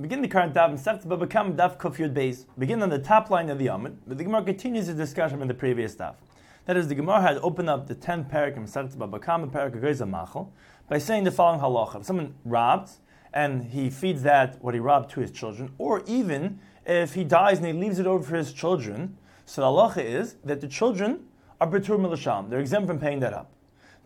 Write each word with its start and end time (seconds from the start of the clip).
Begin 0.00 0.22
the 0.22 0.28
current 0.28 0.54
daf, 0.54 0.70
Masechta 0.72 1.08
Baba 1.08 1.26
Kama 1.26 1.54
daf 1.54 1.76
Kuf 1.76 1.96
Yud 1.96 2.14
Beis. 2.14 2.44
Begin 2.56 2.84
on 2.84 2.88
the 2.88 3.00
top 3.00 3.30
line 3.30 3.50
of 3.50 3.58
the 3.58 3.66
Yamid, 3.66 3.96
but 4.06 4.16
the 4.16 4.22
Gemara 4.22 4.44
continues 4.44 4.86
the 4.86 4.94
discussion 4.94 5.42
in 5.42 5.48
the 5.48 5.54
previous 5.54 5.96
daf. 5.96 6.14
That 6.66 6.76
is, 6.76 6.86
the 6.86 6.94
Gemara 6.94 7.20
had 7.20 7.38
opened 7.38 7.68
up 7.68 7.88
the 7.88 7.96
10th 7.96 8.30
parak 8.30 8.56
of 8.56 8.62
Masechta 8.62 8.96
Baba 8.96 9.18
Kama, 9.18 9.48
parak 9.48 10.08
Machal, 10.08 10.52
by 10.88 10.98
saying 10.98 11.24
the 11.24 11.32
following 11.32 11.58
halacha. 11.58 11.96
If 11.96 12.06
someone 12.06 12.34
robs, 12.44 13.00
and 13.34 13.64
he 13.64 13.90
feeds 13.90 14.22
that, 14.22 14.62
what 14.62 14.72
he 14.72 14.78
robbed, 14.78 15.10
to 15.14 15.20
his 15.20 15.32
children, 15.32 15.72
or 15.78 16.04
even 16.06 16.60
if 16.86 17.14
he 17.14 17.24
dies 17.24 17.58
and 17.58 17.66
he 17.66 17.72
leaves 17.72 17.98
it 17.98 18.06
over 18.06 18.22
for 18.22 18.36
his 18.36 18.52
children, 18.52 19.16
so 19.46 19.62
the 19.62 19.66
halacha 19.66 20.04
is 20.04 20.36
that 20.44 20.60
the 20.60 20.68
children 20.68 21.24
are 21.60 21.66
betur 21.66 21.98
milasham. 21.98 22.50
They're 22.50 22.60
exempt 22.60 22.86
from 22.86 23.00
paying 23.00 23.18
that 23.18 23.32
up. 23.32 23.50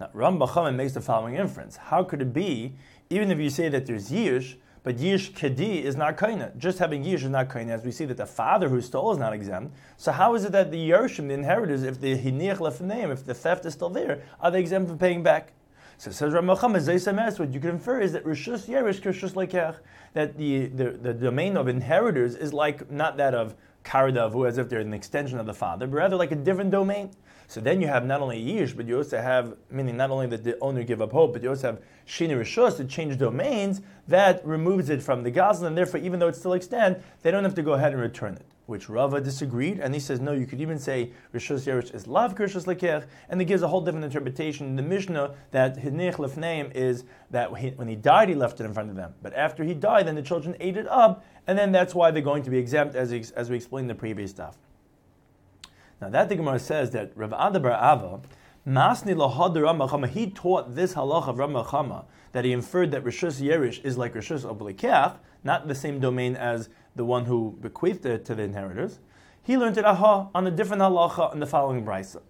Now, 0.01 0.09
Ram 0.15 0.39
makes 0.75 0.95
the 0.95 1.03
following 1.03 1.35
inference. 1.35 1.77
How 1.77 2.03
could 2.03 2.23
it 2.23 2.33
be, 2.33 2.77
even 3.11 3.31
if 3.31 3.39
you 3.39 3.51
say 3.51 3.69
that 3.69 3.85
there's 3.85 4.11
yish, 4.11 4.57
but 4.85 4.97
Yish 4.97 5.33
Kedi 5.35 5.85
is 5.85 5.97
not 5.97 6.17
Kaina. 6.17 6.57
Just 6.59 6.79
having 6.79 7.05
Yish 7.05 7.23
is 7.23 7.29
not 7.29 7.49
Kaina, 7.49 7.71
as 7.71 7.85
we 7.85 7.93
see 7.93 8.05
that 8.07 8.17
the 8.17 8.27
father 8.27 8.69
who 8.69 8.81
stole 8.81 9.13
is 9.13 9.19
not 9.19 9.33
exempt. 9.33 9.77
So 9.97 10.11
how 10.13 10.35
is 10.35 10.45
it 10.45 10.53
that 10.53 10.71
the 10.71 10.91
Yershim, 10.91 11.29
the 11.29 11.35
inheritors, 11.35 11.85
if 11.85 12.01
the 12.01 12.19
Hiniach 12.19 12.59
Lefneim, 12.59 13.13
if 13.13 13.25
the 13.25 13.35
theft 13.35 13.65
is 13.65 13.75
still 13.75 13.91
there, 13.91 14.23
are 14.41 14.51
they 14.51 14.61
exempt 14.61 14.89
from 14.89 14.99
paying 14.99 15.23
back? 15.23 15.53
So 15.99 16.11
says 16.11 16.33
Ramacham, 16.33 17.39
what 17.39 17.53
you 17.55 17.61
can 17.61 17.71
infer 17.71 18.01
is 18.01 18.13
that 18.13 18.25
Rishus 18.25 18.69
Yerish 18.69 19.01
Rishus 19.03 19.35
Lekech, 19.35 19.77
that 20.15 20.37
the, 20.37 20.67
the, 20.67 20.91
the 20.91 21.15
domain 21.15 21.57
of 21.57 21.69
inheritors 21.69 22.35
is 22.35 22.53
like 22.53 22.91
not 22.91 23.17
that 23.19 23.35
of 23.35 23.55
Karadavu, 23.85 24.49
as 24.49 24.59
if 24.59 24.69
they're 24.69 24.81
an 24.81 24.95
extension 24.95 25.39
of 25.39 25.47
the 25.47 25.55
father, 25.55 25.87
but 25.87 25.97
rather 25.97 26.17
like 26.17 26.33
a 26.33 26.37
different 26.37 26.73
domain. 26.73 27.11
So 27.53 27.61
then 27.61 27.83
you 27.83 27.87
have 27.87 28.07
not 28.07 28.23
only 28.23 28.43
yish, 28.43 28.75
but 28.75 28.87
you 28.89 28.97
also 28.97 29.21
have, 29.21 29.59
meaning 29.71 29.95
not 29.95 30.11
only 30.11 30.27
that 30.29 30.43
the 30.43 30.59
owner 30.63 30.83
give 30.85 31.03
up 31.03 31.13
hope, 31.13 31.35
but 31.35 31.43
you 31.43 31.51
also 31.51 31.73
have 31.73 31.83
shini 32.07 32.31
rishos 32.31 32.79
to 32.79 32.85
change 32.87 33.19
domains 33.19 33.83
that 34.09 34.43
removes 34.47 34.89
it 34.89 35.03
from 35.03 35.23
the 35.23 35.31
gazlan, 35.31 35.67
and 35.67 35.77
therefore, 35.77 36.01
even 36.01 36.19
though 36.19 36.29
it's 36.29 36.39
still 36.39 36.55
extant, 36.55 37.03
they 37.21 37.31
don't 37.31 37.45
have 37.45 37.55
to 37.57 37.63
go 37.63 37.75
ahead 37.75 37.93
and 37.93 38.01
return 38.01 38.37
it. 38.37 38.47
Which 38.65 38.89
Rava 38.89 39.21
disagreed, 39.21 39.81
and 39.81 39.93
he 39.93 40.01
says 40.01 40.19
no. 40.19 40.33
You 40.33 40.47
could 40.47 40.63
even 40.63 40.79
say 40.79 41.11
rishos 41.35 41.67
yerish 41.67 41.95
is 41.95 42.07
lav 42.07 42.35
kirshos 42.35 42.65
lekech, 42.65 43.05
and 43.29 43.39
he 43.39 43.45
gives 43.45 43.61
a 43.61 43.69
whole 43.69 43.83
different 43.83 44.07
interpretation 44.07 44.67
in 44.67 44.77
the 44.77 44.83
Mishnah 44.83 45.35
that 45.51 45.77
hinich 45.77 46.15
lefneim 46.15 46.75
is 46.75 47.05
that 47.31 47.53
when 47.53 47.87
he 47.87 47.97
died, 47.97 48.31
he 48.31 48.35
left 48.35 48.61
it 48.61 48.65
in 48.65 48.73
front 48.73 48.89
of 48.89 48.97
them, 48.97 49.13
but 49.21 49.35
after 49.35 49.63
he 49.63 49.75
died, 49.75 50.07
then 50.07 50.15
the 50.15 50.23
children 50.23 50.57
ate 50.59 50.79
it 50.79 50.89
up, 50.89 51.23
and 51.47 51.59
then 51.59 51.71
that's 51.71 51.95
why 51.95 52.11
they're 52.11 52.23
going 52.23 52.45
to 52.45 52.51
be 52.51 52.57
exempt, 52.57 52.95
as, 52.95 53.13
as 53.33 53.51
we 53.51 53.57
explained 53.57 53.85
in 53.85 53.89
the 53.89 53.95
previous 53.95 54.31
stuff. 54.31 54.57
Now 56.03 56.09
that 56.09 56.29
the 56.29 56.35
Gemara 56.35 56.59
says 56.59 56.91
that 56.91 57.13
Rav 57.15 57.31
Adabar 57.31 57.77
Ava, 57.81 58.21
Masni 58.67 59.15
lahad 59.15 60.09
he 60.09 60.31
taught 60.31 60.75
this 60.75 60.95
halacha 60.95 61.29
of 61.29 61.37
Ramachama 61.37 62.07
that 62.33 62.45
he 62.45 62.51
inferred 62.51 62.91
that 62.91 63.05
Rishus 63.05 63.41
Yerish 63.41 63.85
is 63.85 63.97
like 63.97 64.15
Rishus 64.15 64.45
Oblikech, 64.45 65.19
not 65.45 65.69
the 65.69 65.77
same 65.77 66.01
domain 66.01 66.35
as 66.35 66.69
the 66.97 67.05
one 67.05 67.27
who 67.27 67.57
bequeathed 67.61 68.05
it 68.05 68.25
to 68.25 68.35
the 68.35 68.43
inheritors. 68.43 68.99
He 69.45 69.57
learned 69.57 69.79
it 69.79 69.85
aha 69.85 70.29
on 70.35 70.45
a 70.45 70.51
different 70.51 70.83
halacha 70.83 71.33
in 71.35 71.39
the 71.39 71.47
following 71.47 71.85
brisa. 71.85 72.23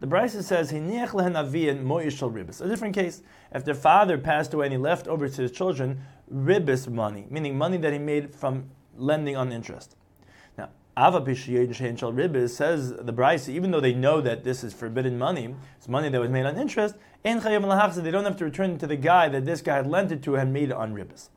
The 0.00 0.06
brisa 0.06 0.42
says 0.42 0.70
Hiniach 0.70 1.14
lehen 1.14 1.82
moishal 1.82 2.30
ribis. 2.30 2.60
A 2.60 2.68
different 2.68 2.94
case. 2.94 3.22
If 3.54 3.64
their 3.64 3.74
father 3.74 4.18
passed 4.18 4.52
away 4.52 4.66
and 4.66 4.74
he 4.74 4.78
left 4.78 5.08
over 5.08 5.30
to 5.30 5.42
his 5.42 5.50
children 5.50 6.02
ribis 6.30 6.88
money, 6.88 7.26
meaning 7.30 7.56
money 7.56 7.78
that 7.78 7.94
he 7.94 7.98
made 7.98 8.34
from 8.34 8.68
lending 8.98 9.34
on 9.34 9.50
interest. 9.50 9.93
Ava 10.96 11.34
says 12.48 12.92
the 12.92 13.12
Bryce, 13.12 13.48
even 13.48 13.70
though 13.70 13.80
they 13.80 13.94
know 13.94 14.20
that 14.20 14.44
this 14.44 14.62
is 14.62 14.72
forbidden 14.72 15.18
money, 15.18 15.54
it's 15.76 15.88
money 15.88 16.08
that 16.08 16.20
was 16.20 16.30
made 16.30 16.46
on 16.46 16.56
interest, 16.56 16.94
in 17.24 17.40
they 17.40 17.58
don't 18.10 18.24
have 18.24 18.36
to 18.36 18.44
return 18.44 18.72
it 18.72 18.80
to 18.80 18.86
the 18.86 18.96
guy 18.96 19.28
that 19.28 19.44
this 19.44 19.60
guy 19.60 19.76
had 19.76 19.86
lent 19.86 20.12
it 20.12 20.22
to 20.22 20.36
and 20.36 20.52
made 20.52 20.70
it 20.70 20.76
on 20.76 20.94
Ribis. 20.94 21.30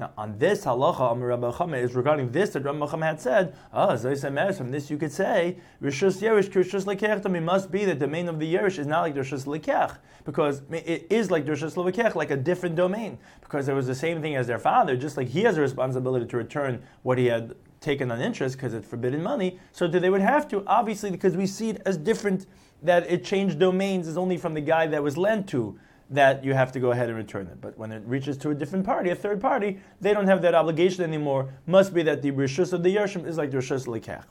Now, 0.00 0.10
on 0.18 0.38
this 0.38 0.64
halacha, 0.64 1.12
Amar 1.12 1.28
Rabbi 1.28 1.76
is 1.76 1.94
regarding 1.94 2.32
this 2.32 2.50
that 2.50 2.64
Rabbi 2.64 2.78
Chama 2.86 3.04
had 3.04 3.20
said, 3.20 3.54
ah, 3.72 3.90
oh, 3.92 4.52
from 4.52 4.70
this 4.72 4.90
you 4.90 4.96
could 4.96 5.12
say, 5.12 5.58
Rishus 5.80 6.20
Yerish, 6.20 6.50
Rishus 6.50 6.84
Lekech, 6.84 7.24
it 7.24 7.40
must 7.40 7.70
be 7.70 7.84
that 7.84 8.00
the 8.00 8.06
domain 8.06 8.28
of 8.28 8.40
the 8.40 8.52
Yerish 8.52 8.80
is 8.80 8.88
not 8.88 9.02
like 9.02 9.14
Rishus 9.14 9.44
Lekech, 9.46 9.96
because 10.24 10.62
it 10.72 11.06
is 11.10 11.30
like 11.30 11.44
Rishus 11.44 11.74
Lekech, 11.74 12.16
like 12.16 12.32
a 12.32 12.36
different 12.36 12.74
domain, 12.74 13.18
because 13.40 13.68
it 13.68 13.74
was 13.74 13.86
the 13.86 13.94
same 13.94 14.20
thing 14.20 14.34
as 14.34 14.48
their 14.48 14.58
father, 14.58 14.96
just 14.96 15.16
like 15.16 15.28
he 15.28 15.42
has 15.42 15.58
a 15.58 15.60
responsibility 15.60 16.26
to 16.26 16.36
return 16.38 16.82
what 17.02 17.16
he 17.16 17.26
had 17.26 17.54
taken 17.84 18.10
on 18.10 18.20
interest 18.20 18.56
because 18.56 18.74
it's 18.74 18.88
forbidden 18.88 19.22
money, 19.22 19.60
so 19.70 19.86
they 19.86 20.10
would 20.10 20.20
have 20.20 20.48
to, 20.48 20.64
obviously, 20.66 21.10
because 21.10 21.36
we 21.36 21.46
see 21.46 21.70
it 21.70 21.82
as 21.86 21.96
different, 21.96 22.46
that 22.82 23.08
it 23.10 23.24
changed 23.24 23.58
domains 23.58 24.08
is 24.08 24.16
only 24.16 24.36
from 24.36 24.54
the 24.54 24.60
guy 24.60 24.86
that 24.88 25.02
was 25.02 25.16
lent 25.16 25.48
to, 25.50 25.78
that 26.10 26.44
you 26.44 26.52
have 26.52 26.72
to 26.72 26.80
go 26.80 26.90
ahead 26.90 27.08
and 27.08 27.16
return 27.16 27.46
it. 27.46 27.60
But 27.60 27.78
when 27.78 27.92
it 27.92 28.02
reaches 28.04 28.36
to 28.38 28.50
a 28.50 28.54
different 28.54 28.84
party, 28.84 29.10
a 29.10 29.14
third 29.14 29.40
party, 29.40 29.78
they 30.00 30.12
don't 30.12 30.26
have 30.26 30.42
that 30.42 30.54
obligation 30.54 31.04
anymore. 31.04 31.52
Must 31.66 31.94
be 31.94 32.02
that 32.02 32.22
the 32.22 32.32
Rishus 32.32 32.72
of 32.72 32.82
the 32.82 32.94
Yershim 32.94 33.26
is 33.26 33.38
like 33.38 33.50
the 33.50 33.58
Rishus 33.58 33.86
Lekech. 33.86 34.24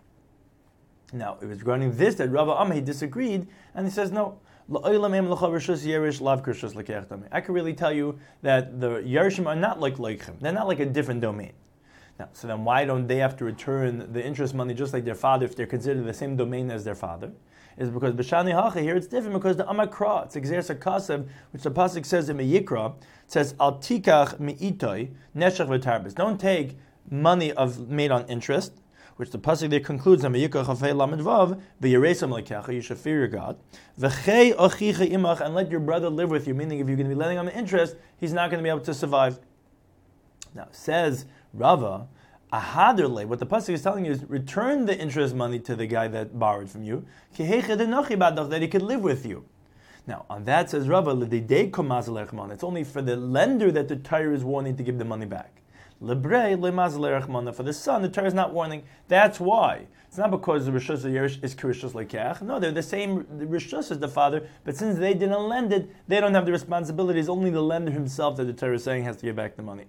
Now, 1.14 1.38
it 1.41 1.46
was 1.46 1.59
regarding 1.59 1.96
this 1.96 2.16
that 2.16 2.30
Rabbi 2.30 2.62
Amma 2.62 2.81
disagreed, 2.81 3.47
and 3.75 3.85
he 3.85 3.91
says, 3.91 4.12
no, 4.12 4.40
I 4.74 4.81
can 7.41 7.53
really 7.53 7.74
tell 7.74 7.91
you 7.91 8.20
that 8.41 8.80
the 8.80 8.90
Yershim 9.02 9.46
are 9.46 9.56
not 9.56 9.80
like 9.80 9.97
Leichim. 9.97 10.40
They're 10.40 10.53
not 10.53 10.68
like 10.68 10.80
a 10.80 10.85
different 10.85 11.22
domain. 11.22 11.53
Now, 12.23 12.29
so 12.31 12.47
then 12.47 12.63
why 12.63 12.85
don't 12.85 13.06
they 13.06 13.17
have 13.17 13.35
to 13.38 13.44
return 13.44 14.13
the 14.13 14.25
interest 14.25 14.53
money 14.53 14.73
just 14.73 14.94
like 14.94 15.03
their 15.03 15.13
father 15.13 15.45
if 15.45 15.57
they're 15.57 15.66
considered 15.66 16.06
the 16.06 16.13
same 16.13 16.38
domain 16.38 16.72
as 16.72 16.85
their 16.85 16.95
father? 16.95 17.34
Is 17.78 17.89
because 17.89 18.13
B'shani 18.13 18.53
Hacha 18.53 18.79
here 18.79 18.95
it's 18.95 19.07
different 19.07 19.34
because 19.34 19.57
the 19.57 19.66
Amakra, 19.66 20.25
it's 20.25 20.38
Exer 20.38 20.79
Kasev, 20.79 21.28
which 21.51 21.63
the 21.63 21.72
Pasuk 21.72 22.06
says 22.06 22.29
in 22.29 22.38
Meyikra, 22.38 22.95
says 23.28 23.56
Al 23.59 23.79
Tikach 23.79 24.39
Me'itoy 24.39 25.09
Neshach 25.35 25.67
V'tarbis. 25.67 26.16
Don't 26.16 26.39
take 26.39 26.78
money 27.11 27.51
of 27.51 27.89
made 27.89 28.11
on 28.11 28.25
interest, 28.28 28.72
which 29.17 29.31
the 29.31 29.40
pasuk 29.40 29.69
there 29.69 29.81
concludes 29.81 30.23
on 30.23 30.31
Meyikra 30.31 30.63
Chafei 30.63 30.95
Lamed 30.95 31.22
Vav, 31.23 31.59
V'yeresam 31.81 32.29
Lekecha, 32.29 32.73
you 32.73 32.79
should 32.79 33.00
fear 33.00 33.17
your 33.19 33.28
God. 33.28 33.59
V'chei 34.00 34.55
Achicha 34.55 35.11
Imach, 35.11 35.41
and 35.41 35.53
let 35.53 35.69
your 35.69 35.81
brother 35.81 36.09
live 36.09 36.29
with 36.29 36.47
you, 36.47 36.53
meaning 36.53 36.79
if 36.79 36.88
you're 36.88 36.95
going 36.95 37.09
to 37.09 37.13
be 37.13 37.19
lending 37.19 37.38
on 37.38 37.47
the 37.47 37.57
interest, 37.57 37.97
he's 38.17 38.31
not 38.31 38.50
going 38.50 38.59
to 38.59 38.63
be 38.63 38.69
able 38.69 38.79
to 38.79 38.94
survive. 38.94 39.40
Now, 40.55 40.67
says 40.72 41.25
Rava, 41.53 42.08
Ahaderle, 42.52 43.25
what 43.25 43.38
the 43.40 43.46
pasuk 43.46 43.74
is 43.75 43.84
telling 43.84 44.06
you 44.06 44.12
is 44.12 44.24
return 44.25 44.86
the 44.86 44.97
interest 44.97 45.36
money 45.36 45.59
to 45.59 45.75
the 45.75 45.86
guy 45.86 46.08
that 46.08 46.40
borrowed 46.40 46.69
from 46.69 46.84
you, 46.84 47.06
that 47.38 48.59
he 48.62 48.68
could 48.68 48.81
live 48.81 49.02
with 49.02 49.25
you. 49.25 49.46
Now, 50.08 50.25
on 50.30 50.44
that 50.46 50.69
says 50.72 50.90
Rava, 50.90 51.12
it's 51.22 52.64
only 52.64 52.84
for 52.84 53.02
the 53.02 53.16
lender 53.16 53.72
that 53.72 53.88
the 53.88 53.96
Torah 53.96 54.36
is 54.36 54.44
warning 54.44 54.75
to 54.78 54.84
give 54.84 54.97
the 54.97 55.06
money 55.06 55.25
back. 55.25 55.62
For 56.00 56.16
the 56.16 57.74
son, 57.74 58.02
the 58.02 58.09
Torah 58.09 58.28
is 58.28 58.34
not 58.34 58.53
warning. 58.53 58.84
That's 59.08 59.40
why. 59.40 59.88
It's 60.08 60.18
not 60.18 60.31
because 60.31 60.66
the 60.66 60.72
Rishus 60.72 61.03
Yerish 61.06 61.44
is 61.44 61.56
Kirishus 61.56 61.94
Lekech. 61.94 62.41
No, 62.41 62.59
they're 62.59 62.72
the 62.72 62.84
same 62.84 63.24
Rishus 63.24 63.90
as 63.90 64.00
the 64.00 64.08
father, 64.08 64.47
but 64.64 64.75
since 64.75 65.00
they 65.00 65.14
didn't 65.14 65.47
lend 65.47 65.72
it, 65.72 65.90
they 66.08 66.20
don't 66.20 66.34
have 66.34 66.46
the 66.46 66.52
responsibility. 66.52 67.20
It's 67.20 67.30
only 67.30 67.52
the 67.52 67.62
lender 67.62 67.91
himself 67.91 68.38
that 68.38 68.46
the 68.46 68.53
Torah 68.53 68.75
is 68.75 68.84
saying 68.84 69.06
has 69.06 69.18
to 69.18 69.25
give 69.25 69.35
back 69.35 69.56
the 69.56 69.64
money. 69.64 69.85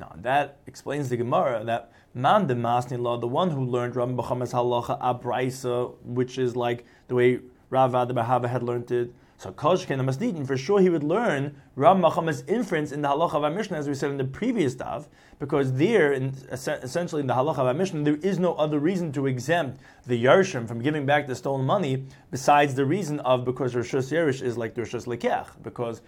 Now 0.00 0.12
that 0.16 0.56
explains 0.66 1.10
the 1.10 1.18
Gemara 1.18 1.62
that 1.64 1.92
man 2.14 2.46
the 2.46 2.54
masni 2.54 2.98
law, 2.98 3.18
the 3.18 3.28
one 3.28 3.50
who 3.50 3.62
learned 3.62 3.94
Rabbi 3.96 4.12
B'chamas 4.12 4.52
halacha 4.54 4.98
abraisa, 4.98 5.94
which 6.02 6.38
is 6.38 6.56
like 6.56 6.86
the 7.08 7.14
way 7.14 7.40
Rav 7.68 7.92
Adabahava 7.92 8.48
had 8.48 8.62
learned 8.62 8.90
it. 8.90 9.12
So 9.40 9.50
Koshken 9.50 9.98
Masnitin, 10.02 10.46
for 10.46 10.58
sure 10.58 10.80
he 10.80 10.90
would 10.90 11.02
learn 11.02 11.56
Ram 11.74 12.02
Machamas 12.02 12.46
inference 12.46 12.92
in 12.92 13.00
the 13.00 13.08
halacha 13.08 13.36
of 13.36 13.44
our 13.44 13.50
Mishnah, 13.50 13.78
as 13.78 13.88
we 13.88 13.94
said 13.94 14.10
in 14.10 14.18
the 14.18 14.24
previous 14.24 14.74
daf, 14.74 15.06
because 15.38 15.72
there, 15.72 16.12
in, 16.12 16.34
essentially 16.52 17.20
in 17.22 17.26
the 17.26 17.32
halacha 17.32 17.56
of 17.56 17.66
our 17.66 17.72
Mishnah, 17.72 18.02
there 18.02 18.16
is 18.16 18.38
no 18.38 18.52
other 18.56 18.78
reason 18.78 19.12
to 19.12 19.26
exempt 19.26 19.80
the 20.06 20.22
Yarshim 20.22 20.68
from 20.68 20.82
giving 20.82 21.06
back 21.06 21.26
the 21.26 21.34
stolen 21.34 21.64
money 21.64 22.04
besides 22.30 22.74
the 22.74 22.84
reason 22.84 23.18
of 23.20 23.46
because 23.46 23.72
Roshus 23.72 24.12
Yerish 24.12 24.42
is 24.42 24.58
like 24.58 24.74
the 24.74 24.82
Roshus 24.82 25.06
Lekech, 25.06 25.46
because 25.62 26.02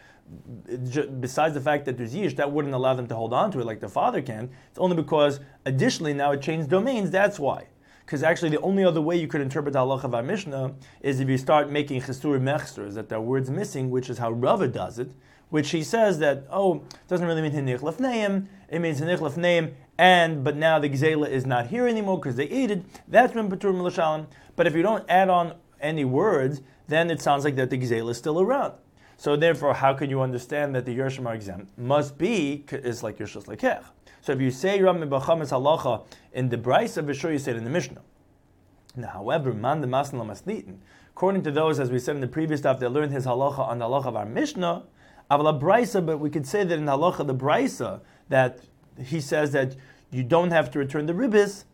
besides 1.20 1.54
the 1.54 1.60
fact 1.62 1.86
that 1.86 1.96
there's 1.96 2.14
Yish, 2.14 2.36
that 2.36 2.52
wouldn't 2.52 2.74
allow 2.74 2.92
them 2.92 3.06
to 3.06 3.14
hold 3.14 3.32
on 3.32 3.50
to 3.52 3.60
it 3.60 3.64
like 3.64 3.80
the 3.80 3.88
father 3.88 4.20
can. 4.20 4.50
It's 4.68 4.78
only 4.78 4.94
because 4.94 5.40
additionally 5.64 6.12
now 6.12 6.32
it 6.32 6.42
changed 6.42 6.68
domains, 6.68 7.10
that's 7.10 7.38
why 7.38 7.64
because 8.04 8.22
actually 8.22 8.50
the 8.50 8.60
only 8.60 8.84
other 8.84 9.00
way 9.00 9.16
you 9.16 9.28
could 9.28 9.40
interpret 9.40 9.72
the 9.72 9.78
halacha 9.78 10.04
of 10.04 10.14
our 10.14 10.22
Mishnah 10.22 10.74
is 11.00 11.20
if 11.20 11.28
you 11.28 11.38
start 11.38 11.70
making 11.70 12.00
chesur 12.02 12.40
mechsters, 12.40 12.94
that 12.94 13.08
there 13.08 13.18
are 13.18 13.22
words 13.22 13.50
missing, 13.50 13.90
which 13.90 14.10
is 14.10 14.18
how 14.18 14.30
Rava 14.30 14.68
does 14.68 14.98
it, 14.98 15.12
which 15.50 15.70
he 15.70 15.82
says 15.82 16.18
that, 16.18 16.44
oh, 16.50 16.76
it 16.76 17.08
doesn't 17.08 17.26
really 17.26 17.42
mean 17.42 17.52
hinich 17.52 17.80
lefneim, 17.80 18.46
it 18.68 18.80
means 18.80 19.00
hinich 19.00 19.18
lefneim, 19.18 19.72
and, 19.98 20.42
but 20.42 20.56
now 20.56 20.78
the 20.78 20.88
gzela 20.88 21.28
is 21.28 21.46
not 21.46 21.66
here 21.66 21.86
anymore 21.86 22.18
because 22.18 22.36
they 22.36 22.48
ate 22.48 22.70
it, 22.70 22.82
that's 23.08 23.34
when 23.34 23.50
patur 23.50 23.72
milashalim. 23.72 24.26
But 24.56 24.66
if 24.66 24.74
you 24.74 24.82
don't 24.82 25.04
add 25.08 25.28
on 25.28 25.54
any 25.80 26.04
words, 26.04 26.62
then 26.88 27.10
it 27.10 27.20
sounds 27.20 27.44
like 27.44 27.56
that 27.56 27.70
the 27.70 27.78
gzela 27.78 28.10
is 28.10 28.18
still 28.18 28.40
around. 28.40 28.74
So 29.16 29.36
therefore, 29.36 29.74
how 29.74 29.94
can 29.94 30.10
you 30.10 30.20
understand 30.20 30.74
that 30.74 30.84
the 30.84 30.98
Yershim 30.98 31.26
are 31.26 31.34
exempt? 31.34 31.78
Must 31.78 32.18
be, 32.18 32.64
is 32.72 33.04
like 33.04 33.18
Yershus 33.18 33.44
Lekech. 33.44 33.84
So 34.22 34.32
if 34.32 34.40
you 34.40 34.52
say 34.52 34.80
Rami 34.80 35.08
Bachamis 35.08 35.50
halacha 35.50 36.04
in 36.32 36.48
the 36.48 36.56
Bryce 36.56 36.96
of 36.96 37.06
Bishur, 37.06 37.32
you 37.32 37.40
say 37.40 37.50
it 37.50 37.56
in 37.56 37.64
the 37.64 37.70
Mishnah. 37.70 38.02
Now, 38.94 39.08
however, 39.08 39.52
man 39.52 39.80
the 39.80 39.88
masnitin, 39.88 40.76
according 41.10 41.42
to 41.42 41.50
those, 41.50 41.80
as 41.80 41.90
we 41.90 41.98
said 41.98 42.14
in 42.14 42.20
the 42.20 42.28
previous 42.28 42.60
stuff, 42.60 42.78
that 42.78 42.90
learned 42.90 43.12
his 43.12 43.26
halacha 43.26 43.58
on 43.58 43.80
the 43.80 43.84
halacha 43.84 44.06
of 44.06 44.16
our 44.16 44.24
Mishnah, 44.24 44.84
avala 45.28 45.58
brisa, 45.60 46.04
but 46.06 46.18
we 46.18 46.30
could 46.30 46.46
say 46.46 46.62
that 46.62 46.78
in 46.78 46.84
halacha 46.84 47.26
the 47.26 47.34
brisa 47.34 48.00
that 48.28 48.60
he 48.96 49.20
says 49.20 49.50
that 49.52 49.74
you 50.12 50.22
don't 50.22 50.52
have 50.52 50.70
to 50.70 50.78
return 50.78 51.06
the 51.06 51.14
ribis, 51.14 51.64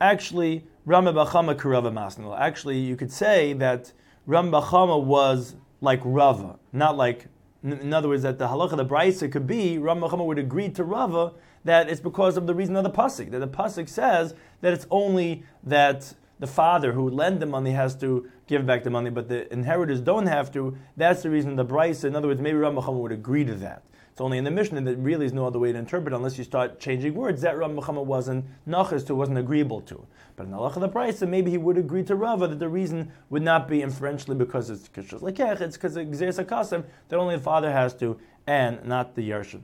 actually, 0.00 0.64
Rama 0.84 1.12
Bachama 1.12 1.56
Kurava 1.56 1.92
Masnil. 1.92 2.38
Actually, 2.38 2.78
you 2.78 2.94
could 2.94 3.10
say 3.10 3.52
that 3.54 3.92
Ram 4.26 4.52
Bachama 4.52 5.02
was 5.02 5.56
like 5.80 6.00
Rava, 6.04 6.56
not 6.72 6.96
like, 6.96 7.26
in 7.64 7.92
other 7.92 8.06
words, 8.06 8.22
that 8.22 8.38
the 8.38 8.46
halacha, 8.46 8.76
the 8.76 8.86
brisa 8.86 9.32
could 9.32 9.48
be, 9.48 9.78
Ram 9.78 9.98
Bachama 9.98 10.24
would 10.24 10.38
agree 10.38 10.68
to 10.68 10.84
Rava 10.84 11.32
that 11.66 11.88
it's 11.88 12.00
because 12.00 12.36
of 12.36 12.46
the 12.46 12.54
reason 12.54 12.76
of 12.76 12.84
the 12.84 12.90
pasuk. 12.90 13.30
That 13.32 13.40
the 13.40 13.48
pasuk 13.48 13.88
says 13.88 14.34
that 14.60 14.72
it's 14.72 14.86
only 14.90 15.42
that 15.64 16.14
the 16.38 16.46
father 16.46 16.92
who 16.92 17.10
lend 17.10 17.40
the 17.40 17.46
money 17.46 17.72
has 17.72 17.96
to 17.96 18.28
give 18.46 18.64
back 18.64 18.84
the 18.84 18.90
money, 18.90 19.10
but 19.10 19.28
the 19.28 19.52
inheritors 19.52 20.00
don't 20.00 20.26
have 20.26 20.52
to. 20.52 20.76
That's 20.96 21.22
the 21.22 21.30
reason 21.30 21.56
the 21.56 21.64
brisa. 21.64 22.04
In 22.04 22.14
other 22.14 22.28
words, 22.28 22.40
maybe 22.40 22.56
Ram 22.56 22.76
Bachama 22.76 23.00
would 23.00 23.12
agree 23.12 23.44
to 23.44 23.54
that. 23.56 23.82
It's 24.12 24.20
only 24.20 24.38
in 24.38 24.44
the 24.44 24.50
Mishnah 24.50 24.80
that 24.82 24.96
really 24.96 25.26
is 25.26 25.32
no 25.32 25.46
other 25.46 25.58
way 25.58 25.72
to 25.72 25.78
interpret 25.78 26.14
unless 26.14 26.38
you 26.38 26.44
start 26.44 26.78
changing 26.78 27.14
words. 27.14 27.42
That 27.42 27.58
Ram 27.58 27.76
Bachama 27.76 28.04
wasn't 28.04 28.44
nachas 28.66 29.06
to, 29.08 29.14
wasn't 29.14 29.38
agreeable 29.38 29.80
to. 29.82 30.06
But 30.36 30.44
in 30.44 30.52
the 30.52 30.58
halacha 30.58 30.80
the 30.80 30.88
price, 30.88 31.20
maybe 31.22 31.50
he 31.50 31.58
would 31.58 31.78
agree 31.78 32.04
to 32.04 32.14
Rava 32.14 32.46
that 32.46 32.58
the 32.58 32.68
reason 32.68 33.12
would 33.28 33.42
not 33.42 33.66
be 33.66 33.82
inferentially 33.82 34.36
because 34.36 34.70
it's 34.70 34.88
kishus 34.88 35.20
lekech, 35.20 35.60
it's 35.60 35.76
because 35.76 35.96
it's 35.96 36.38
a 36.38 36.44
custom 36.44 36.84
that 37.08 37.18
only 37.18 37.36
the 37.36 37.42
father 37.42 37.72
has 37.72 37.92
to 37.94 38.18
and 38.46 38.84
not 38.84 39.16
the 39.16 39.28
yarshin. 39.28 39.62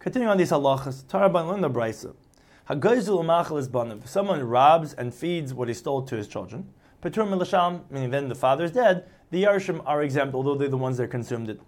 Continuing 0.00 0.30
on 0.30 0.38
these 0.38 0.50
halachas, 0.50 1.04
Taraban 1.04 1.46
learn 1.46 1.60
the 1.60 1.68
brisa. 1.68 2.14
Someone 4.06 4.42
robs 4.44 4.94
and 4.94 5.14
feeds 5.14 5.52
what 5.52 5.68
he 5.68 5.74
stole 5.74 6.00
to 6.02 6.16
his 6.16 6.26
children, 6.26 6.72
Petur 7.02 7.28
milasham, 7.28 7.82
meaning 7.90 8.08
then 8.08 8.30
the 8.30 8.34
father 8.34 8.64
is 8.64 8.72
dead, 8.72 9.04
the 9.30 9.44
yarshim 9.44 9.82
are 9.84 10.02
exempt, 10.02 10.34
although 10.34 10.54
they're 10.54 10.68
the 10.68 10.78
ones 10.78 10.96
that 10.96 11.08
consumed 11.08 11.50
it. 11.50 11.60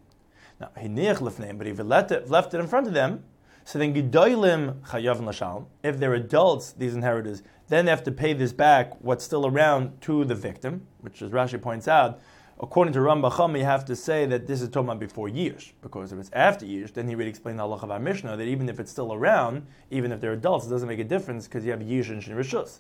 Now, 0.59 0.71
he 0.79 0.89
hinich 0.89 1.19
lefneim, 1.19 1.59
but 1.59 1.67
if 1.67 1.77
he 1.77 1.83
left 1.83 2.11
it, 2.11 2.31
left 2.31 2.55
it 2.55 2.61
in 2.61 2.67
front 2.67 2.87
of 2.87 2.95
them, 2.95 3.23
so 3.65 3.79
then 3.79 3.93
Gedolim 3.93 4.81
Chayav 4.81 5.21
Lashal, 5.21 5.67
if 5.83 5.99
they're 5.99 6.15
adults, 6.15 6.73
these 6.73 6.95
inheritors, 6.95 7.43
then 7.69 7.85
they 7.85 7.91
have 7.91 8.03
to 8.05 8.13
pay 8.13 8.33
this 8.33 8.55
back, 8.55 8.99
what's 9.03 9.25
still 9.25 9.47
around, 9.47 10.01
to 10.01 10.25
the 10.25 10.35
victim, 10.35 10.87
which 11.03 11.21
as 11.21 11.31
Rashi 11.33 11.61
points 11.61 11.87
out, 11.87 12.19
according 12.63 12.95
to 12.95 13.01
Rambacham, 13.01 13.59
you 13.59 13.65
have 13.65 13.85
to 13.87 13.97
say 13.97 14.25
that 14.27 14.47
this 14.47 14.63
is 14.63 14.69
talking 14.69 14.97
before 14.99 15.29
years, 15.29 15.73
because 15.83 16.13
if 16.13 16.19
it's 16.21 16.31
after 16.33 16.65
years, 16.65 16.93
then 16.93 17.09
he 17.09 17.17
would 17.17 17.27
explain 17.27 17.57
the 17.57 17.65
Allah 17.65 17.77
of 17.77 17.91
our 17.91 17.99
Mishnah 17.99 18.37
that 18.37 18.47
even 18.47 18.69
if 18.69 18.79
it's 18.79 18.91
still 18.91 19.13
around, 19.13 19.67
even 19.91 20.13
if 20.13 20.21
they're 20.21 20.33
adults, 20.33 20.67
it 20.67 20.71
doesn't 20.71 20.89
make 20.89 21.01
a 21.01 21.05
difference 21.05 21.49
because 21.49 21.65
you 21.65 21.73
have 21.73 21.83
years 21.83 22.09
and 22.09 22.23
Rishus. 22.23 22.79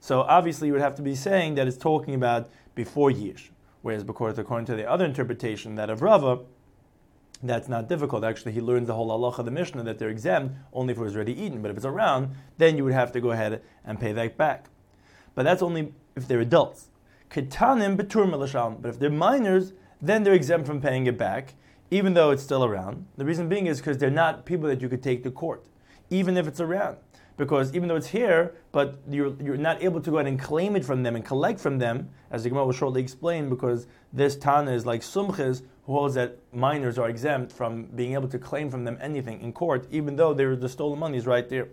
So 0.00 0.20
obviously 0.20 0.68
you 0.68 0.72
would 0.74 0.82
have 0.82 0.94
to 0.96 1.02
be 1.02 1.16
saying 1.16 1.56
that 1.56 1.66
it's 1.66 1.76
talking 1.76 2.14
about 2.14 2.48
before 2.74 3.10
years. 3.10 3.50
Whereas 3.82 4.04
because 4.04 4.38
according 4.38 4.66
to 4.66 4.76
the 4.76 4.88
other 4.88 5.04
interpretation, 5.04 5.74
that 5.74 5.90
of 5.90 6.00
Rava, 6.00 6.40
that's 7.42 7.68
not 7.68 7.88
difficult. 7.88 8.24
Actually, 8.24 8.52
he 8.52 8.60
learns 8.60 8.86
the 8.86 8.94
whole 8.94 9.10
halacha 9.10 9.40
of 9.40 9.44
the 9.44 9.50
Mishnah 9.50 9.82
that 9.82 9.98
they're 9.98 10.08
exempt 10.08 10.54
only 10.72 10.92
if 10.92 10.98
it 10.98 11.02
was 11.02 11.14
already 11.14 11.38
eaten. 11.38 11.60
But 11.60 11.70
if 11.70 11.76
it's 11.76 11.84
around, 11.84 12.30
then 12.56 12.76
you 12.76 12.84
would 12.84 12.94
have 12.94 13.12
to 13.12 13.20
go 13.20 13.32
ahead 13.32 13.60
and 13.84 14.00
pay 14.00 14.12
that 14.12 14.38
back. 14.38 14.66
But 15.34 15.42
that's 15.42 15.60
only 15.60 15.92
if 16.16 16.28
they're 16.28 16.40
adults. 16.40 16.88
Ketanim 17.34 17.96
betur. 17.96 18.80
But 18.80 18.88
if 18.88 18.98
they're 18.98 19.10
minors, 19.10 19.72
then 20.00 20.22
they're 20.22 20.34
exempt 20.34 20.66
from 20.66 20.80
paying 20.80 21.06
it 21.06 21.18
back, 21.18 21.54
even 21.90 22.14
though 22.14 22.30
it's 22.30 22.42
still 22.42 22.64
around. 22.64 23.06
The 23.16 23.24
reason 23.24 23.48
being 23.48 23.66
is 23.66 23.78
because 23.78 23.98
they're 23.98 24.10
not 24.10 24.46
people 24.46 24.68
that 24.68 24.80
you 24.80 24.88
could 24.88 25.02
take 25.02 25.22
to 25.24 25.30
court, 25.30 25.66
even 26.10 26.36
if 26.36 26.46
it's 26.46 26.60
around 26.60 26.96
because 27.36 27.74
even 27.74 27.88
though 27.88 27.96
it's 27.96 28.08
here, 28.08 28.54
but 28.72 28.98
you're, 29.10 29.34
you're 29.42 29.56
not 29.56 29.82
able 29.82 30.00
to 30.00 30.10
go 30.10 30.18
ahead 30.18 30.28
and 30.28 30.40
claim 30.40 30.76
it 30.76 30.84
from 30.84 31.02
them 31.02 31.16
and 31.16 31.24
collect 31.24 31.58
from 31.58 31.78
them, 31.78 32.08
as 32.30 32.44
the 32.44 32.48
Gemara 32.48 32.66
will 32.66 32.72
shortly 32.72 33.00
explain, 33.00 33.48
because 33.48 33.86
this 34.12 34.36
Tana 34.36 34.70
is 34.70 34.86
like 34.86 35.00
Sumchis, 35.00 35.62
who 35.86 35.92
holds 35.92 36.14
that 36.14 36.38
minors 36.52 36.98
are 36.98 37.08
exempt 37.08 37.52
from 37.52 37.84
being 37.86 38.14
able 38.14 38.28
to 38.28 38.38
claim 38.38 38.70
from 38.70 38.84
them 38.84 38.96
anything 39.00 39.40
in 39.40 39.52
court, 39.52 39.86
even 39.90 40.16
though 40.16 40.32
the 40.32 40.68
stolen 40.68 40.98
money 40.98 41.18
is 41.18 41.26
right 41.26 41.48
there. 41.48 41.68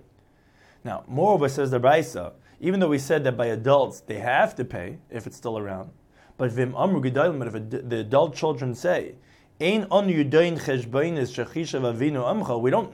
Now, 0.83 1.03
moreover, 1.07 1.47
says 1.47 1.69
the 1.69 1.79
Raisa, 1.79 2.33
even 2.61 2.79
though 2.79 2.87
we 2.87 2.99
said 2.99 3.23
that 3.25 3.35
by 3.35 3.47
adults 3.47 3.99
they 4.01 4.19
have 4.19 4.55
to 4.55 4.63
pay 4.63 4.99
if 5.09 5.27
it's 5.27 5.35
still 5.35 5.57
around, 5.57 5.89
but 6.37 6.51
vim 6.51 6.73
amru 6.77 7.01
but 7.01 7.47
if 7.47 7.53
the 7.89 7.99
adult 7.99 8.35
children 8.35 8.73
say, 8.73 9.15
we 9.59 9.77
don't 9.77 9.91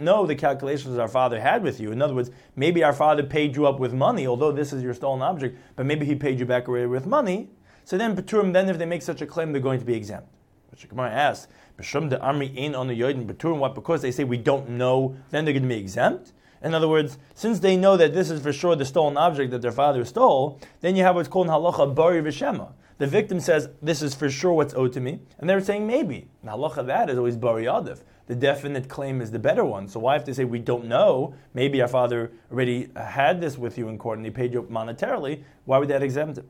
know 0.01 0.25
the 0.25 0.35
calculations 0.37 0.97
our 0.97 1.07
father 1.07 1.39
had 1.39 1.63
with 1.63 1.79
you. 1.79 1.91
In 1.93 2.01
other 2.01 2.13
words, 2.13 2.29
maybe 2.57 2.83
our 2.83 2.91
father 2.91 3.23
paid 3.23 3.55
you 3.55 3.65
up 3.65 3.79
with 3.79 3.93
money, 3.93 4.27
although 4.27 4.51
this 4.51 4.73
is 4.73 4.83
your 4.83 4.93
stolen 4.93 5.21
object, 5.21 5.57
but 5.77 5.85
maybe 5.85 6.05
he 6.05 6.13
paid 6.13 6.39
you 6.39 6.45
back 6.45 6.67
away 6.67 6.85
with 6.85 7.05
money. 7.05 7.47
So 7.85 7.97
then, 7.97 8.17
Peturim, 8.17 8.51
then 8.51 8.67
if 8.67 8.77
they 8.77 8.85
make 8.85 9.01
such 9.01 9.21
a 9.21 9.25
claim, 9.25 9.53
they're 9.53 9.61
going 9.61 9.79
to 9.79 9.85
be 9.85 9.95
exempt. 9.95 10.27
But 10.69 10.89
Gemara 10.89 11.09
asks, 11.09 11.47
B'shum 11.77 12.09
the 12.09 12.19
army 12.19 12.53
ain't 12.57 12.75
on 12.75 12.87
the 12.87 12.99
Yodim 12.99 13.25
Peturim, 13.27 13.59
what? 13.59 13.73
Because 13.73 14.01
they 14.01 14.11
say 14.11 14.25
we 14.25 14.37
don't 14.37 14.71
know, 14.71 15.15
then 15.29 15.45
they're 15.45 15.53
going 15.53 15.63
to 15.63 15.69
be 15.69 15.79
exempt? 15.79 16.33
In 16.61 16.73
other 16.73 16.87
words, 16.87 17.17
since 17.35 17.59
they 17.59 17.77
know 17.77 17.97
that 17.97 18.13
this 18.13 18.29
is 18.29 18.41
for 18.41 18.51
sure 18.51 18.75
the 18.75 18.85
stolen 18.85 19.17
object 19.17 19.51
that 19.51 19.61
their 19.61 19.71
father 19.71 20.03
stole, 20.05 20.59
then 20.81 20.95
you 20.95 21.03
have 21.03 21.15
what's 21.15 21.27
called 21.27 21.47
halacha 21.47 21.93
bari 21.93 22.21
v'shema. 22.21 22.71
The 22.97 23.07
victim 23.07 23.39
says, 23.39 23.69
This 23.81 24.01
is 24.01 24.15
for 24.15 24.29
sure 24.29 24.53
what's 24.53 24.73
owed 24.73 24.93
to 24.93 24.99
me. 24.99 25.19
And 25.37 25.49
they're 25.49 25.61
saying, 25.61 25.85
Maybe. 25.85 26.27
The 26.43 26.51
halacha 26.51 26.85
that 26.87 27.09
is 27.09 27.17
always 27.17 27.35
bari 27.35 27.65
adif. 27.65 28.01
The 28.25 28.35
definite 28.35 28.89
claim 28.89 29.21
is 29.21 29.31
the 29.31 29.39
better 29.39 29.63
one. 29.63 29.87
So 29.87 29.99
why 29.99 30.13
have 30.13 30.25
to 30.25 30.33
say 30.33 30.43
we 30.43 30.59
don't 30.59 30.85
know? 30.85 31.33
Maybe 31.53 31.81
our 31.81 31.87
father 31.87 32.31
already 32.51 32.89
had 32.95 33.39
this 33.39 33.57
with 33.57 33.77
you 33.77 33.87
in 33.87 33.97
court 33.97 34.17
and 34.17 34.25
he 34.25 34.31
paid 34.31 34.51
you 34.53 34.63
monetarily. 34.63 35.43
Why 35.65 35.77
would 35.77 35.87
that 35.89 36.03
exempt 36.03 36.39
it? 36.39 36.45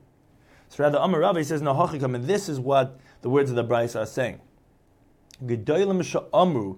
So 0.70 0.84
rather, 0.84 0.98
Amar 0.98 1.20
Ravi 1.20 1.44
says, 1.44 1.62
No 1.62 1.80
and 1.80 2.24
this 2.24 2.50
is 2.50 2.60
what 2.60 3.00
the 3.22 3.30
words 3.30 3.50
of 3.50 3.56
the 3.56 3.64
Bryce 3.64 3.96
are 3.96 4.06
saying. 4.06 4.42
Gedolim 5.46 6.26
amru 6.34 6.78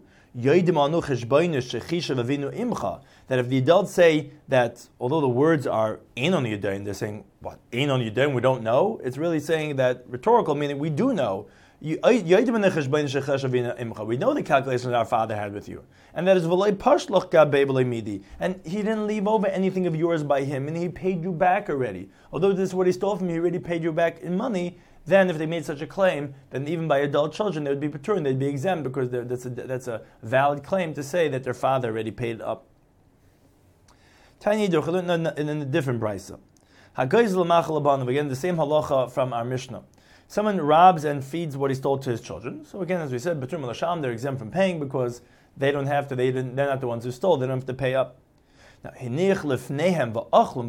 that 3.28 3.40
if 3.40 3.50
the 3.50 3.58
adults 3.58 3.92
say 3.92 4.32
that 4.48 4.88
although 5.00 5.22
the 5.22 5.28
words 5.28 5.66
are 5.66 6.00
ain 6.18 6.34
on 6.34 6.44
Yudain, 6.44 6.86
they're 6.86 6.94
saying, 6.94 7.24
what, 7.40 7.60
ain 7.74 7.90
on 7.90 8.00
Yudain, 8.02 8.34
we 8.36 8.42
don't 8.42 8.62
know? 8.62 9.00
It's 9.04 9.18
really 9.18 9.40
saying 9.40 9.76
that 9.78 10.04
rhetorical, 10.08 10.54
meaning 10.56 10.78
we 10.78 10.90
do 10.90 11.14
know. 11.14 11.48
We 11.82 11.96
know 11.96 12.12
the 14.34 14.44
calculations 14.46 14.94
our 14.94 15.06
father 15.06 15.36
had 15.36 15.54
with 15.54 15.70
you. 15.70 15.84
And 16.14 16.28
that 16.28 16.36
is 16.36 16.46
midi. 16.46 18.22
And 18.40 18.60
he 18.66 18.78
didn't 18.78 19.08
leave 19.08 19.28
over 19.28 19.48
anything 19.48 19.88
of 19.88 19.96
yours 19.96 20.22
by 20.22 20.44
him, 20.44 20.68
and 20.68 20.76
he 20.76 20.90
paid 20.90 21.24
you 21.24 21.32
back 21.32 21.70
already. 21.70 22.10
Although 22.34 22.52
this 22.52 22.70
is 22.70 22.76
what 22.76 22.86
he 22.86 22.92
stole 22.92 23.16
from 23.16 23.30
you, 23.30 23.36
he 23.36 23.40
already 23.40 23.60
paid 23.60 23.82
you 23.82 23.94
back 23.94 24.20
in 24.20 24.36
money 24.36 24.78
then 25.10 25.30
if 25.30 25.38
they 25.38 25.46
made 25.46 25.66
such 25.66 25.82
a 25.82 25.88
claim, 25.88 26.34
then 26.52 26.68
even 26.68 26.88
by 26.88 27.00
adult 27.00 27.34
children 27.34 27.64
they 27.64 27.70
would 27.70 27.80
be 27.80 27.90
patur 27.90 28.24
they'd 28.24 28.40
be 28.40 28.48
exempt 28.48 28.84
because 28.84 29.10
that's 29.10 29.46
a, 29.46 29.50
that's 29.50 29.88
a 29.88 30.02
valid 30.24 30.64
claim 30.64 30.94
to 30.94 31.04
say 31.04 31.28
that 31.28 31.44
their 31.44 31.54
father 31.54 31.90
already 31.90 32.12
paid 32.12 32.42
up. 32.42 32.66
Tiny 34.40 34.66
in 34.66 34.72
a 34.72 35.66
different 35.66 36.00
brisa. 36.00 36.40
Again, 36.98 38.28
the 38.30 38.36
same 38.36 38.56
halacha 38.58 39.12
from 39.12 39.34
our 39.34 39.44
Mishnah. 39.44 39.84
Someone 40.28 40.62
robs 40.62 41.06
and 41.06 41.24
feeds 41.24 41.58
what 41.58 41.72
he 41.72 41.76
stole 41.76 41.98
to 41.98 42.12
his 42.12 42.22
children. 42.22 42.64
So 42.64 42.82
again, 42.82 43.02
as 43.02 43.12
we 43.12 43.20
said, 43.20 43.40
Batum 43.40 43.66
al 43.66 44.02
they're 44.02 44.12
exempt 44.12 44.40
from 44.40 44.52
paying 44.52 44.80
because 44.80 45.22
they 45.58 45.72
don't 45.72 45.88
have 45.88 46.08
to, 46.10 46.16
they 46.16 46.30
they're 46.30 46.44
not 46.44 46.82
the 46.82 46.88
ones 46.88 47.04
who 47.04 47.12
stole, 47.12 47.38
they 47.38 47.48
don't 47.48 47.58
have 47.58 47.66
to 47.66 47.74
pay 47.74 47.96
up. 47.96 48.20
Now, 48.84 48.92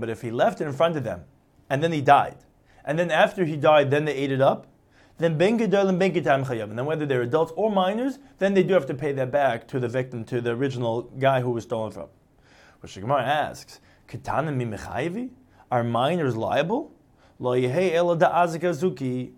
but 0.00 0.08
if 0.08 0.22
he 0.22 0.30
left 0.30 0.60
it 0.60 0.66
in 0.66 0.72
front 0.72 0.96
of 0.96 1.04
them, 1.04 1.24
and 1.68 1.82
then 1.82 1.92
he 1.92 2.00
died, 2.00 2.38
and 2.84 2.98
then 2.98 3.10
after 3.10 3.44
he 3.44 3.56
died, 3.56 3.90
then 3.90 4.04
they 4.04 4.14
ate 4.14 4.32
it 4.32 4.40
up, 4.40 4.66
then 5.18 5.36
ben 5.36 5.58
gedol 5.58 5.88
and 5.88 5.98
ben 5.98 6.12
chayav. 6.12 6.70
And 6.70 6.78
then 6.78 6.86
whether 6.86 7.06
they're 7.06 7.22
adults 7.22 7.52
or 7.56 7.70
minors, 7.70 8.18
then 8.38 8.54
they 8.54 8.62
do 8.62 8.74
have 8.74 8.86
to 8.86 8.94
pay 8.94 9.12
that 9.12 9.30
back 9.30 9.68
to 9.68 9.78
the 9.78 9.88
victim, 9.88 10.24
to 10.24 10.40
the 10.40 10.50
original 10.50 11.02
guy 11.02 11.40
who 11.40 11.50
was 11.50 11.64
stolen 11.64 11.92
from. 11.92 12.08
Which 12.80 12.94
the 12.94 13.02
Gemara 13.02 13.22
asks, 13.22 13.80
Ketana 14.08 14.54
mi 14.54 15.30
Are 15.70 15.84
minors 15.84 16.36
liable? 16.36 16.92
The 17.38 19.30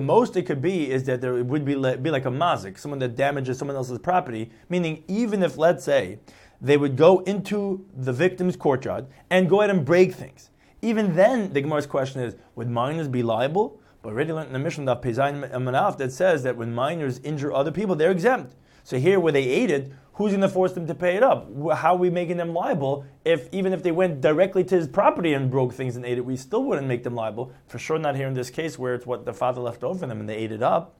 most 0.00 0.36
it 0.36 0.42
could 0.42 0.62
be 0.62 0.90
is 0.90 1.04
that 1.04 1.20
there 1.20 1.42
would 1.42 1.64
be, 1.64 1.74
be 1.74 2.10
like 2.10 2.24
a 2.24 2.30
mazik, 2.30 2.78
someone 2.78 3.00
that 3.00 3.16
damages 3.16 3.58
someone 3.58 3.76
else's 3.76 3.98
property, 3.98 4.50
meaning 4.68 5.02
even 5.08 5.42
if, 5.42 5.56
let's 5.56 5.84
say, 5.84 6.20
they 6.60 6.76
would 6.76 6.96
go 6.96 7.20
into 7.20 7.84
the 7.96 8.12
victim's 8.12 8.54
courtyard 8.54 9.06
and 9.30 9.48
go 9.48 9.60
ahead 9.60 9.70
and 9.70 9.84
break 9.84 10.14
things. 10.14 10.50
Even 10.82 11.14
then, 11.14 11.52
the 11.52 11.60
Gemara's 11.60 11.86
question 11.86 12.20
is, 12.20 12.34
would 12.56 12.68
minors 12.68 13.06
be 13.06 13.22
liable? 13.22 13.80
But 14.02 14.10
already 14.10 14.32
learned 14.32 14.48
in 14.48 14.52
the 14.52 14.58
Mishnah 14.58 14.84
that 14.84 16.12
says 16.12 16.42
that 16.42 16.56
when 16.56 16.74
minors 16.74 17.20
injure 17.20 17.52
other 17.52 17.70
people, 17.70 17.94
they're 17.94 18.10
exempt. 18.10 18.56
So 18.82 18.98
here, 18.98 19.20
where 19.20 19.32
they 19.32 19.44
ate 19.44 19.70
it, 19.70 19.92
who's 20.14 20.32
going 20.32 20.40
to 20.40 20.48
force 20.48 20.72
them 20.72 20.88
to 20.88 20.94
pay 20.94 21.14
it 21.14 21.22
up? 21.22 21.48
How 21.76 21.94
are 21.94 21.98
we 21.98 22.10
making 22.10 22.36
them 22.36 22.52
liable? 22.52 23.04
If 23.24 23.48
even 23.52 23.72
if 23.72 23.84
they 23.84 23.92
went 23.92 24.20
directly 24.20 24.64
to 24.64 24.74
his 24.74 24.88
property 24.88 25.34
and 25.34 25.48
broke 25.52 25.72
things 25.72 25.94
and 25.94 26.04
ate 26.04 26.18
it, 26.18 26.24
we 26.24 26.36
still 26.36 26.64
wouldn't 26.64 26.88
make 26.88 27.04
them 27.04 27.14
liable. 27.14 27.52
For 27.68 27.78
sure, 27.78 27.98
not 27.98 28.16
here 28.16 28.26
in 28.26 28.34
this 28.34 28.50
case 28.50 28.76
where 28.76 28.94
it's 28.94 29.06
what 29.06 29.24
the 29.24 29.32
father 29.32 29.60
left 29.60 29.84
over 29.84 30.04
them 30.04 30.18
and 30.18 30.28
they 30.28 30.36
ate 30.36 30.50
it 30.50 30.64
up. 30.64 30.96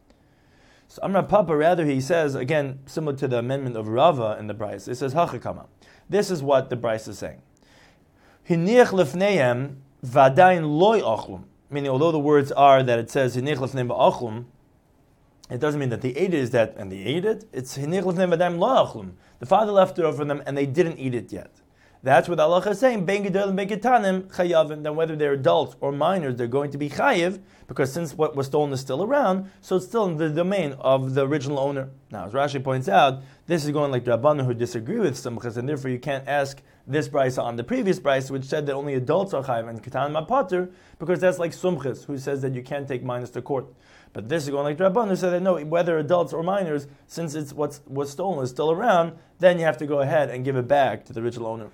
So 0.86 1.00
Amra 1.02 1.24
Papa, 1.24 1.56
rather, 1.56 1.84
he 1.84 2.00
says 2.00 2.36
again, 2.36 2.78
similar 2.86 3.16
to 3.16 3.26
the 3.26 3.38
amendment 3.38 3.76
of 3.76 3.88
Rava 3.88 4.36
in 4.38 4.46
the 4.46 4.54
Bryce. 4.54 4.86
It 4.86 4.94
says 4.94 5.14
Hachakama. 5.14 5.66
This 6.08 6.30
is 6.30 6.40
what 6.40 6.70
the 6.70 6.76
Bryce 6.76 7.08
is 7.08 7.18
saying. 7.18 7.42
Hinich 8.52 9.76
vadayin 10.04 10.78
loy 10.78 11.00
ochlum. 11.00 11.44
Meaning, 11.70 11.90
although 11.90 12.12
the 12.12 12.18
words 12.18 12.52
are 12.52 12.82
that 12.82 12.98
it 12.98 13.10
says 13.10 13.34
hinich 13.34 13.56
lefnehem 13.56 13.88
va'ochlum, 13.88 14.44
it 15.50 15.58
doesn't 15.58 15.80
mean 15.80 15.88
that 15.88 16.02
they 16.02 16.10
ate 16.10 16.34
it 16.34 16.40
is 16.40 16.50
that 16.50 16.74
and 16.76 16.92
they 16.92 16.98
ate 16.98 17.24
it. 17.24 17.44
It's 17.52 17.78
hinich 17.78 18.02
lefnehem 18.02 18.36
vadayin 18.36 18.58
loy 18.58 18.84
ochlum. 18.84 19.12
The 19.38 19.46
father 19.46 19.72
left 19.72 19.98
it 19.98 20.04
over 20.04 20.24
them 20.24 20.42
and 20.44 20.56
they 20.56 20.66
didn't 20.66 20.98
eat 20.98 21.14
it 21.14 21.32
yet. 21.32 21.50
That's 22.04 22.28
what 22.28 22.40
Allah 22.40 22.58
is 22.68 22.80
saying. 22.80 23.06
Ben 23.06 23.24
gedol 23.24 23.48
and 23.48 23.56
ben 23.56 23.68
ketanim 23.68 24.24
chayavim. 24.24 24.82
Then 24.82 24.96
whether 24.96 25.14
they're 25.14 25.34
adults 25.34 25.76
or 25.80 25.92
minors, 25.92 26.34
they're 26.34 26.48
going 26.48 26.72
to 26.72 26.78
be 26.78 26.90
chayiv 26.90 27.40
because 27.68 27.92
since 27.92 28.12
what 28.12 28.34
was 28.34 28.48
stolen 28.48 28.72
is 28.72 28.80
still 28.80 29.04
around, 29.04 29.48
so 29.60 29.76
it's 29.76 29.86
still 29.86 30.06
in 30.06 30.16
the 30.16 30.28
domain 30.28 30.74
of 30.80 31.14
the 31.14 31.24
original 31.24 31.60
owner. 31.60 31.90
Now, 32.10 32.26
as 32.26 32.32
Rashi 32.32 32.62
points 32.62 32.88
out, 32.88 33.22
this 33.46 33.64
is 33.64 33.70
going 33.70 33.92
like 33.92 34.04
Rabbanu 34.04 34.44
who 34.44 34.52
disagree 34.52 34.98
with 34.98 35.14
Simchas, 35.14 35.56
and 35.56 35.68
therefore 35.68 35.90
you 35.90 36.00
can't 36.00 36.26
ask 36.26 36.60
this 36.86 37.08
brisa 37.08 37.42
on 37.42 37.56
the 37.56 37.64
previous 37.64 38.00
brisa, 38.00 38.30
which 38.30 38.44
said 38.44 38.66
that 38.66 38.74
only 38.74 38.94
adults 38.94 39.32
are 39.32 39.42
chayiv 39.42 39.68
and 39.68 39.82
ketanim 39.82 40.26
mapater, 40.26 40.70
because 40.98 41.20
that's 41.20 41.38
like 41.38 41.52
sumchis, 41.52 42.06
who 42.06 42.18
says 42.18 42.42
that 42.42 42.54
you 42.54 42.62
can't 42.62 42.88
take 42.88 43.02
minors 43.02 43.30
to 43.30 43.42
court. 43.42 43.66
But 44.12 44.28
this 44.28 44.44
is 44.44 44.50
going 44.50 44.64
like 44.64 44.78
Rabban 44.78 45.08
who 45.08 45.16
said 45.16 45.30
that 45.30 45.40
no, 45.40 45.58
whether 45.64 45.98
adults 45.98 46.32
or 46.32 46.42
minors, 46.42 46.86
since 47.06 47.34
it's 47.34 47.52
what's 47.52 47.80
what's 47.86 48.10
stolen 48.10 48.44
is 48.44 48.50
still 48.50 48.70
around, 48.70 49.16
then 49.38 49.58
you 49.58 49.64
have 49.64 49.78
to 49.78 49.86
go 49.86 50.00
ahead 50.00 50.28
and 50.28 50.44
give 50.44 50.56
it 50.56 50.68
back 50.68 51.04
to 51.06 51.12
the 51.12 51.20
original 51.20 51.46
owner. 51.48 51.70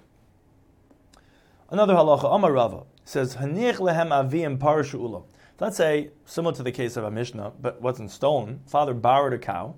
Another 1.71 1.95
halacha, 1.95 2.35
Amar 2.35 2.53
Rava, 2.53 2.85
says, 3.05 3.37
lehem 3.37 4.11
avim 4.11 5.25
Let's 5.61 5.77
say, 5.77 6.11
similar 6.25 6.55
to 6.55 6.63
the 6.63 6.71
case 6.71 6.97
of 6.97 7.05
a 7.05 7.11
Mishnah, 7.11 7.53
but 7.61 7.83
wasn't 7.83 8.11
stolen, 8.13 8.61
father 8.67 8.95
borrowed 8.95 9.33
a 9.33 9.39
cow, 9.39 9.75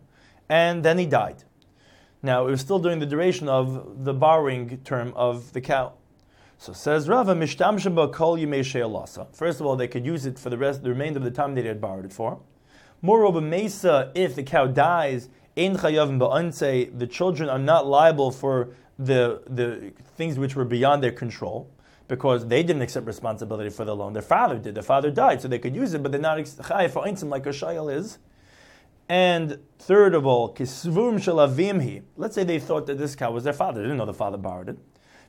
and 0.49 0.85
then 0.85 0.99
he 0.99 1.07
died. 1.07 1.45
Now, 2.23 2.47
it 2.47 2.51
was 2.51 2.61
still 2.61 2.79
during 2.79 2.99
the 2.99 3.07
duration 3.07 3.49
of 3.49 4.05
the 4.05 4.13
borrowing 4.13 4.79
term 4.85 5.13
of 5.17 5.53
the 5.53 5.61
cow. 5.61 5.95
So 6.59 6.75
says 6.75 7.09
Rava, 7.09 7.35
Mishtamshaba 7.35 8.13
kol 8.13 8.37
yimei 8.37 9.35
First 9.35 9.61
of 9.61 9.67
all, 9.67 9.77
they 9.77 9.89
could 9.89 10.05
use 10.05 10.27
it 10.27 10.39
for 10.39 10.51
the 10.51 10.59
rest, 10.59 10.83
the 10.83 10.91
remainder 10.91 11.19
of 11.19 11.25
the 11.25 11.31
time 11.31 11.55
that 11.55 11.63
they 11.63 11.69
had 11.69 11.81
borrowed 11.81 12.05
it 12.05 12.13
for. 12.13 12.39
Moreover, 13.01 13.41
Mesa, 13.41 14.13
if 14.15 14.35
the 14.35 14.43
cow 14.43 14.67
dies, 14.67 15.31
in 15.57 15.77
chayavim 15.77 16.19
ba'anse, 16.19 16.99
the 16.99 17.07
children 17.07 17.49
are 17.49 17.59
not 17.59 17.87
liable 17.87 18.31
for 18.31 18.69
the, 18.99 19.43
the 19.49 19.93
things 20.17 20.39
which 20.39 20.55
were 20.55 20.67
beyond 20.67 21.03
their 21.03 21.13
control 21.13 21.71
because 22.09 22.47
they 22.49 22.63
didn't 22.63 22.83
accept 22.83 23.07
responsibility 23.07 23.71
for 23.71 23.87
the 23.87 23.97
loan. 23.97 24.13
Their 24.13 24.21
father 24.21 24.59
did. 24.59 24.75
Their 24.75 24.83
father 24.83 25.11
died, 25.11 25.41
so 25.41 25.49
they 25.49 25.59
could 25.59 25.75
use 25.75 25.95
it, 25.95 26.03
but 26.03 26.13
they're 26.13 26.21
not 26.21 26.39
chayiv 26.39 26.91
for 26.91 27.05
einsim 27.05 27.31
like 27.31 27.47
a 27.47 27.51
shayel 27.51 27.91
is. 27.91 28.19
And 29.11 29.59
third 29.81 30.15
of 30.15 30.25
all, 30.25 30.55
kisvum 30.55 31.17
shalavimhi. 31.17 32.05
Let's 32.17 32.37
say 32.37 32.45
they 32.45 32.61
thought 32.61 32.87
that 32.87 32.97
this 32.97 33.17
cow 33.17 33.33
was 33.33 33.43
their 33.43 33.53
father. 33.53 33.81
They 33.81 33.89
didn't 33.89 33.99
know 33.99 34.07
the 34.07 34.15
father 34.15 34.39
borrowed 34.39 34.69
it. 34.69 34.79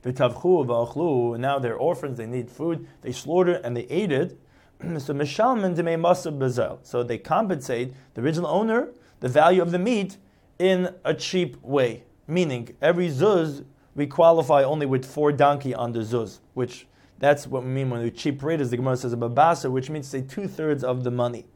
V'tavchu 0.03 0.67
v'achlu. 0.67 1.39
Now 1.39 1.57
they're 1.57 1.77
orphans. 1.77 2.19
They 2.19 2.27
need 2.27 2.51
food. 2.51 2.87
They 3.01 3.11
slaughtered 3.11 3.61
and 3.63 3.75
they 3.75 3.85
ate 3.85 4.11
it. 4.11 4.39
so 4.99 5.15
mishalman 5.15 5.75
demei 5.75 5.99
masab 5.99 6.37
bezel. 6.37 6.77
So 6.83 7.01
they 7.01 7.17
compensate 7.17 7.95
the 8.13 8.21
original 8.21 8.51
owner 8.51 8.89
the 9.19 9.29
value 9.29 9.63
of 9.63 9.71
the 9.71 9.79
meat 9.79 10.17
in 10.59 10.93
a 11.03 11.15
cheap 11.15 11.59
way. 11.63 12.03
Meaning 12.27 12.75
every 12.83 13.09
zuz 13.09 13.65
we 13.95 14.05
qualify 14.05 14.63
only 14.63 14.85
with 14.85 15.05
four 15.05 15.31
donkey 15.31 15.73
on 15.73 15.91
the 15.91 16.01
zuz, 16.01 16.37
which 16.53 16.85
that's 17.17 17.47
what 17.47 17.63
we 17.63 17.69
mean 17.69 17.89
when 17.89 18.03
we 18.03 18.11
cheap 18.11 18.43
rate 18.43 18.61
is 18.61 18.69
the 18.69 18.77
Gemara 18.77 18.97
says 18.97 19.13
a 19.13 19.17
babasa, 19.17 19.71
which 19.71 19.89
means 19.89 20.07
say 20.07 20.21
two 20.21 20.47
thirds 20.47 20.83
of 20.83 21.03
the 21.03 21.09
money. 21.09 21.47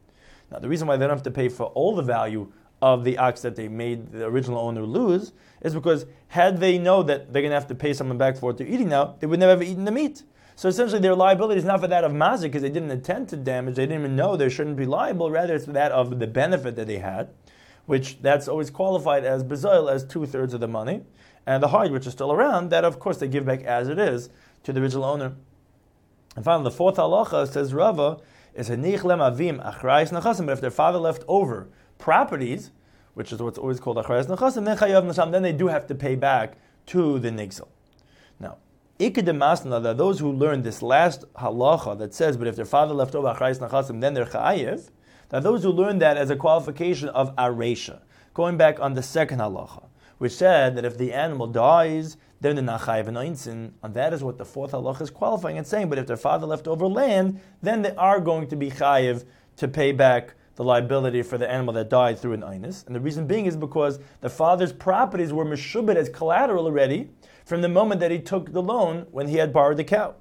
Now 0.50 0.58
the 0.58 0.68
reason 0.68 0.86
why 0.88 0.96
they 0.96 1.06
don't 1.06 1.16
have 1.16 1.22
to 1.24 1.30
pay 1.30 1.48
for 1.48 1.66
all 1.66 1.94
the 1.94 2.02
value 2.02 2.52
of 2.82 3.04
the 3.04 3.18
ox 3.18 3.42
that 3.42 3.56
they 3.56 3.68
made 3.68 4.12
the 4.12 4.26
original 4.26 4.58
owner 4.58 4.82
lose 4.82 5.32
is 5.62 5.74
because 5.74 6.06
had 6.28 6.60
they 6.60 6.78
know 6.78 7.02
that 7.02 7.32
they're 7.32 7.42
going 7.42 7.50
to 7.50 7.56
have 7.56 7.68
to 7.68 7.74
pay 7.74 7.92
someone 7.92 8.18
back 8.18 8.36
for 8.36 8.46
what 8.46 8.58
they're 8.58 8.66
eating 8.66 8.88
now, 8.88 9.16
they 9.18 9.26
would 9.26 9.40
never 9.40 9.52
have 9.52 9.62
eaten 9.62 9.84
the 9.84 9.92
meat. 9.92 10.22
So 10.56 10.68
essentially, 10.68 11.00
their 11.00 11.14
liability 11.14 11.58
is 11.58 11.64
not 11.64 11.80
for 11.80 11.88
that 11.88 12.04
of 12.04 12.12
mazik 12.12 12.42
because 12.42 12.62
they 12.62 12.70
didn't 12.70 12.90
intend 12.90 13.28
to 13.30 13.36
damage. 13.36 13.76
They 13.76 13.82
didn't 13.82 14.00
even 14.00 14.16
know 14.16 14.36
they 14.36 14.48
shouldn't 14.48 14.76
be 14.76 14.86
liable. 14.86 15.30
Rather, 15.30 15.54
it's 15.54 15.66
for 15.66 15.72
that 15.72 15.92
of 15.92 16.18
the 16.18 16.26
benefit 16.26 16.76
that 16.76 16.86
they 16.86 16.98
had, 16.98 17.28
which 17.84 18.22
that's 18.22 18.48
always 18.48 18.70
qualified 18.70 19.24
as 19.24 19.44
bezoil 19.44 19.92
as 19.92 20.04
two 20.04 20.24
thirds 20.24 20.54
of 20.54 20.60
the 20.60 20.68
money 20.68 21.02
and 21.46 21.62
the 21.62 21.68
hide, 21.68 21.92
which 21.92 22.06
is 22.06 22.12
still 22.12 22.32
around, 22.32 22.70
that 22.70 22.84
of 22.84 22.98
course 22.98 23.18
they 23.18 23.28
give 23.28 23.44
back 23.44 23.62
as 23.62 23.88
it 23.88 23.98
is 23.98 24.30
to 24.64 24.72
the 24.72 24.80
original 24.80 25.04
owner. 25.04 25.34
And 26.34 26.44
finally, 26.44 26.64
the 26.64 26.70
fourth 26.72 26.96
halacha 26.96 27.50
says 27.50 27.72
Rava 27.72 28.18
is 28.56 28.70
henich 28.70 29.04
lem 29.04 29.18
avim 29.18 29.62
achrayis 29.62 30.10
nachasim. 30.10 30.46
But 30.46 30.52
if 30.52 30.60
their 30.60 30.70
father 30.70 30.98
left 30.98 31.24
over 31.28 31.68
properties, 31.98 32.72
which 33.14 33.32
is 33.32 33.40
what's 33.40 33.58
always 33.58 33.78
called 33.78 33.98
achrayis 33.98 34.26
nachasim, 34.26 34.64
then 34.64 34.76
chayav 34.76 35.04
nasham, 35.04 35.30
then 35.30 35.42
they 35.42 35.52
do 35.52 35.68
have 35.68 35.86
to 35.86 35.94
pay 35.94 36.16
back 36.16 36.56
to 36.86 37.18
the 37.18 37.30
nigzel. 37.30 37.68
Now, 38.40 38.58
ikedemasna, 38.98 39.82
that 39.82 39.98
those 39.98 40.18
who 40.20 40.32
learn 40.32 40.62
this 40.62 40.82
last 40.82 41.24
halacha 41.34 41.98
that 41.98 42.14
says, 42.14 42.36
but 42.36 42.46
if 42.46 42.56
their 42.56 42.64
father 42.64 42.94
left 42.94 43.14
over 43.14 43.28
achrayis 43.28 43.58
nachasim, 43.58 44.00
then 44.00 44.14
they're 44.14 44.26
chayiv. 44.26 44.90
That 45.28 45.42
those 45.42 45.62
who 45.62 45.70
learn 45.70 45.98
that 45.98 46.16
as 46.16 46.30
a 46.30 46.36
qualification 46.36 47.08
of 47.10 47.34
aresha, 47.36 48.00
going 48.32 48.56
back 48.56 48.80
on 48.80 48.94
the 48.94 49.02
second 49.02 49.40
halacha 49.40 49.85
which 50.18 50.32
said 50.32 50.76
that 50.76 50.84
if 50.84 50.96
the 50.96 51.12
animal 51.12 51.46
dies, 51.46 52.16
then 52.40 52.56
the 52.56 52.62
nachayiv 52.62 53.08
and 53.08 53.72
and 53.82 53.94
that 53.94 54.12
is 54.12 54.22
what 54.22 54.38
the 54.38 54.44
fourth 54.44 54.72
halacha 54.72 55.02
is 55.02 55.10
qualifying 55.10 55.58
and 55.58 55.66
saying. 55.66 55.88
But 55.88 55.98
if 55.98 56.06
their 56.06 56.16
father 56.16 56.46
left 56.46 56.68
over 56.68 56.86
land, 56.86 57.40
then 57.62 57.82
they 57.82 57.94
are 57.96 58.20
going 58.20 58.48
to 58.48 58.56
be 58.56 58.70
chayiv 58.70 59.24
to 59.56 59.68
pay 59.68 59.92
back 59.92 60.34
the 60.56 60.64
liability 60.64 61.22
for 61.22 61.38
the 61.38 61.50
animal 61.50 61.74
that 61.74 61.90
died 61.90 62.18
through 62.18 62.32
an 62.32 62.40
einus. 62.40 62.86
And 62.86 62.94
the 62.94 63.00
reason 63.00 63.26
being 63.26 63.46
is 63.46 63.56
because 63.56 63.98
the 64.20 64.30
father's 64.30 64.72
properties 64.72 65.32
were 65.32 65.44
meshubit 65.44 65.96
as 65.96 66.08
collateral 66.08 66.64
already 66.64 67.10
from 67.44 67.62
the 67.62 67.68
moment 67.68 68.00
that 68.00 68.10
he 68.10 68.18
took 68.18 68.52
the 68.52 68.62
loan 68.62 69.06
when 69.10 69.28
he 69.28 69.36
had 69.36 69.52
borrowed 69.52 69.76
the 69.76 69.84
cow. 69.84 70.14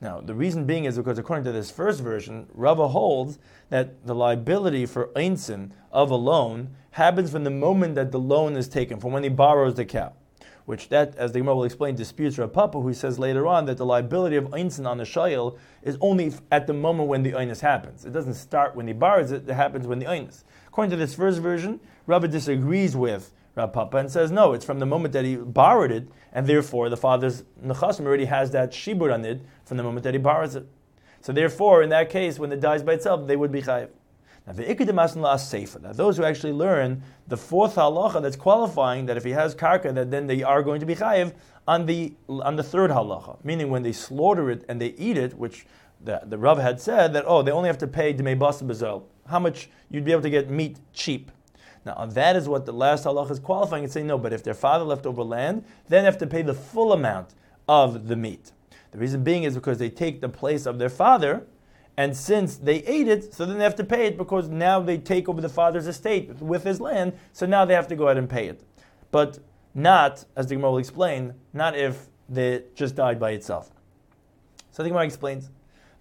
Now, 0.00 0.20
the 0.20 0.34
reason 0.34 0.64
being 0.64 0.84
is 0.84 0.96
because 0.96 1.18
according 1.18 1.44
to 1.44 1.52
this 1.52 1.70
first 1.70 2.00
version, 2.00 2.46
Rava 2.54 2.88
holds 2.88 3.38
that 3.68 4.06
the 4.06 4.14
liability 4.14 4.86
for 4.86 5.08
einsin 5.16 5.72
of 5.90 6.10
a 6.10 6.16
loan 6.16 6.76
happens 6.92 7.32
from 7.32 7.44
the 7.44 7.50
moment 7.50 7.96
that 7.96 8.12
the 8.12 8.20
loan 8.20 8.56
is 8.56 8.68
taken, 8.68 9.00
from 9.00 9.12
when 9.12 9.24
he 9.24 9.28
borrows 9.28 9.74
the 9.74 9.84
cow. 9.84 10.12
Which 10.66 10.90
that, 10.90 11.16
as 11.16 11.32
the 11.32 11.40
Gemara 11.40 11.56
will 11.56 11.64
explain, 11.64 11.96
disputes 11.96 12.38
Rav 12.38 12.52
Papa, 12.52 12.80
who 12.80 12.92
says 12.92 13.18
later 13.18 13.46
on 13.46 13.64
that 13.66 13.78
the 13.78 13.86
liability 13.86 14.36
of 14.36 14.44
einsin 14.50 14.86
on 14.86 14.98
the 14.98 15.04
shayil 15.04 15.56
is 15.82 15.96
only 16.00 16.32
at 16.52 16.66
the 16.66 16.74
moment 16.74 17.08
when 17.08 17.22
the 17.22 17.32
einus 17.32 17.60
happens. 17.60 18.04
It 18.04 18.12
doesn't 18.12 18.34
start 18.34 18.76
when 18.76 18.86
he 18.86 18.92
borrows 18.92 19.32
it; 19.32 19.48
it 19.48 19.54
happens 19.54 19.86
when 19.86 19.98
the 19.98 20.06
einus. 20.06 20.44
According 20.68 20.90
to 20.90 20.96
this 20.96 21.14
first 21.14 21.40
version, 21.40 21.80
Rava 22.06 22.28
disagrees 22.28 22.94
with 22.94 23.32
Rav 23.58 23.72
Papa 23.72 23.96
and 23.98 24.10
says 24.10 24.30
no, 24.30 24.52
it's 24.52 24.64
from 24.64 24.78
the 24.78 24.86
moment 24.86 25.12
that 25.12 25.24
he 25.24 25.36
borrowed 25.36 25.90
it, 25.90 26.08
and 26.32 26.46
therefore 26.46 26.88
the 26.88 26.96
father's 26.96 27.42
nechasim 27.62 28.06
already 28.06 28.26
has 28.26 28.52
that 28.52 28.70
shibur 28.70 29.12
on 29.12 29.24
it 29.24 29.42
from 29.64 29.76
the 29.76 29.82
moment 29.82 30.04
that 30.04 30.14
he 30.14 30.18
borrows 30.18 30.54
it. 30.54 30.66
So 31.20 31.32
therefore, 31.32 31.82
in 31.82 31.90
that 31.90 32.08
case, 32.08 32.38
when 32.38 32.52
it 32.52 32.60
dies 32.60 32.82
by 32.84 32.92
itself, 32.94 33.26
they 33.26 33.36
would 33.36 33.50
be 33.50 33.60
chayiv. 33.62 33.88
Now, 34.46 34.52
the 34.52 34.62
ikadimas 34.62 35.40
sefer. 35.40 35.80
Now, 35.80 35.92
those 35.92 36.16
who 36.16 36.24
actually 36.24 36.52
learn 36.52 37.02
the 37.26 37.36
fourth 37.36 37.74
halacha 37.74 38.22
that's 38.22 38.36
qualifying 38.36 39.06
that 39.06 39.16
if 39.16 39.24
he 39.24 39.32
has 39.32 39.54
karka, 39.54 39.92
that 39.94 40.10
then 40.10 40.28
they 40.28 40.42
are 40.42 40.62
going 40.62 40.80
to 40.80 40.86
be 40.86 40.94
chayiv 40.94 41.34
on 41.66 41.84
the 41.86 42.14
on 42.28 42.54
the 42.54 42.62
third 42.62 42.90
halacha, 42.90 43.44
meaning 43.44 43.70
when 43.70 43.82
they 43.82 43.92
slaughter 43.92 44.50
it 44.50 44.64
and 44.68 44.80
they 44.80 44.94
eat 44.96 45.18
it, 45.18 45.34
which 45.34 45.66
the, 46.02 46.22
the 46.24 46.38
Rav 46.38 46.58
had 46.58 46.80
said 46.80 47.12
that 47.12 47.24
oh 47.26 47.42
they 47.42 47.50
only 47.50 47.66
have 47.66 47.78
to 47.78 47.88
pay 47.88 48.14
demei 48.14 48.38
basa 48.38 48.66
bezel, 48.66 49.06
how 49.26 49.40
much 49.40 49.68
you'd 49.90 50.04
be 50.04 50.12
able 50.12 50.22
to 50.22 50.30
get 50.30 50.48
meat 50.48 50.78
cheap. 50.92 51.32
Now 51.88 52.04
that 52.04 52.36
is 52.36 52.48
what 52.48 52.66
the 52.66 52.72
last 52.72 53.04
halacha 53.04 53.30
is 53.30 53.38
qualifying 53.38 53.84
and 53.84 53.92
saying 53.92 54.06
no, 54.06 54.18
but 54.18 54.34
if 54.34 54.42
their 54.42 54.54
father 54.54 54.84
left 54.84 55.06
over 55.06 55.22
land, 55.22 55.64
then 55.88 56.02
they 56.02 56.04
have 56.04 56.18
to 56.18 56.26
pay 56.26 56.42
the 56.42 56.52
full 56.52 56.92
amount 56.92 57.34
of 57.66 58.08
the 58.08 58.16
meat. 58.16 58.52
The 58.90 58.98
reason 58.98 59.24
being 59.24 59.44
is 59.44 59.54
because 59.54 59.78
they 59.78 59.88
take 59.88 60.20
the 60.20 60.28
place 60.28 60.66
of 60.66 60.78
their 60.78 60.90
father 60.90 61.46
and 61.96 62.14
since 62.16 62.56
they 62.56 62.76
ate 62.84 63.08
it, 63.08 63.32
so 63.32 63.46
then 63.46 63.58
they 63.58 63.64
have 63.64 63.74
to 63.76 63.84
pay 63.84 64.06
it 64.06 64.18
because 64.18 64.48
now 64.48 64.80
they 64.80 64.98
take 64.98 65.28
over 65.28 65.40
the 65.40 65.48
father's 65.48 65.86
estate 65.86 66.28
with 66.40 66.62
his 66.62 66.80
land, 66.80 67.14
so 67.32 67.46
now 67.46 67.64
they 67.64 67.74
have 67.74 67.88
to 67.88 67.96
go 67.96 68.04
ahead 68.04 68.18
and 68.18 68.28
pay 68.28 68.48
it. 68.48 68.62
But 69.10 69.38
not, 69.74 70.24
as 70.36 70.46
the 70.46 70.54
Gemara 70.56 70.72
will 70.72 70.78
explain, 70.78 71.34
not 71.54 71.76
if 71.76 72.06
they 72.28 72.64
just 72.74 72.94
died 72.94 73.18
by 73.18 73.30
itself. 73.30 73.70
So 74.70 74.82
the 74.82 74.90
Gemara 74.90 75.06
explains, 75.06 75.50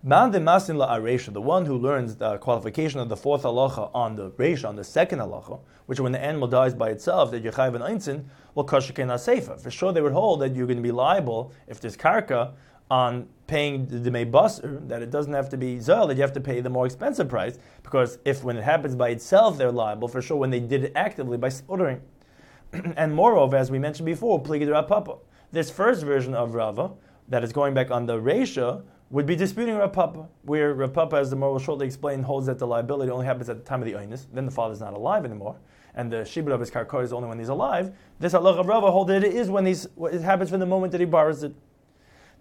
Man 0.08 0.32
the 0.32 0.40
masin 0.40 0.78
la 0.78 0.98
the 0.98 1.42
one 1.42 1.66
who 1.66 1.78
learns 1.78 2.16
the 2.16 2.38
qualification 2.38 3.02
of 3.02 3.10
the 3.10 3.18
fourth 3.18 3.44
halacha 3.44 3.92
on 3.94 4.16
the 4.16 4.32
reisha, 4.32 4.70
on 4.70 4.78
the 4.78 4.84
second 4.86 5.20
halacha, 5.20 5.60
which 5.86 6.00
when 6.00 6.14
the 6.14 6.24
animal 6.24 6.48
dies 6.48 6.74
by 6.74 6.92
itself, 6.92 7.30
that 7.32 7.44
yechayiv 7.44 7.76
and 7.76 7.84
einzin, 7.84 8.24
will 8.56 8.66
kashakin 8.66 9.08
aseifa. 9.08 9.60
For 9.60 9.70
sure, 9.70 9.92
they 9.92 10.00
would 10.00 10.14
hold 10.14 10.40
that 10.40 10.56
you're 10.56 10.66
going 10.66 10.78
to 10.78 10.82
be 10.82 10.94
liable 10.94 11.52
if 11.68 11.82
there's 11.82 11.98
karka 11.98 12.54
on 12.90 13.28
paying 13.48 13.86
the 13.88 13.98
Demei 13.98 14.32
Basar, 14.32 14.64
er, 14.64 14.82
that 14.88 15.02
it 15.02 15.12
doesn't 15.12 15.34
have 15.34 15.50
to 15.50 15.58
be 15.58 15.78
Zel, 15.78 16.08
that 16.08 16.16
you 16.16 16.22
have 16.22 16.32
to 16.32 16.40
pay 16.40 16.62
the 16.62 16.70
more 16.70 16.86
expensive 16.86 17.28
price, 17.28 17.60
because 17.84 18.18
if 18.24 18.46
when 18.46 18.56
it 18.56 18.64
happens 18.64 18.96
by 18.96 19.10
itself, 19.10 19.58
they're 19.58 19.74
liable, 19.74 20.08
for 20.08 20.22
sure 20.22 20.38
when 20.38 20.52
they 20.52 20.62
did 20.62 20.86
it 20.86 20.94
actively 20.96 21.38
by 21.38 21.50
slaughtering. 21.50 22.00
and 22.96 23.14
moreover, 23.14 23.58
as 23.58 23.70
we 23.70 23.78
mentioned 23.78 24.06
before, 24.06 24.42
Pligid 24.42 24.88
Papa. 24.88 25.18
This 25.52 25.70
first 25.70 26.06
version 26.06 26.34
of 26.34 26.56
Rava, 26.56 26.92
that 27.28 27.44
is 27.44 27.52
going 27.52 27.74
back 27.74 27.92
on 27.92 28.06
the 28.06 28.18
Resha, 28.18 28.84
would 29.10 29.26
be 29.26 29.36
disputing 29.36 29.76
Rav 29.76 29.94
Papa, 29.94 30.28
where 30.44 30.74
Rav 30.74 30.94
Papa, 30.94 31.16
as 31.16 31.30
the 31.30 31.38
Morah 31.38 31.54
will 31.54 31.60
shortly 31.60 31.86
explain, 31.86 32.24
holds 32.24 32.48
that 32.48 32.60
the 32.60 32.68
liability 32.68 33.12
only 33.12 33.26
happens 33.26 33.50
at 33.50 33.58
the 33.58 33.64
time 33.64 33.82
of 33.82 33.86
the 33.86 33.94
Oinus, 33.94 34.26
then 34.34 34.46
the 34.46 34.52
father's 34.52 34.82
not 34.82 34.94
alive 34.94 35.24
anymore, 35.24 35.56
and 35.96 36.12
the 36.12 36.18
Shibud 36.18 36.52
of 36.52 36.60
his 36.60 36.70
Karkar 36.70 37.04
is 37.04 37.14
only 37.14 37.30
when 37.30 37.40
he's 37.40 37.50
alive. 37.50 37.96
This 38.20 38.34
halacha 38.34 38.60
of 38.60 38.68
Rava 38.68 38.92
holds 38.92 39.08
that 39.10 39.24
it 39.24 39.34
is 39.34 39.50
when 39.50 39.66
he's, 39.66 39.88
it 40.12 40.22
happens 40.22 40.50
from 40.50 40.60
the 40.60 40.66
moment 40.66 40.92
that 40.92 41.00
he 41.00 41.06
borrows 41.06 41.44
it. 41.44 41.54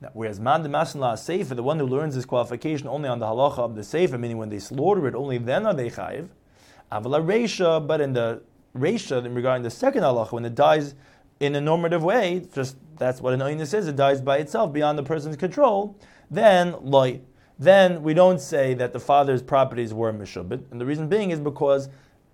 Now, 0.00 0.10
whereas 0.12 0.40
man 0.40 0.62
the 0.62 0.68
masin 0.68 1.16
sefer, 1.16 1.54
the 1.54 1.62
one 1.62 1.78
who 1.78 1.86
learns 1.86 2.14
his 2.14 2.26
qualification 2.26 2.88
only 2.88 3.08
on 3.08 3.20
the 3.20 3.26
halacha 3.26 3.58
of 3.58 3.76
the 3.76 3.84
sefer, 3.84 4.18
meaning 4.18 4.36
when 4.36 4.50
they 4.50 4.58
slaughter 4.58 5.06
it, 5.06 5.14
only 5.14 5.38
then 5.38 5.66
are 5.66 5.72
they 5.72 5.88
chayiv. 5.88 6.28
Avala 6.90 7.24
reisha, 7.24 7.86
but 7.86 8.00
in 8.00 8.12
the 8.12 8.42
reisha, 8.76 9.24
in 9.24 9.34
regarding 9.34 9.62
the 9.62 9.70
second 9.70 10.02
halacha, 10.02 10.32
when 10.32 10.44
it 10.44 10.54
dies 10.54 10.94
in 11.40 11.54
a 11.54 11.60
normative 11.60 12.02
way, 12.02 12.46
just 12.54 12.76
that's 12.98 13.20
what 13.20 13.32
an 13.32 13.40
oinus 13.40 13.72
is, 13.72 13.88
it 13.88 13.96
dies 13.96 14.20
by 14.20 14.38
itself 14.38 14.72
beyond 14.72 14.98
the 14.98 15.02
person's 15.02 15.36
control, 15.36 15.96
then 16.30 16.74
loy. 16.82 17.20
Then 17.58 18.02
we 18.02 18.12
don't 18.12 18.40
say 18.40 18.74
that 18.74 18.92
the 18.92 19.00
father's 19.00 19.42
properties 19.42 19.94
were 19.94 20.12
mishubit. 20.12 20.70
And 20.70 20.80
the 20.80 20.86
reason 20.86 21.08
being 21.08 21.30
is 21.30 21.40
because, 21.40 21.88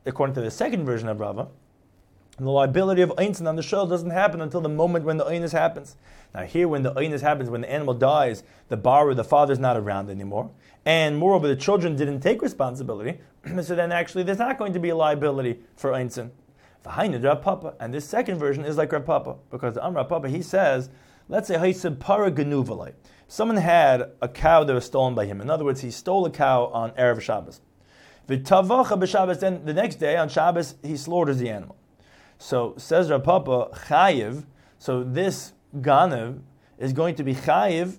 according 0.05 0.35
to 0.35 0.41
the 0.41 0.51
second 0.51 0.85
version 0.85 1.09
of 1.09 1.21
Rava, 1.21 1.49
the 2.39 2.51
liability 2.51 3.03
of 3.03 3.11
einsin 3.11 3.47
on 3.47 3.57
the 3.57 3.63
shell 3.63 3.87
doesn't 3.87 4.11
happen 4.11 4.41
until 4.41 4.61
the 4.61 4.69
moment 4.69 5.05
when 5.05 5.19
the 5.19 5.25
Einus 5.25 5.53
happens. 5.53 5.97
Now, 6.35 6.43
here, 6.45 6.67
when 6.67 6.83
the 6.83 6.93
Einus 6.95 7.21
happens, 7.21 7.51
when 7.51 7.61
the 7.61 7.71
animal 7.71 7.93
dies, 7.93 8.43
the 8.69 8.77
borrower, 8.77 9.13
the 9.15 9.23
father's 9.23 9.59
not 9.59 9.77
around 9.77 10.09
anymore. 10.09 10.51
And 10.87 11.19
moreover, 11.19 11.47
the 11.47 11.57
children 11.57 11.95
didn't 11.95 12.21
take 12.21 12.41
responsibility. 12.41 13.21
so 13.63 13.75
then, 13.75 13.93
actually, 13.93 14.25
there's 14.25 14.39
not 14.39 14.59
going 14.59 14.73
to 14.73 14.81
be 14.81 14.89
a 14.89 14.97
liability 14.97 15.61
for 15.77 15.93
einsin. 15.93 16.31
Papa. 16.85 17.75
And 17.79 17.93
this 17.93 18.07
second 18.07 18.39
version 18.39 18.65
is 18.65 18.77
like 18.77 18.93
Rav 18.93 19.05
Papa, 19.05 19.37
because 19.51 19.75
the 19.75 19.85
Amr 19.85 20.03
Papa, 20.05 20.29
he 20.29 20.43
says, 20.43 20.91
let's 21.29 21.49
say 21.49 21.57
Haisib 21.57 22.01
para. 22.01 22.31
Someone 23.33 23.57
had 23.57 24.11
a 24.21 24.29
cow 24.29 24.63
that 24.63 24.75
was 24.75 24.85
stolen 24.85 25.15
by 25.15 25.25
him. 25.25 25.41
In 25.41 25.49
other 25.49 25.65
words, 25.65 25.81
he 25.81 25.91
stole 25.91 26.27
a 26.27 26.31
cow 26.31 26.67
on 26.67 26.91
Erev 26.91 27.23
Shabbos. 27.23 27.63
V'tavacha 28.29 29.41
then 29.41 29.65
the 29.65 29.73
next 29.73 29.95
day 29.95 30.19
on 30.19 30.29
Shabbos, 30.29 30.75
he 30.83 30.99
slaughters 30.99 31.39
the 31.39 31.49
animal. 31.49 31.75
So 32.37 32.75
says 32.77 33.11
Rav 33.11 33.25
Papa, 33.25 33.71
chayiv, 33.87 34.45
so 34.79 35.03
this 35.03 35.55
ganev 35.77 36.41
is 36.77 36.93
going 36.93 37.15
to 37.15 37.23
be 37.23 37.35
chayiv, 37.35 37.97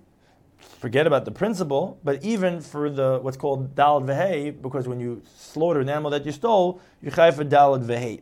forget 0.60 1.08
about 1.08 1.25
the 1.25 1.32
principle, 1.32 1.98
but 2.04 2.24
even 2.24 2.62
for 2.62 2.92
the 2.92 3.18
what's 3.20 3.36
called 3.36 3.74
dalad 3.74 4.06
vehei, 4.06 4.62
because 4.62 4.88
when 4.88 5.00
you 5.00 5.24
slaughter 5.36 5.80
an 5.80 5.90
animal 5.90 6.12
that 6.12 6.28
you 6.28 6.32
stole, 6.32 6.80
you 7.02 7.10
chayiv 7.10 7.34
for 7.34 7.44
dalad 7.44 7.84
vehei. 7.84 8.22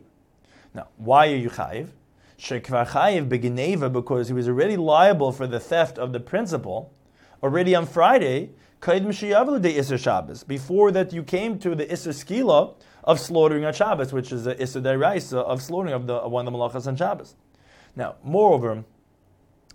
Now, 0.72 0.88
why 0.96 1.30
are 1.30 1.36
you 1.36 1.50
chayiv? 1.50 1.88
Shekvar 2.38 2.88
chayiv 2.88 3.92
because 3.92 4.28
he 4.28 4.32
was 4.32 4.48
already 4.48 4.78
liable 4.78 5.30
for 5.30 5.46
the 5.46 5.60
theft 5.60 5.98
of 5.98 6.14
the 6.14 6.18
principal 6.18 6.90
already 7.42 7.74
on 7.74 7.86
Friday. 7.86 8.50
Before 8.80 9.20
that, 10.90 11.12
you 11.12 11.22
came 11.22 11.58
to 11.58 11.74
the 11.74 11.86
Isser 11.86 12.12
Skila 12.12 12.74
of 13.04 13.20
slaughtering 13.20 13.64
on 13.64 13.72
Shabbos, 13.72 14.12
which 14.12 14.32
is 14.32 14.44
the 14.44 14.54
Isser 14.56 14.82
Deraisa 14.82 15.38
of 15.38 15.62
slaughtering 15.62 15.94
of 15.94 16.06
the 16.06 16.20
one 16.28 16.46
of 16.46 16.52
the 16.52 16.58
malachas 16.58 16.86
on 16.86 16.96
Shabbos. 16.96 17.36
Now, 17.94 18.16
moreover, 18.24 18.84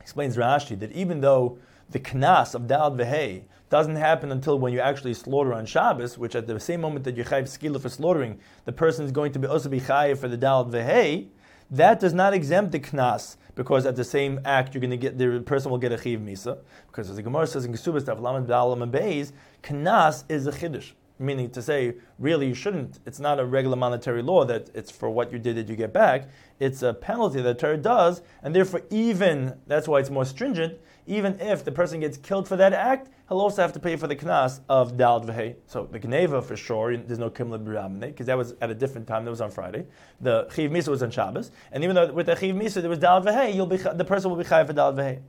explains 0.02 0.36
Rashi 0.38 0.78
that 0.80 0.92
even 0.92 1.22
though 1.22 1.58
the 1.90 2.00
knas 2.00 2.54
of 2.54 2.68
Dal 2.68 2.92
Vehei 2.92 3.44
doesn't 3.70 3.96
happen 3.96 4.32
until 4.32 4.60
when 4.60 4.74
you 4.74 4.80
actually 4.80 5.14
slaughter 5.14 5.54
on 5.54 5.66
Shabbos, 5.66 6.18
which 6.18 6.36
at 6.36 6.48
the 6.48 6.60
same 6.60 6.82
moment 6.82 7.06
that 7.06 7.16
you 7.16 7.24
chayiv 7.24 7.44
skila 7.44 7.82
for 7.82 7.90
slaughtering, 7.90 8.40
the 8.66 8.72
person 8.72 9.06
is 9.06 9.12
going 9.12 9.32
to 9.34 9.40
be 9.40 9.48
also 9.48 9.70
be 9.70 9.80
for 9.80 10.28
the 10.28 10.38
dal 10.38 10.66
vehei. 10.66 11.28
That 11.70 12.00
does 12.00 12.14
not 12.14 12.34
exempt 12.34 12.72
the 12.72 12.80
knas 12.80 13.36
because 13.56 13.86
at 13.86 13.96
the 13.96 14.04
same 14.04 14.40
act 14.46 14.74
you're 14.74 14.82
going 14.82 14.92
to 14.92 14.98
get 14.98 15.18
the 15.18 15.42
person 15.42 15.70
will 15.70 15.78
get 15.78 15.92
a 15.92 15.98
chiv 15.98 16.20
misa 16.20 16.60
because 16.88 17.10
as 17.10 17.18
the 17.18 17.24
Gemara 17.24 17.48
says 17.48 17.66
in 17.66 17.74
Kesubas 17.74 18.04
Daf 18.04 18.22
Lamed 18.22 18.48
Dalam 18.48 18.84
and 18.84 18.92
Beis, 18.92 19.32
knas 19.64 20.24
is 20.30 20.48
a 20.48 20.52
chiddush. 20.52 20.92
Meaning 21.20 21.50
to 21.50 21.64
say, 21.64 21.96
really, 22.20 22.48
you 22.48 22.54
shouldn't. 22.54 23.00
It's 23.08 23.20
not 23.20 23.40
a 23.40 23.46
regular 23.46 23.76
monetary 23.76 24.22
law 24.22 24.46
that 24.46 24.70
it's 24.76 24.92
for 24.92 25.10
what 25.10 25.32
you 25.32 25.40
did 25.40 25.56
that 25.58 25.68
you 25.68 25.76
get 25.76 25.92
back. 25.92 26.30
It's 26.60 26.84
a 26.84 26.94
penalty 26.94 27.42
that 27.42 27.58
Torah 27.58 27.76
does, 27.76 28.22
and 28.44 28.54
therefore, 28.54 28.84
even 28.92 29.58
that's 29.66 29.88
why 29.88 30.00
it's 30.00 30.12
more 30.12 30.26
stringent. 30.26 30.80
Even 31.10 31.40
if 31.40 31.64
the 31.64 31.72
person 31.72 32.02
gets 32.02 32.18
killed 32.18 32.50
for 32.50 32.58
that 32.58 32.74
act, 32.74 33.10
he'll 33.30 33.40
also 33.40 33.62
have 33.62 33.72
to 33.72 33.80
pay 33.80 33.96
for 33.96 34.08
the 34.08 34.16
knas 34.16 34.60
of 34.68 34.98
Dal 34.98 35.22
V'hei. 35.22 35.56
So 35.66 35.88
the 35.90 36.00
Gneva 36.00 36.44
for 36.44 36.58
sure, 36.58 36.98
there's 36.98 37.18
no 37.18 37.30
Kimla 37.30 37.64
B'ramne, 37.64 38.02
because 38.02 38.26
that 38.26 38.38
was 38.38 38.56
at 38.60 38.70
a 38.70 38.76
different 38.76 39.08
time, 39.08 39.24
that 39.24 39.32
was 39.32 39.40
on 39.40 39.50
Friday. 39.50 39.86
The 40.20 40.50
Chiv 40.54 40.70
Misa 40.70 40.90
was 40.90 41.02
on 41.02 41.10
Shabbos. 41.10 41.52
And 41.72 41.82
even 41.86 41.96
though 41.96 42.12
with 42.12 42.26
the 42.26 42.36
Chiv 42.36 42.56
Misa 42.56 42.82
there 42.82 42.90
was 42.90 43.00
Dal 43.00 43.22
V'hei, 43.22 43.56
you'll 43.56 43.68
be, 43.68 43.78
the 43.78 44.04
person 44.04 44.30
will 44.30 44.38
be 44.38 44.44
Chayav 44.44 44.68
for 44.68 44.74
Dal 44.74 44.94
V'hei. 44.94 45.22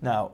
Now, 0.00 0.32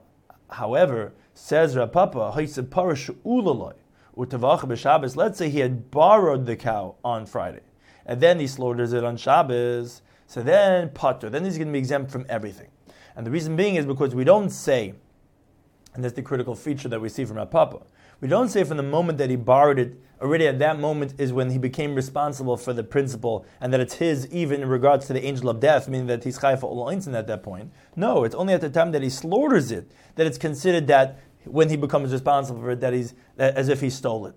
however, 0.49 1.13
says 1.35 1.75
Rapapa, 1.75 2.35
Haisa 2.37 2.63
Parash 2.63 3.13
Ulaloi, 3.27 3.75
Utavach 4.17 4.61
B'Shabbos, 4.61 5.17
Let's 5.17 5.39
say 5.39 5.51
he 5.51 5.59
had 5.59 5.91
borrowed 5.91 6.47
the 6.47 6.55
cow 6.55 6.95
on 7.05 7.27
Friday, 7.27 7.63
and 8.07 8.21
then 8.21 8.39
he 8.39 8.47
slaughters 8.47 8.93
it 8.93 9.03
on 9.03 9.17
Shabbos. 9.17 10.03
So 10.29 10.41
then, 10.41 10.91
Potter, 10.91 11.31
then 11.31 11.45
he's 11.45 11.57
going 11.57 11.69
to 11.69 11.73
be 11.73 11.79
exempt 11.81 12.13
from 12.13 12.27
everything. 12.29 12.69
And 13.19 13.27
the 13.27 13.31
reason 13.31 13.55
being 13.57 13.75
is 13.75 13.85
because 13.85 14.15
we 14.15 14.25
don't 14.25 14.49
say 14.49 14.95
and 15.99 16.05
that's 16.05 16.15
the 16.15 16.23
critical 16.23 16.55
feature 16.55 16.89
that 16.89 17.01
we 17.01 17.09
see 17.09 17.25
from 17.25 17.39
our 17.39 17.47
Papa. 17.47 17.81
We 18.21 18.29
don't 18.29 18.49
say 18.49 18.63
from 18.63 18.77
the 18.77 18.85
moment 18.85 19.19
that 19.19 19.31
he 19.31 19.35
borrowed 19.35 19.81
it, 19.81 20.01
already 20.21 20.47
at 20.47 20.61
that 20.61 20.79
moment 20.79 21.15
is 21.19 21.33
when 21.33 21.51
he 21.51 21.59
became 21.59 21.97
responsible 21.97 22.57
for 22.57 22.73
the 22.73 22.85
principle, 22.85 23.45
and 23.61 23.73
that 23.73 23.81
it's 23.81 23.95
his 23.95 24.29
even 24.29 24.63
in 24.63 24.69
regards 24.69 25.09
to 25.09 25.13
the 25.13 25.25
angel 25.25 25.49
of 25.49 25.59
death, 25.59 25.89
meaning 25.89 26.07
that 26.07 26.23
he's 26.23 26.39
chayfa 26.39 26.63
ul 26.63 26.89
at 26.89 27.27
that 27.27 27.43
point. 27.43 27.73
No, 27.97 28.23
it's 28.23 28.37
only 28.37 28.55
at 28.55 28.61
the 28.61 28.71
time 28.71 28.93
that 28.93 29.03
he 29.03 29.11
slaughters 29.11 29.73
it 29.73 29.91
that 30.15 30.25
it's 30.25 30.39
considered 30.39 30.87
that 30.87 31.19
when 31.45 31.69
he 31.69 31.77
becomes 31.77 32.13
responsible 32.13 32.61
for 32.61 32.71
it, 32.71 32.81
that 32.81 32.93
he's 32.93 33.15
that, 33.35 33.57
as 33.57 33.69
if 33.69 33.81
he 33.81 33.91
stole 33.91 34.27
it. 34.27 34.37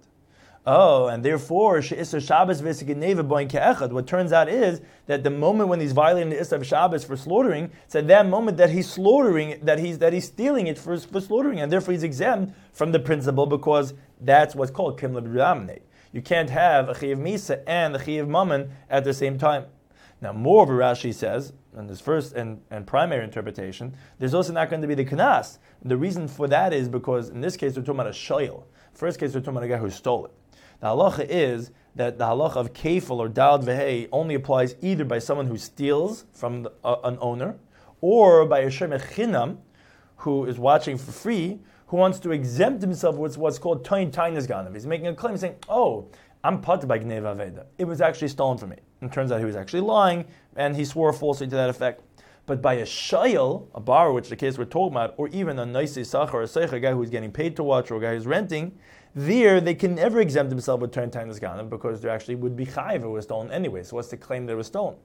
Oh, 0.64 1.08
and 1.08 1.26
therefore, 1.26 1.82
She'isr 1.82 2.22
Shabbos 2.22 2.62
ke'echad. 2.62 3.92
What 3.92 4.06
turns 4.06 4.32
out 4.32 4.48
is 4.48 4.82
that 5.08 5.24
the 5.24 5.32
moment 5.32 5.70
when 5.70 5.80
he's 5.80 5.92
violating 5.92 6.30
the 6.30 6.36
Isra 6.36 6.58
of 6.58 6.68
Shabbos 6.68 7.04
for 7.04 7.18
slaughtering, 7.18 7.72
it's 7.86 7.96
at 7.96 8.08
that 8.10 8.28
moment 8.28 8.58
that 8.58 8.70
he's 8.70 8.88
slaughtering, 8.88 9.60
that 9.64 9.80
he's 9.80 9.98
that 9.98 10.14
he's 10.14 10.26
stealing 10.26 10.68
it 10.68 10.78
for, 10.78 11.00
for 11.00 11.20
slaughtering, 11.20 11.60
and 11.60 11.72
therefore 11.72 11.94
he's 11.94 12.04
exempt 12.04 12.54
from 12.74 12.92
the 12.92 13.00
principle 13.00 13.48
because 13.48 13.96
that's 14.20 14.54
what's 14.54 14.70
called 14.70 15.00
kimla 15.00 15.24
b'ramne. 15.24 15.80
You 16.12 16.22
can't 16.22 16.52
have 16.52 16.90
a 16.90 16.94
chiyav 16.94 17.18
misa 17.18 17.64
and 17.66 17.96
a 17.96 18.00
chiyav 18.00 18.28
mammon 18.28 18.72
at 18.88 19.04
the 19.04 19.16
same 19.16 19.40
time. 19.40 19.66
Now, 20.22 20.32
more 20.32 20.62
of 20.62 20.70
Rashi 20.70 21.12
says, 21.12 21.54
in 21.76 21.88
this 21.88 22.00
first 22.00 22.34
and, 22.34 22.62
and 22.70 22.86
primary 22.86 23.24
interpretation, 23.24 23.96
there's 24.20 24.36
also 24.36 24.54
not 24.54 24.70
going 24.70 24.84
to 24.84 24.88
be 24.88 24.94
the 24.94 25.06
knas. 25.06 25.58
The 25.84 25.98
reason 25.98 26.28
for 26.28 26.48
that 26.50 26.72
is 26.72 26.88
because 26.88 27.30
in 27.30 27.42
this 27.42 27.58
case 27.58 27.76
we're 27.76 27.82
talking 27.82 28.02
about 28.02 28.08
a 28.08 28.12
shoyl. 28.12 28.66
First 28.94 29.20
case 29.20 29.34
we're 29.34 29.40
talking 29.40 29.58
about 29.58 29.64
a 29.64 29.68
guy 29.70 29.78
who 29.78 29.90
stole 29.90 30.26
it. 30.26 30.32
The 30.82 30.88
halacha 30.88 31.28
is 31.30 31.72
that 31.96 32.18
the 32.18 32.26
halacha 32.26 32.56
of 32.56 32.74
kefil 32.74 33.18
or 33.20 33.30
dal 33.30 33.60
vehei 33.60 34.10
only 34.12 34.36
applies 34.36 34.76
either 34.82 35.06
by 35.06 35.20
someone 35.20 35.48
who 35.48 35.58
steals 35.58 36.26
from 36.34 36.64
the, 36.64 36.74
uh, 36.84 36.96
an 37.04 37.18
owner 37.22 37.58
or 38.02 38.46
by 38.46 38.60
a 38.60 38.68
shemechinam 38.68 39.58
who 40.18 40.46
is 40.46 40.58
watching 40.58 40.98
for 40.98 41.12
free 41.12 41.60
who 41.88 41.98
wants 41.98 42.20
to 42.20 42.32
exempt 42.32 42.82
himself 42.82 43.18
with 43.18 43.38
what's 43.38 43.60
called 43.60 43.84
toin 43.84 44.10
tainas 44.10 44.48
ganav. 44.48 44.74
He's 44.74 44.88
making 44.88 45.08
a 45.08 45.14
claim 45.14 45.38
saying, 45.38 45.56
oh, 45.68 46.08
I'm 46.44 46.62
put 46.62 46.88
by 46.88 46.98
gneva 46.98 47.36
veda. 47.36 47.66
It 47.78 47.86
was 47.86 48.02
actually 48.02 48.30
stolen 48.30 48.58
from 48.58 48.70
me. 48.70 48.78
And 49.02 49.12
it 49.12 49.14
turns 49.14 49.32
out 49.32 49.40
he 49.40 49.46
was 49.46 49.56
actually 49.56 49.82
lying 49.82 50.26
and 50.56 50.76
he 50.76 50.86
swore 50.86 51.14
falsely 51.14 51.48
to 51.48 51.56
that 51.56 51.70
effect. 51.70 52.02
But 52.48 52.62
by 52.62 52.76
a 52.76 52.86
shayel, 52.86 53.68
a 53.76 53.80
bar, 53.80 54.12
which 54.14 54.30
the 54.30 54.36
case 54.36 54.58
we're 54.58 54.66
talking 54.66 54.94
about, 54.94 55.14
or 55.18 55.28
even 55.28 55.60
a 55.60 55.66
nice 55.66 55.96
sachar, 55.96 56.44
a 56.44 56.48
seich, 56.48 56.72
a 56.72 56.80
guy 56.80 56.92
who's 56.92 57.10
getting 57.10 57.32
paid 57.32 57.56
to 57.58 57.64
watch, 57.64 57.92
or 57.92 57.98
a 57.98 58.02
guy 58.02 58.16
who's 58.16 58.26
renting, 58.26 58.78
there, 59.14 59.60
they 59.60 59.76
can 59.76 59.96
never 59.96 60.20
exempt 60.20 60.50
themselves 60.50 60.82
with 60.82 60.92
turn 60.92 61.12
time 61.12 61.30
because 61.70 62.02
there 62.02 62.12
actually 62.12 62.36
would 62.36 62.56
be 62.56 62.66
chayiv 62.66 63.04
it 63.04 63.08
was 63.08 63.26
stolen 63.26 63.52
anyway. 63.52 63.84
So 63.84 63.98
what's 63.98 64.10
the 64.10 64.18
claim 64.18 64.46
that 64.46 64.54
it 64.54 64.56
was 64.56 64.68
stolen? 64.68 64.96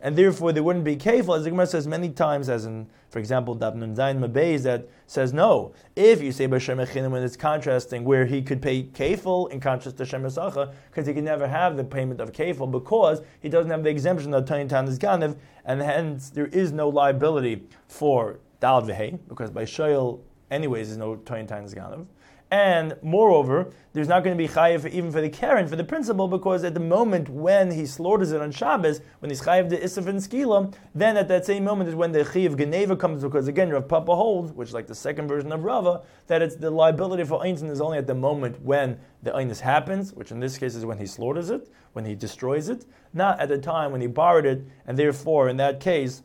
And 0.00 0.16
therefore, 0.16 0.52
they 0.52 0.60
wouldn't 0.60 0.84
be 0.84 0.96
careful, 0.96 1.34
as 1.34 1.44
the 1.44 1.50
Gemara 1.50 1.66
says 1.66 1.86
many 1.86 2.10
times, 2.10 2.50
as 2.50 2.66
in, 2.66 2.86
for 3.08 3.18
example, 3.18 3.56
Dabnun 3.56 3.96
Zayin 3.96 4.18
Mabez, 4.18 4.62
that 4.64 4.88
says 5.06 5.32
no. 5.32 5.72
If 5.94 6.22
you 6.22 6.32
say 6.32 6.46
B'Shem 6.46 6.86
Echinim 6.86 7.10
when 7.10 7.22
it's 7.22 7.36
contrasting, 7.36 8.04
where 8.04 8.26
he 8.26 8.42
could 8.42 8.60
pay 8.60 8.82
kefil 8.84 9.50
in 9.50 9.58
contrast 9.58 9.96
to 9.96 10.04
Shem 10.04 10.22
because 10.22 11.06
he 11.06 11.14
can 11.14 11.24
never 11.24 11.48
have 11.48 11.78
the 11.78 11.84
payment 11.84 12.20
of 12.20 12.32
kefil 12.32 12.70
because 12.70 13.22
he 13.40 13.48
doesn't 13.48 13.70
have 13.70 13.82
the 13.82 13.90
exemption 13.90 14.34
of 14.34 14.44
Tani 14.44 14.68
Tanis 14.68 14.98
Ganav, 14.98 15.36
and 15.64 15.80
hence 15.80 16.28
there 16.28 16.46
is 16.48 16.72
no 16.72 16.90
liability 16.90 17.66
for 17.88 18.38
Dal 18.60 18.82
because 18.82 19.50
by 19.50 19.64
Shoyal, 19.64 20.20
anyways, 20.50 20.88
there's 20.88 20.98
no 20.98 21.16
Tani 21.16 21.46
Tanis 21.46 21.74
Ganav. 21.74 22.06
And 22.50 22.96
moreover, 23.02 23.72
there's 23.92 24.06
not 24.06 24.22
going 24.22 24.36
to 24.36 24.40
be 24.40 24.48
chayiv 24.48 24.88
even 24.88 25.10
for 25.10 25.20
the 25.20 25.28
Karen, 25.28 25.66
for 25.66 25.74
the 25.74 25.82
principal, 25.82 26.28
because 26.28 26.62
at 26.62 26.74
the 26.74 26.80
moment 26.80 27.28
when 27.28 27.72
he 27.72 27.86
slaughters 27.86 28.30
it 28.30 28.40
on 28.40 28.52
Shabbos, 28.52 29.00
when 29.18 29.30
he's 29.30 29.42
chayiv 29.42 29.68
the 29.68 29.78
Isaf 29.78 30.06
and 30.06 30.20
Skila, 30.20 30.72
then 30.94 31.16
at 31.16 31.26
that 31.26 31.44
same 31.44 31.64
moment 31.64 31.88
is 31.88 31.96
when 31.96 32.12
the 32.12 32.20
chayiv 32.20 32.56
Geneva 32.56 32.94
comes, 32.94 33.22
because 33.22 33.48
again, 33.48 33.70
Rav 33.70 33.88
Papa 33.88 34.14
holds, 34.14 34.52
which 34.52 34.72
like 34.72 34.86
the 34.86 34.94
second 34.94 35.26
version 35.26 35.50
of 35.50 35.64
Rava, 35.64 36.02
that 36.28 36.40
it's 36.40 36.54
the 36.54 36.70
liability 36.70 37.24
for 37.24 37.40
einsin 37.40 37.68
is 37.68 37.80
only 37.80 37.98
at 37.98 38.06
the 38.06 38.14
moment 38.14 38.62
when 38.62 39.00
the 39.24 39.32
Einus 39.32 39.58
happens, 39.58 40.12
which 40.12 40.30
in 40.30 40.38
this 40.38 40.56
case 40.56 40.76
is 40.76 40.84
when 40.84 40.98
he 40.98 41.06
slaughters 41.06 41.50
it, 41.50 41.68
when 41.94 42.04
he 42.04 42.14
destroys 42.14 42.68
it, 42.68 42.84
not 43.12 43.40
at 43.40 43.48
the 43.48 43.58
time 43.58 43.90
when 43.90 44.00
he 44.00 44.06
borrowed 44.06 44.46
it, 44.46 44.64
and 44.86 44.96
therefore, 44.96 45.48
in 45.48 45.56
that 45.56 45.80
case, 45.80 46.22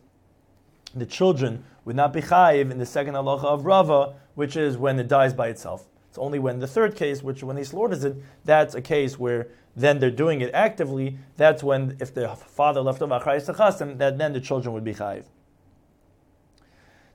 the 0.94 1.06
children 1.06 1.64
would 1.84 1.96
not 1.96 2.14
be 2.14 2.22
chayiv 2.22 2.70
in 2.70 2.78
the 2.78 2.86
second 2.86 3.16
halacha 3.16 3.46
of 3.46 3.66
Rava, 3.66 4.14
which 4.36 4.56
is 4.56 4.78
when 4.78 5.00
it 5.00 5.08
dies 5.08 5.34
by 5.34 5.48
itself. 5.48 5.88
It's 6.12 6.18
only 6.18 6.40
when 6.40 6.60
the 6.60 6.68
third 6.68 6.98
case, 6.98 7.24
which 7.24 7.42
when 7.42 7.56
he 7.56 7.64
slaughters 7.64 8.04
it, 8.04 8.18
that's 8.44 8.76
a 8.76 8.82
case 8.82 9.18
where 9.18 9.48
then 9.78 10.00
they're 10.00 10.12
doing 10.12 10.42
it 10.42 10.54
actively. 10.54 11.18
That's 11.38 11.64
when, 11.64 11.96
if 12.02 12.14
the 12.14 12.28
father 12.28 12.82
left 12.82 13.02
over 13.02 13.18
achayis 13.18 13.98
that 13.98 14.18
then 14.18 14.34
the 14.34 14.42
children 14.42 14.74
would 14.74 14.84
be 14.84 14.94
chayiv. 14.94 15.24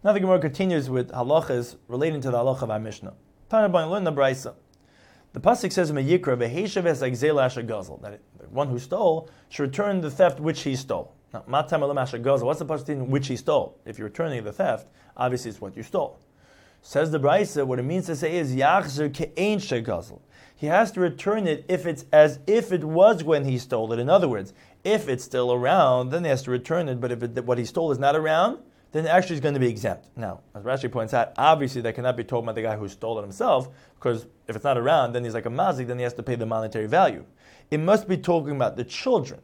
Now 0.02 0.14
the 0.14 0.20
Gemara 0.20 0.38
continues 0.38 0.88
with 0.88 1.10
halachas 1.10 1.76
relating 1.88 2.22
to 2.22 2.30
the 2.30 2.38
halacha 2.38 2.62
of 2.62 2.70
our 2.70 2.80
Mishnah. 2.80 3.12
The 3.50 5.40
pasuk 5.40 5.72
says 5.72 5.90
in 5.90 5.96
Yikra, 5.96 6.38
that 8.00 8.20
the 8.38 8.48
one 8.48 8.68
who 8.68 8.78
stole 8.78 9.28
should 9.50 9.62
return 9.64 10.00
the 10.00 10.10
theft 10.10 10.40
which 10.40 10.62
he 10.62 10.74
stole. 10.74 11.14
Now, 11.34 11.44
matam 11.46 11.82
goes. 12.22 12.42
What's 12.42 12.60
the 12.60 12.64
pasuk 12.64 12.88
in 12.88 13.10
which 13.10 13.26
he 13.26 13.36
stole? 13.36 13.78
If 13.84 13.98
you're 13.98 14.08
returning 14.08 14.42
the 14.42 14.54
theft, 14.54 14.86
obviously 15.18 15.50
it's 15.50 15.60
what 15.60 15.76
you 15.76 15.82
stole. 15.82 16.18
Says 16.82 17.10
the 17.10 17.18
Brisa, 17.18 17.66
what 17.66 17.78
it 17.78 17.84
means 17.84 18.06
to 18.06 18.16
say 18.16 18.36
is 18.36 18.54
yachzer 18.54 19.10
ke'ein 19.10 19.56
shegazel. 19.56 20.20
He 20.54 20.68
has 20.68 20.90
to 20.92 21.00
return 21.00 21.46
it 21.46 21.64
if 21.68 21.84
it's 21.84 22.06
as 22.12 22.38
if 22.46 22.72
it 22.72 22.84
was 22.84 23.22
when 23.22 23.44
he 23.44 23.58
stole 23.58 23.92
it. 23.92 23.98
In 23.98 24.08
other 24.08 24.28
words, 24.28 24.54
if 24.84 25.08
it's 25.08 25.24
still 25.24 25.52
around, 25.52 26.10
then 26.10 26.24
he 26.24 26.30
has 26.30 26.42
to 26.44 26.50
return 26.50 26.88
it. 26.88 27.00
But 27.00 27.12
if 27.12 27.22
it, 27.22 27.44
what 27.44 27.58
he 27.58 27.64
stole 27.64 27.92
is 27.92 27.98
not 27.98 28.16
around, 28.16 28.60
then 28.92 29.06
actually 29.06 29.34
is 29.34 29.40
going 29.40 29.54
to 29.54 29.60
be 29.60 29.68
exempt. 29.68 30.08
Now, 30.16 30.40
as 30.54 30.62
Rashi 30.62 30.90
points 30.90 31.12
out, 31.12 31.32
obviously 31.36 31.82
that 31.82 31.94
cannot 31.94 32.16
be 32.16 32.24
told 32.24 32.46
by 32.46 32.52
the 32.52 32.62
guy 32.62 32.76
who 32.76 32.88
stole 32.88 33.18
it 33.18 33.22
himself, 33.22 33.68
because 33.96 34.26
if 34.48 34.56
it's 34.56 34.64
not 34.64 34.78
around, 34.78 35.12
then 35.12 35.24
he's 35.24 35.34
like 35.34 35.44
a 35.44 35.50
mazik, 35.50 35.88
then 35.88 35.98
he 35.98 36.04
has 36.04 36.14
to 36.14 36.22
pay 36.22 36.36
the 36.36 36.46
monetary 36.46 36.86
value. 36.86 37.26
It 37.70 37.80
must 37.80 38.08
be 38.08 38.16
talking 38.16 38.56
about 38.56 38.76
the 38.76 38.84
children. 38.84 39.40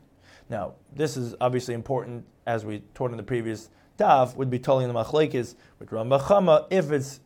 Now, 0.48 0.74
this 0.94 1.16
is 1.16 1.34
obviously 1.40 1.74
important, 1.74 2.24
as 2.46 2.64
we 2.64 2.82
taught 2.94 3.10
in 3.10 3.16
the 3.16 3.22
previous 3.22 3.68
daf, 3.98 4.36
would 4.36 4.50
be 4.50 4.58
telling 4.58 4.88
the 4.88 4.94
machlekes 4.94 5.54
with 5.78 5.90
Rambachama 5.90 6.66
if 6.70 6.90
it's 6.90 7.20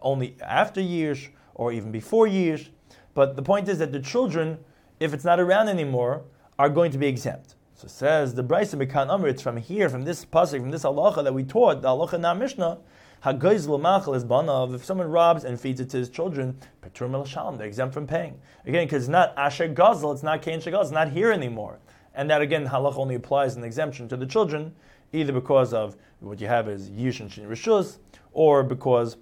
only 0.00 0.36
after 0.42 0.80
years 0.80 1.28
or 1.54 1.72
even 1.72 1.90
before 1.90 2.26
years. 2.26 2.70
But 3.14 3.36
the 3.36 3.42
point 3.42 3.68
is 3.68 3.78
that 3.78 3.92
the 3.92 4.00
children, 4.00 4.58
if 5.00 5.14
it's 5.14 5.24
not 5.24 5.40
around 5.40 5.68
anymore, 5.68 6.22
are 6.58 6.68
going 6.68 6.90
to 6.92 6.98
be 6.98 7.06
exempt. 7.06 7.54
So 7.74 7.88
says 7.88 8.34
the 8.34 8.44
Brisa 8.44 8.82
Mekan 8.82 9.10
Amr, 9.10 9.28
it's 9.28 9.42
from 9.42 9.56
here, 9.56 9.88
from 9.88 10.04
this 10.04 10.24
pasuk, 10.24 10.60
from 10.60 10.70
this 10.70 10.84
halacha 10.84 11.22
that 11.24 11.34
we 11.34 11.44
taught, 11.44 11.82
the 11.82 11.88
halacha 11.88 12.14
in 12.14 12.24
our 12.24 12.34
Mishnah, 12.34 12.78
Hagoiz 13.24 13.66
l'machal 13.66 14.14
is 14.14 14.24
banav. 14.24 14.74
If 14.74 14.84
someone 14.84 15.10
robs 15.10 15.44
and 15.44 15.60
feeds 15.60 15.80
it 15.80 15.90
to 15.90 15.96
his 15.96 16.08
children, 16.08 16.58
petur 16.82 17.26
shalom, 17.26 17.56
they're 17.56 17.66
exempt 17.66 17.94
from 17.94 18.06
paying. 18.06 18.38
Again, 18.66 18.86
because 18.86 19.04
it's 19.04 19.08
not 19.08 19.34
asher 19.36 19.68
gazel, 19.68 20.12
it's 20.12 20.22
not 20.22 20.42
kain 20.42 20.60
shegal, 20.60 20.82
it's 20.82 20.90
not 20.90 21.10
here 21.10 21.32
anymore. 21.32 21.78
And 22.14 22.30
that 22.30 22.40
again, 22.40 22.66
halach 22.68 22.96
only 22.96 23.14
applies 23.14 23.56
an 23.56 23.64
exemption 23.64 24.08
to 24.08 24.16
the 24.16 24.26
children, 24.26 24.74
either 25.12 25.32
because 25.32 25.72
of 25.72 25.96
what 26.20 26.40
you 26.40 26.46
have 26.46 26.68
is 26.68 26.90
yish 26.90 27.20
and 27.20 27.30
shin 27.30 27.48
rishus, 27.48 27.98
or 28.32 28.62
because 28.62 29.16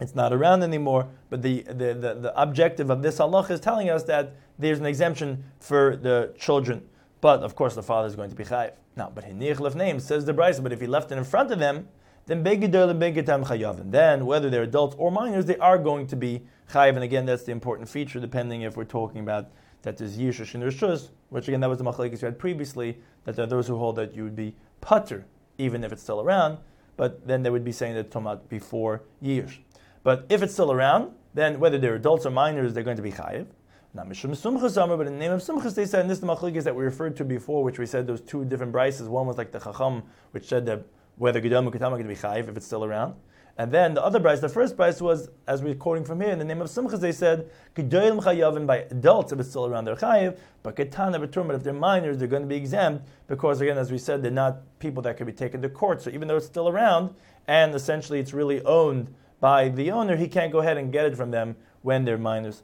it's 0.00 0.14
not 0.14 0.32
around 0.32 0.62
anymore. 0.62 1.08
But 1.28 1.42
the, 1.42 1.62
the, 1.62 1.94
the, 1.94 2.14
the 2.14 2.32
objective 2.40 2.90
of 2.90 3.02
this 3.02 3.18
halach 3.18 3.50
is 3.50 3.60
telling 3.60 3.90
us 3.90 4.02
that 4.04 4.34
there's 4.58 4.78
an 4.78 4.86
exemption 4.86 5.44
for 5.58 5.96
the 5.96 6.34
children. 6.38 6.82
But 7.20 7.40
of 7.40 7.54
course, 7.54 7.74
the 7.74 7.82
father 7.82 8.08
is 8.08 8.16
going 8.16 8.30
to 8.30 8.36
be 8.36 8.44
chayiv. 8.44 8.72
Now, 8.96 9.10
but 9.14 9.24
hinich 9.24 9.74
name 9.74 10.00
says 10.00 10.24
the 10.24 10.34
Brisa, 10.34 10.62
but 10.62 10.72
if 10.72 10.80
he 10.80 10.86
left 10.86 11.12
it 11.12 11.18
in 11.18 11.24
front 11.24 11.50
of 11.50 11.58
them, 11.58 11.88
then 12.26 12.44
begidol 12.44 12.90
and 12.90 13.00
begitam 13.00 13.46
chayavin. 13.46 13.90
Then, 13.90 14.26
whether 14.26 14.50
they're 14.50 14.64
adults 14.64 14.96
or 14.98 15.10
minors, 15.10 15.46
they 15.46 15.56
are 15.58 15.78
going 15.78 16.06
to 16.08 16.16
be 16.16 16.42
chayiv. 16.70 16.94
And 16.94 17.04
again, 17.04 17.26
that's 17.26 17.44
the 17.44 17.52
important 17.52 17.88
feature, 17.88 18.20
depending 18.20 18.62
if 18.62 18.76
we're 18.76 18.84
talking 18.84 19.20
about 19.20 19.50
that 19.82 19.96
there's 19.96 20.18
yishush 20.18 20.54
and 20.54 20.62
rishus, 20.62 21.08
which 21.30 21.48
again, 21.48 21.60
that 21.60 21.68
was 21.68 21.78
the 21.78 21.84
machlekes 21.84 22.20
we 22.20 22.26
had 22.26 22.38
previously, 22.38 22.98
that 23.24 23.36
there 23.36 23.44
are 23.44 23.48
those 23.48 23.66
who 23.66 23.76
hold 23.78 23.96
that 23.96 24.14
you 24.14 24.24
would 24.24 24.36
be 24.36 24.54
putter, 24.80 25.26
even 25.58 25.84
if 25.84 25.92
it's 25.92 26.02
still 26.02 26.20
around, 26.20 26.58
but 26.96 27.26
then 27.26 27.42
they 27.42 27.50
would 27.50 27.64
be 27.64 27.72
saying 27.72 27.94
that 27.94 28.10
tomat 28.10 28.48
before 28.48 29.02
years. 29.20 29.58
But 30.02 30.26
if 30.28 30.42
it's 30.42 30.52
still 30.52 30.72
around, 30.72 31.12
then 31.34 31.60
whether 31.60 31.78
they're 31.78 31.94
adults 31.94 32.26
or 32.26 32.30
minors, 32.30 32.74
they're 32.74 32.82
going 32.82 32.96
to 32.96 33.02
be 33.02 33.12
chayiv. 33.12 33.46
Not 33.92 34.08
Mishum 34.08 34.30
Sumchas 34.30 34.76
but 34.96 35.06
in 35.06 35.14
the 35.14 35.18
name 35.18 35.32
of 35.32 35.40
Sumchas, 35.40 35.74
they 35.74 35.84
said, 35.84 36.02
and 36.02 36.10
this 36.10 36.16
is 36.16 36.20
the 36.20 36.26
machlekes 36.26 36.62
that 36.62 36.74
we 36.74 36.84
referred 36.84 37.16
to 37.16 37.24
before, 37.24 37.64
which 37.64 37.78
we 37.78 37.86
said 37.86 38.06
those 38.06 38.20
two 38.20 38.44
different 38.44 38.72
brises. 38.72 39.08
One 39.08 39.26
was 39.26 39.36
like 39.36 39.50
the 39.50 39.58
Chacham, 39.58 40.04
which 40.30 40.46
said 40.46 40.64
that 40.66 40.84
whether 41.16 41.40
Gedam 41.40 41.66
or 41.66 41.70
Ketam 41.70 41.88
are 41.88 41.98
going 41.98 42.04
to 42.04 42.08
be 42.08 42.14
chayiv 42.14 42.48
if 42.48 42.56
it's 42.56 42.66
still 42.66 42.84
around. 42.84 43.14
And 43.58 43.70
then 43.72 43.94
the 43.94 44.02
other 44.02 44.20
price, 44.20 44.40
the 44.40 44.48
first 44.48 44.76
price 44.76 45.00
was, 45.02 45.28
as 45.46 45.62
we're 45.62 45.74
quoting 45.74 46.04
from 46.04 46.20
here, 46.20 46.30
in 46.30 46.38
the 46.38 46.44
name 46.44 46.62
of 46.62 46.68
Simchas, 46.68 47.00
they 47.00 47.12
said, 47.12 47.50
Gedolim 47.74 48.22
chayavim 48.22 48.66
by 48.66 48.86
adults 48.90 49.32
if 49.32 49.40
it's 49.40 49.50
still 49.50 49.66
around 49.66 49.84
their 49.84 49.96
chayiv, 49.96 50.38
but 50.62 50.76
but 50.76 51.54
if 51.54 51.62
they're 51.62 51.72
minors, 51.72 52.18
they're 52.18 52.28
going 52.28 52.42
to 52.42 52.48
be 52.48 52.56
exempt, 52.56 53.06
because 53.26 53.60
again, 53.60 53.76
as 53.76 53.92
we 53.92 53.98
said, 53.98 54.22
they're 54.22 54.30
not 54.30 54.62
people 54.78 55.02
that 55.02 55.16
can 55.16 55.26
be 55.26 55.32
taken 55.32 55.60
to 55.62 55.68
court. 55.68 56.00
So 56.00 56.10
even 56.10 56.28
though 56.28 56.36
it's 56.36 56.46
still 56.46 56.68
around, 56.68 57.14
and 57.46 57.74
essentially 57.74 58.20
it's 58.20 58.32
really 58.32 58.62
owned 58.64 59.14
by 59.40 59.68
the 59.68 59.90
owner, 59.90 60.16
he 60.16 60.28
can't 60.28 60.52
go 60.52 60.60
ahead 60.60 60.76
and 60.76 60.92
get 60.92 61.06
it 61.06 61.16
from 61.16 61.30
them 61.30 61.56
when 61.82 62.04
they're 62.04 62.18
minors. 62.18 62.62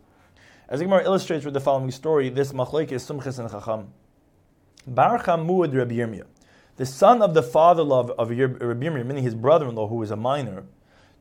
As 0.69 0.81
Gemara 0.81 1.05
illustrates 1.05 1.45
with 1.45 1.55
the 1.55 1.61
following 1.61 1.91
story, 1.91 2.29
this 2.29 2.53
machlek 2.53 2.91
is 2.91 3.03
Sumchas 3.07 3.39
and 3.39 3.51
Chacham. 3.51 3.93
Bar 4.87 5.23
Chamud 5.23 5.75
Rabbi 5.75 5.95
Yirmiyah, 5.95 6.27
the 6.77 6.87
son 6.87 7.23
of 7.23 7.35
the 7.35 7.43
father-in-law 7.43 8.09
of, 8.19 8.31
Rabbi 8.31 8.35
Yirmiyah, 8.35 9.07
meaning 9.07 9.25
his 9.25 9.35
brother-in-law 9.35 9.89
who 9.89 9.97
was 9.97 10.11
a 10.11 10.17
minor, 10.17 10.65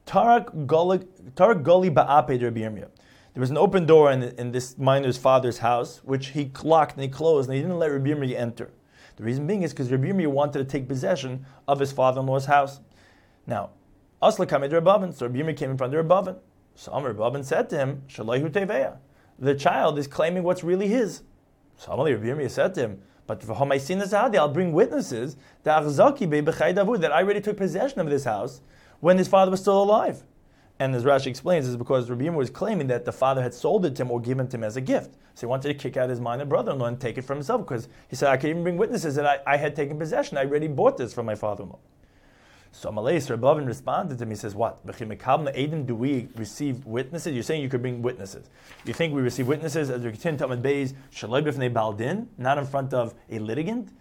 Tarak 0.06 0.66
Goli 0.66 1.06
Ba'aped 1.36 2.44
Rabbi. 2.44 2.86
There 3.34 3.42
was 3.42 3.50
an 3.50 3.58
open 3.58 3.86
door 3.86 4.12
in, 4.12 4.24
in 4.24 4.52
this 4.52 4.78
miner's 4.78 5.18
father's 5.18 5.58
house, 5.58 6.02
which 6.04 6.28
he 6.28 6.52
locked 6.64 6.94
and 6.94 7.04
he 7.04 7.10
closed, 7.10 7.50
and 7.50 7.56
he 7.56 7.62
didn't 7.62 7.80
let 7.80 7.92
Rabbi 7.92 8.34
enter. 8.34 8.72
The 9.18 9.24
reason 9.24 9.48
being 9.48 9.64
is 9.64 9.72
because 9.72 9.92
Rabbi 9.92 10.26
wanted 10.26 10.60
to 10.60 10.66
take 10.66 10.88
possession 10.88 11.46
of 11.68 11.80
his 11.80 11.92
father-in-law's 11.92 12.46
house. 12.46 12.80
Now, 13.48 13.72
Asla 14.22 14.48
Kamid 14.48 14.72
Rabbavan, 14.72 15.14
so 15.14 15.28
Rabbi 15.28 15.54
came 15.54 15.72
in 15.72 15.78
front 15.78 15.94
of 15.94 16.06
Rabbavan. 16.06 16.38
So 16.76 16.92
Rabbavan 16.92 17.44
said 17.44 17.70
to 17.72 17.78
him, 17.78 18.04
Shalayhu 18.08 18.50
Teveya 18.50 18.98
the 19.38 19.56
child 19.56 20.00
is 20.00 20.08
claiming 20.08 20.44
what's 20.44 20.64
really 20.64 20.88
his. 20.88 21.24
Amalei 21.86 22.14
Rabbi 22.14 22.28
Yirmiyah 22.28 22.50
said 22.50 22.74
to 22.76 22.82
him, 22.82 23.02
but 23.28 23.44
for 23.44 23.54
I'll 23.56 24.50
bring 24.50 24.72
witnesses 24.72 25.36
that 25.64 25.84
I 27.12 27.22
already 27.22 27.42
took 27.42 27.58
possession 27.58 28.00
of 28.00 28.10
this 28.10 28.24
house 28.24 28.62
when 29.00 29.18
his 29.18 29.28
father 29.28 29.52
was 29.52 29.62
still 29.62 29.82
alive. 29.82 30.24
And 30.80 30.94
as 30.94 31.06
Rashi 31.06 31.28
explains, 31.28 31.68
is 31.68 31.78
because 31.78 32.10
Rabbi 32.10 32.30
was 32.30 32.50
claiming 32.50 32.88
that 32.88 33.06
the 33.06 33.14
father 33.14 33.42
had 33.42 33.54
sold 33.54 33.86
it 33.86 33.96
to 33.96 34.02
him 34.02 34.12
or 34.12 34.20
given 34.20 34.46
it 34.46 34.50
to 34.52 34.58
him 34.58 34.64
as 34.64 34.76
a 34.76 34.82
gift. 34.82 35.16
So 35.34 35.42
he 35.42 35.50
wanted 35.50 35.70
to 35.70 35.74
kick 35.74 35.96
out 35.96 36.10
his 36.10 36.20
minor 36.20 36.46
brother-in-law 36.46 36.88
and 36.88 37.00
take 37.00 37.18
it 37.18 37.22
for 37.22 37.34
himself 37.34 37.62
because 37.62 37.88
he 38.10 38.16
said, 38.16 38.30
I 38.30 38.38
can 38.38 38.50
even 38.50 38.64
bring 38.64 38.78
witnesses 38.78 39.16
that 39.16 39.26
I, 39.26 39.54
I 39.54 39.58
had 39.58 39.76
taken 39.76 39.98
possession. 39.98 40.38
I 40.38 40.42
already 40.42 40.68
bought 40.68 40.98
this 40.98 41.14
from 41.14 41.26
my 41.26 41.36
father-in-law. 41.36 41.80
So 42.74 42.92
Amalei 42.92 43.16
Rabavin 43.16 43.66
responded 43.66 44.18
to 44.18 44.26
me, 44.26 44.32
he 44.32 44.36
says, 44.36 44.54
What? 44.54 44.86
Do 44.86 45.96
we 45.96 46.28
receive 46.36 46.86
witnesses? 46.86 47.34
You're 47.34 47.44
saying 47.44 47.62
you 47.62 47.70
could 47.70 47.82
bring 47.82 48.02
witnesses. 48.02 48.50
You 48.84 48.92
think 48.94 49.14
we 49.14 49.22
receive 49.22 49.48
witnesses 49.48 49.90
as 49.90 50.04
we 50.04 50.12
continue 50.12 50.38
Talmud 50.38 50.62
Beis, 50.62 50.94
Baldin, 51.74 52.28
not 52.38 52.58
in 52.58 52.66
front 52.66 52.94
of 52.94 53.16
a 53.30 53.40
litigant? 53.40 53.94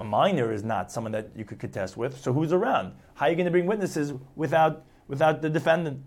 A 0.00 0.04
minor 0.04 0.52
is 0.52 0.64
not 0.64 0.90
someone 0.90 1.12
that 1.12 1.30
you 1.36 1.44
could 1.44 1.58
contest 1.58 1.96
with. 1.96 2.18
So 2.18 2.32
who's 2.32 2.52
around? 2.52 2.94
How 3.14 3.26
are 3.26 3.30
you 3.30 3.36
going 3.36 3.46
to 3.46 3.50
bring 3.50 3.66
witnesses 3.66 4.14
without, 4.36 4.84
without 5.06 5.42
the 5.42 5.50
defendant? 5.50 6.02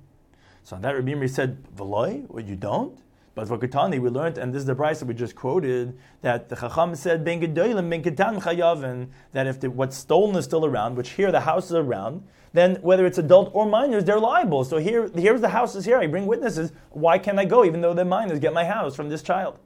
So 0.63 0.75
on 0.75 0.81
that 0.81 0.95
Rabbi 0.95 1.27
said, 1.27 1.63
Veloy, 1.75 2.25
well, 2.27 2.43
you 2.43 2.55
don't? 2.55 2.99
But 3.35 3.49
for 3.49 3.57
we 3.99 4.09
learned, 4.09 4.37
and 4.37 4.53
this 4.53 4.61
is 4.61 4.65
the 4.65 4.75
price 4.75 4.99
that 4.99 5.05
we 5.05 5.13
just 5.13 5.35
quoted, 5.35 5.99
that 6.21 6.47
the 6.47 6.55
Chacham 6.55 6.95
said, 6.95 7.25
Ben 7.25 7.39
Ben 7.41 8.01
Chayavin, 8.39 9.09
that 9.33 9.45
if 9.45 9.59
the, 9.59 9.69
what's 9.69 9.97
stolen 9.97 10.35
is 10.37 10.45
still 10.45 10.65
around, 10.65 10.95
which 10.95 11.09
here 11.11 11.33
the 11.33 11.41
house 11.41 11.65
is 11.65 11.73
around, 11.73 12.23
then 12.53 12.77
whether 12.77 13.05
it's 13.05 13.17
adult 13.17 13.51
or 13.53 13.65
minors, 13.65 14.05
they're 14.05 14.19
liable. 14.19 14.63
So 14.63 14.77
here, 14.77 15.11
here's 15.13 15.41
the 15.41 15.49
house 15.49 15.75
is 15.75 15.83
here. 15.83 15.97
I 15.97 16.07
bring 16.07 16.25
witnesses. 16.25 16.71
Why 16.91 17.17
can't 17.17 17.37
I 17.37 17.43
go, 17.43 17.65
even 17.65 17.81
though 17.81 17.93
they're 17.93 18.05
minors? 18.05 18.39
Get 18.39 18.53
my 18.53 18.63
house 18.63 18.95
from 18.95 19.09
this 19.09 19.21
child. 19.21 19.59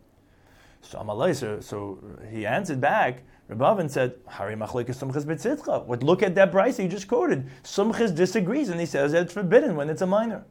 So, 0.81 1.59
so 1.61 1.99
he 2.31 2.47
answered 2.47 2.81
back. 2.81 3.21
Rabavin 3.49 3.89
said, 3.89 4.15
Hari 4.27 4.55
machlekes 4.55 4.97
sumchas 4.97 5.25
b'tzitzcha. 5.25 5.85
What 5.85 6.03
look 6.03 6.21
at 6.21 6.35
that 6.35 6.51
price 6.51 6.79
you 6.79 6.87
just 6.87 7.07
quoted. 7.07 7.49
Sumchas 7.63 8.15
disagrees, 8.15 8.69
and 8.69 8.79
he 8.79 8.85
says 8.85 9.11
that 9.13 9.23
it's 9.23 9.33
forbidden 9.33 9.75
when 9.75 9.89
it's 9.89 10.01
a 10.01 10.07
minor. 10.07 10.45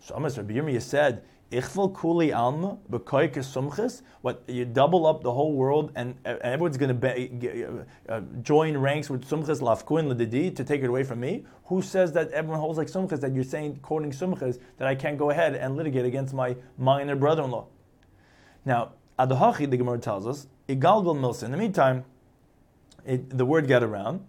So 0.00 0.16
Amos 0.16 0.38
Rabbi 0.38 0.78
said, 0.78 1.22
Ichvel 1.50 1.96
kuli 1.96 2.32
alma 2.32 2.76
sumchis. 2.90 4.02
What 4.20 4.42
you 4.46 4.66
double 4.66 5.06
up 5.06 5.22
the 5.22 5.32
whole 5.32 5.54
world, 5.54 5.92
and, 5.96 6.14
and 6.24 6.38
everyone's 6.40 6.76
going 6.76 7.00
to 7.00 7.86
uh, 8.08 8.20
join 8.42 8.76
ranks 8.76 9.08
with 9.08 9.26
sumchis 9.28 9.60
lafkuin 9.60 10.12
ledidi 10.12 10.54
to 10.54 10.62
take 10.62 10.82
it 10.82 10.88
away 10.88 11.04
from 11.04 11.20
me. 11.20 11.44
Who 11.64 11.80
says 11.80 12.12
that 12.12 12.30
everyone 12.32 12.60
holds 12.60 12.76
like 12.78 12.88
sumchis? 12.88 13.20
That 13.20 13.34
you're 13.34 13.44
saying 13.44 13.80
quoting 13.82 14.12
sumchis 14.12 14.60
that 14.76 14.86
I 14.86 14.94
can't 14.94 15.16
go 15.16 15.30
ahead 15.30 15.54
and 15.54 15.76
litigate 15.76 16.04
against 16.04 16.34
my 16.34 16.54
minor 16.76 17.16
brother-in-law. 17.16 17.66
Now, 18.66 18.92
adahachi 19.18 19.70
the 19.70 19.78
Gemara 19.78 19.98
tells 19.98 20.26
us 20.26 20.46
igalgal 20.68 21.16
milsa. 21.16 21.44
In 21.44 21.50
the 21.50 21.56
meantime, 21.56 22.04
the 23.04 23.44
word 23.44 23.68
got 23.68 23.82
around. 23.82 24.24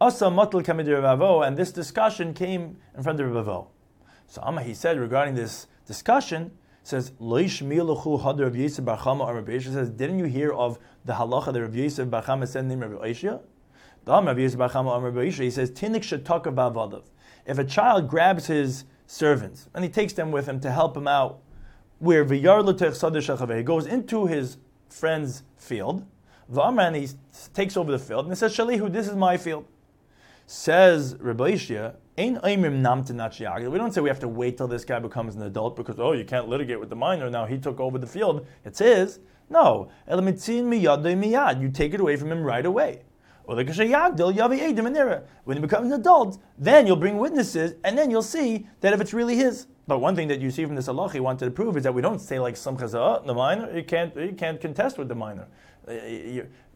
Asa 0.00 0.26
matal 0.26 0.62
kamidir 0.62 1.46
and 1.46 1.56
this 1.56 1.72
discussion 1.72 2.34
came 2.34 2.76
in 2.96 3.02
front 3.02 3.20
of 3.20 3.32
Ravo. 3.32 3.68
So 4.26 4.42
Amma 4.44 4.62
he 4.62 4.74
said 4.74 4.98
regarding 4.98 5.34
this 5.34 5.66
discussion 5.86 6.50
says, 6.82 7.12
Loish 7.12 7.62
miluchu 7.62 8.20
hadar 8.22 8.44
Rav 8.44 8.52
Yisrael 8.54 8.84
Bar 8.84 8.98
Chama 8.98 9.20
or 9.20 9.60
says, 9.60 9.90
didn't 9.90 10.18
you 10.18 10.26
hear 10.26 10.52
of 10.52 10.78
the 11.04 11.14
halacha 11.14 11.52
that 11.52 11.62
Rav 11.62 11.72
Yisrael 11.72 12.10
Bar 12.10 12.22
Chama 12.22 12.46
said 12.46 12.66
named 12.66 12.82
Rabbi 12.82 13.08
Aishia? 13.08 13.40
The 14.04 14.12
Rav 14.12 14.36
Yisrael 14.36 14.58
Bar 14.58 14.70
Chama 14.70 15.32
He 15.32 15.50
says, 15.50 15.70
Tinik 15.70 16.02
shetaka 16.02 16.54
ba'vadav. 16.54 17.04
If 17.46 17.58
a 17.58 17.64
child 17.64 18.08
grabs 18.08 18.46
his 18.46 18.84
servants 19.06 19.68
and 19.74 19.84
he 19.84 19.90
takes 19.90 20.12
them 20.12 20.30
with 20.30 20.46
him 20.46 20.60
to 20.60 20.70
help 20.70 20.96
him 20.96 21.08
out, 21.08 21.40
where 21.98 22.24
he 22.24 22.40
goes 22.40 23.86
into 23.86 24.26
his 24.26 24.56
friend's 24.88 25.42
field, 25.56 26.06
and 26.54 26.96
he 26.96 27.08
takes 27.54 27.76
over 27.76 27.90
the 27.92 27.98
field 27.98 28.26
and 28.26 28.36
says, 28.36 28.56
Shalihu, 28.56 28.92
this 28.92 29.08
is 29.08 29.14
my 29.16 29.36
field. 29.36 29.64
Says 30.46 31.16
Rabbi 31.20 31.52
Ishia, 31.52 31.94
we 32.16 33.78
don't 33.78 33.92
say 33.92 34.00
we 34.00 34.08
have 34.08 34.20
to 34.20 34.28
wait 34.28 34.56
till 34.56 34.68
this 34.68 34.84
guy 34.84 34.98
becomes 34.98 35.36
an 35.36 35.42
adult 35.42 35.74
because, 35.74 35.98
oh, 35.98 36.12
you 36.12 36.24
can't 36.24 36.48
litigate 36.48 36.78
with 36.78 36.90
the 36.90 36.96
minor. 36.96 37.30
Now 37.30 37.46
he 37.46 37.58
took 37.58 37.80
over 37.80 37.98
the 37.98 38.06
field. 38.06 38.46
It's 38.64 38.78
his. 38.78 39.20
No. 39.48 39.88
You 40.08 41.70
take 41.70 41.94
it 41.94 42.00
away 42.00 42.16
from 42.16 42.30
him 42.30 42.42
right 42.44 42.66
away. 42.66 43.02
When 43.46 43.58
he 43.58 43.64
becomes 45.60 45.86
an 45.86 45.92
adult, 45.92 46.38
then 46.58 46.86
you'll 46.86 46.96
bring 46.96 47.18
witnesses, 47.18 47.74
and 47.84 47.98
then 47.98 48.10
you'll 48.10 48.22
see 48.22 48.66
that 48.80 48.94
if 48.94 49.00
it's 49.00 49.12
really 49.12 49.36
his. 49.36 49.66
But 49.86 49.98
one 49.98 50.16
thing 50.16 50.28
that 50.28 50.40
you 50.40 50.50
see 50.50 50.64
from 50.64 50.76
this 50.76 50.88
Allah 50.88 51.12
he 51.12 51.20
wanted 51.20 51.44
to 51.44 51.50
prove 51.50 51.76
is 51.76 51.82
that 51.82 51.92
we 51.92 52.00
don't 52.00 52.20
say 52.20 52.38
like 52.38 52.56
some 52.56 52.78
oh, 52.80 53.22
the 53.26 53.34
minor, 53.34 53.76
you 53.76 53.84
can't 53.84 54.16
you 54.16 54.32
can't 54.32 54.58
contest 54.58 54.96
with 54.96 55.08
the 55.08 55.14
minor. 55.14 55.46
Uh, 55.86 55.92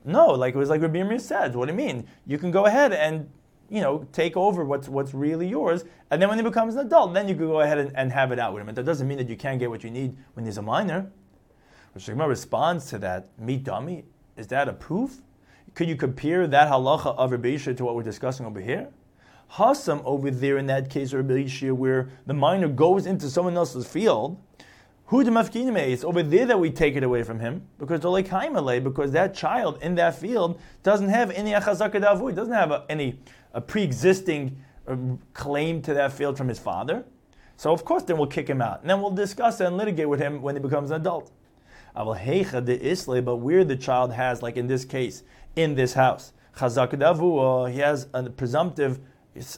No, 0.05 0.29
like 0.29 0.55
it 0.55 0.59
was 0.59 0.69
like 0.69 0.81
Rabbi 0.81 1.03
Mir 1.03 1.19
said. 1.19 1.55
What 1.55 1.67
do 1.67 1.73
you 1.73 1.77
mean? 1.77 2.07
You 2.27 2.39
can 2.39 2.51
go 2.51 2.67
ahead 2.67 2.93
and 2.93 3.29
you 3.69 3.81
know 3.81 4.07
take 4.13 4.37
over 4.37 4.65
what's 4.65 4.89
what's 4.89 5.13
really 5.15 5.49
yours, 5.49 5.85
and 6.11 6.21
then 6.21 6.29
when 6.29 6.39
he 6.39 6.45
becomes 6.45 6.75
an 6.75 6.87
adult, 6.87 7.15
then 7.15 7.29
you 7.29 7.35
can 7.35 7.47
go 7.47 7.61
ahead 7.61 7.79
and, 7.79 7.93
and 7.97 8.13
have 8.13 8.33
it 8.33 8.39
out 8.39 8.55
with 8.55 8.63
him. 8.63 8.69
And 8.69 8.79
that 8.79 8.85
doesn't 8.85 9.07
mean 9.07 9.19
that 9.19 9.29
you 9.29 9.37
can't 9.37 9.59
get 9.59 9.71
what 9.71 9.85
you 9.85 9.91
need 9.91 10.17
when 10.35 10.45
he's 10.45 10.59
a 10.59 10.63
minor. 10.63 11.11
Shemar 11.97 12.29
responds 12.29 12.87
to 12.91 12.99
that, 12.99 13.29
Me 13.39 13.57
dummy. 13.57 14.05
Is 14.37 14.47
that 14.49 14.69
a 14.69 14.73
proof? 14.73 15.19
Could 15.75 15.89
you 15.89 15.97
compare 15.97 16.47
that 16.47 16.71
halacha 16.71 17.17
of 17.17 17.33
Rabbi 17.33 17.57
to 17.57 17.85
what 17.85 17.97
we're 17.97 18.03
discussing 18.03 18.47
over 18.47 18.61
here? 18.61 18.89
Hasam 19.53 20.03
over 20.05 20.31
there 20.31 20.59
in 20.59 20.67
that 20.67 20.91
case, 20.91 21.13
Rabbi 21.13 21.49
where 21.71 22.11
the 22.27 22.35
minor 22.35 22.69
goes 22.69 23.07
into 23.07 23.29
someone 23.31 23.57
else's 23.57 23.87
field, 23.87 24.41
who 25.09 25.25
the 25.25 25.31
mafkinime 25.31 25.89
It's 25.89 26.05
over 26.05 26.23
there 26.23 26.45
that 26.47 26.61
we 26.61 26.71
take 26.71 26.95
it 26.95 27.03
away 27.03 27.23
from 27.23 27.41
him 27.41 27.67
because 27.79 28.01
the 28.01 28.09
lekaimale, 28.09 28.85
because 28.85 29.11
that 29.13 29.35
child 29.35 29.79
in 29.83 29.95
that 29.95 30.15
field 30.19 30.61
doesn't 30.83 31.09
have 31.09 31.31
any 31.31 31.53
achazaka 31.53 32.01
doesn't 32.35 32.53
have 32.53 32.71
a, 32.71 32.85
any 32.91 33.19
a 33.55 33.61
pre-existing 33.61 34.63
um, 34.87 35.19
claim 35.33 35.81
to 35.83 35.95
that 35.95 36.13
field 36.13 36.37
from 36.37 36.49
his 36.49 36.59
father. 36.59 37.05
So 37.57 37.73
of 37.73 37.85
course, 37.87 38.03
then 38.03 38.19
we'll 38.19 38.27
kick 38.27 38.49
him 38.49 38.61
out, 38.61 38.83
and 38.83 38.91
then 38.91 39.01
we'll 39.01 39.11
discuss 39.11 39.61
and 39.61 39.79
litigate 39.79 40.09
with 40.09 40.21
him 40.21 40.43
when 40.43 40.55
he 40.55 40.61
becomes 40.61 40.91
an 40.91 41.01
adult. 41.01 41.33
But 41.95 42.05
where 42.05 43.65
the 43.65 43.77
child 43.77 44.13
has, 44.13 44.43
like 44.43 44.57
in 44.57 44.67
this 44.67 44.85
case, 44.85 45.23
in 45.57 45.75
this 45.75 45.95
house, 45.95 46.35
he 46.55 46.65
has 46.69 48.07
a 48.15 48.31
presumptive 48.37 49.01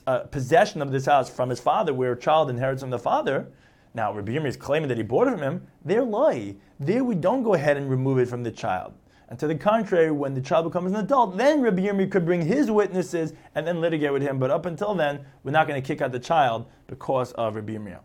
uh, 0.06 0.18
possession 0.20 0.80
of 0.80 0.92
this 0.92 1.06
house 1.06 1.28
from 1.28 1.50
his 1.50 1.58
father, 1.60 1.92
where 1.92 2.12
a 2.12 2.18
child 2.18 2.50
inherits 2.50 2.82
from 2.82 2.90
the 2.90 2.98
father. 2.98 3.48
Now, 3.94 4.12
Rabbi 4.12 4.32
Yirmiyah 4.32 4.46
is 4.46 4.56
claiming 4.56 4.88
that 4.88 4.96
he 4.96 5.02
bought 5.02 5.26
it 5.26 5.32
from 5.32 5.42
him. 5.42 5.66
They're 5.84 6.04
lie. 6.04 6.56
There, 6.78 7.02
we 7.02 7.14
don't 7.14 7.42
go 7.42 7.54
ahead 7.54 7.76
and 7.76 7.90
remove 7.90 8.18
it 8.18 8.28
from 8.28 8.42
the 8.42 8.50
child. 8.50 8.94
And 9.28 9.38
to 9.38 9.46
the 9.46 9.54
contrary, 9.54 10.10
when 10.10 10.34
the 10.34 10.40
child 10.40 10.64
becomes 10.64 10.92
an 10.92 10.98
adult, 10.98 11.36
then 11.36 11.60
Rabbi 11.60 11.82
Yirmiyah 11.82 12.10
could 12.10 12.24
bring 12.24 12.42
his 12.42 12.70
witnesses 12.70 13.32
and 13.54 13.66
then 13.66 13.80
litigate 13.80 14.12
with 14.12 14.22
him. 14.22 14.38
But 14.38 14.50
up 14.50 14.66
until 14.66 14.94
then, 14.94 15.24
we're 15.44 15.52
not 15.52 15.68
going 15.68 15.80
to 15.80 15.86
kick 15.86 16.00
out 16.00 16.12
the 16.12 16.18
child 16.18 16.66
because 16.86 17.32
of 17.32 17.56
Rabbi 17.56 17.74
Yirmiyah. 17.74 18.00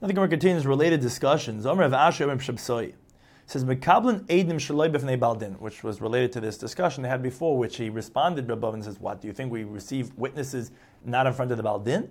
Now 0.00 0.08
the 0.08 0.12
Gemara 0.12 0.28
continues 0.28 0.66
related 0.66 1.00
discussions. 1.00 1.64
Omer 1.64 1.84
of 1.84 1.94
Asher 1.94 2.26
says 3.46 3.64
Mekablin 3.64 4.24
Eidim 4.26 4.56
Shaloi 4.56 4.92
B'fnei 4.92 5.18
Baldin, 5.18 5.54
which 5.54 5.84
was 5.84 6.00
related 6.00 6.32
to 6.32 6.40
this 6.40 6.58
discussion 6.58 7.02
they 7.02 7.08
had 7.08 7.22
before, 7.22 7.56
which 7.56 7.76
he 7.76 7.88
responded 7.88 8.48
Rabbi 8.48 8.74
and 8.74 8.84
says, 8.84 9.00
"What 9.00 9.20
do 9.20 9.28
you 9.28 9.32
think 9.32 9.52
we 9.52 9.64
receive 9.64 10.12
witnesses 10.18 10.72
not 11.04 11.26
in 11.26 11.32
front 11.32 11.52
of 11.52 11.56
the 11.56 11.62
Baldin?" 11.62 12.10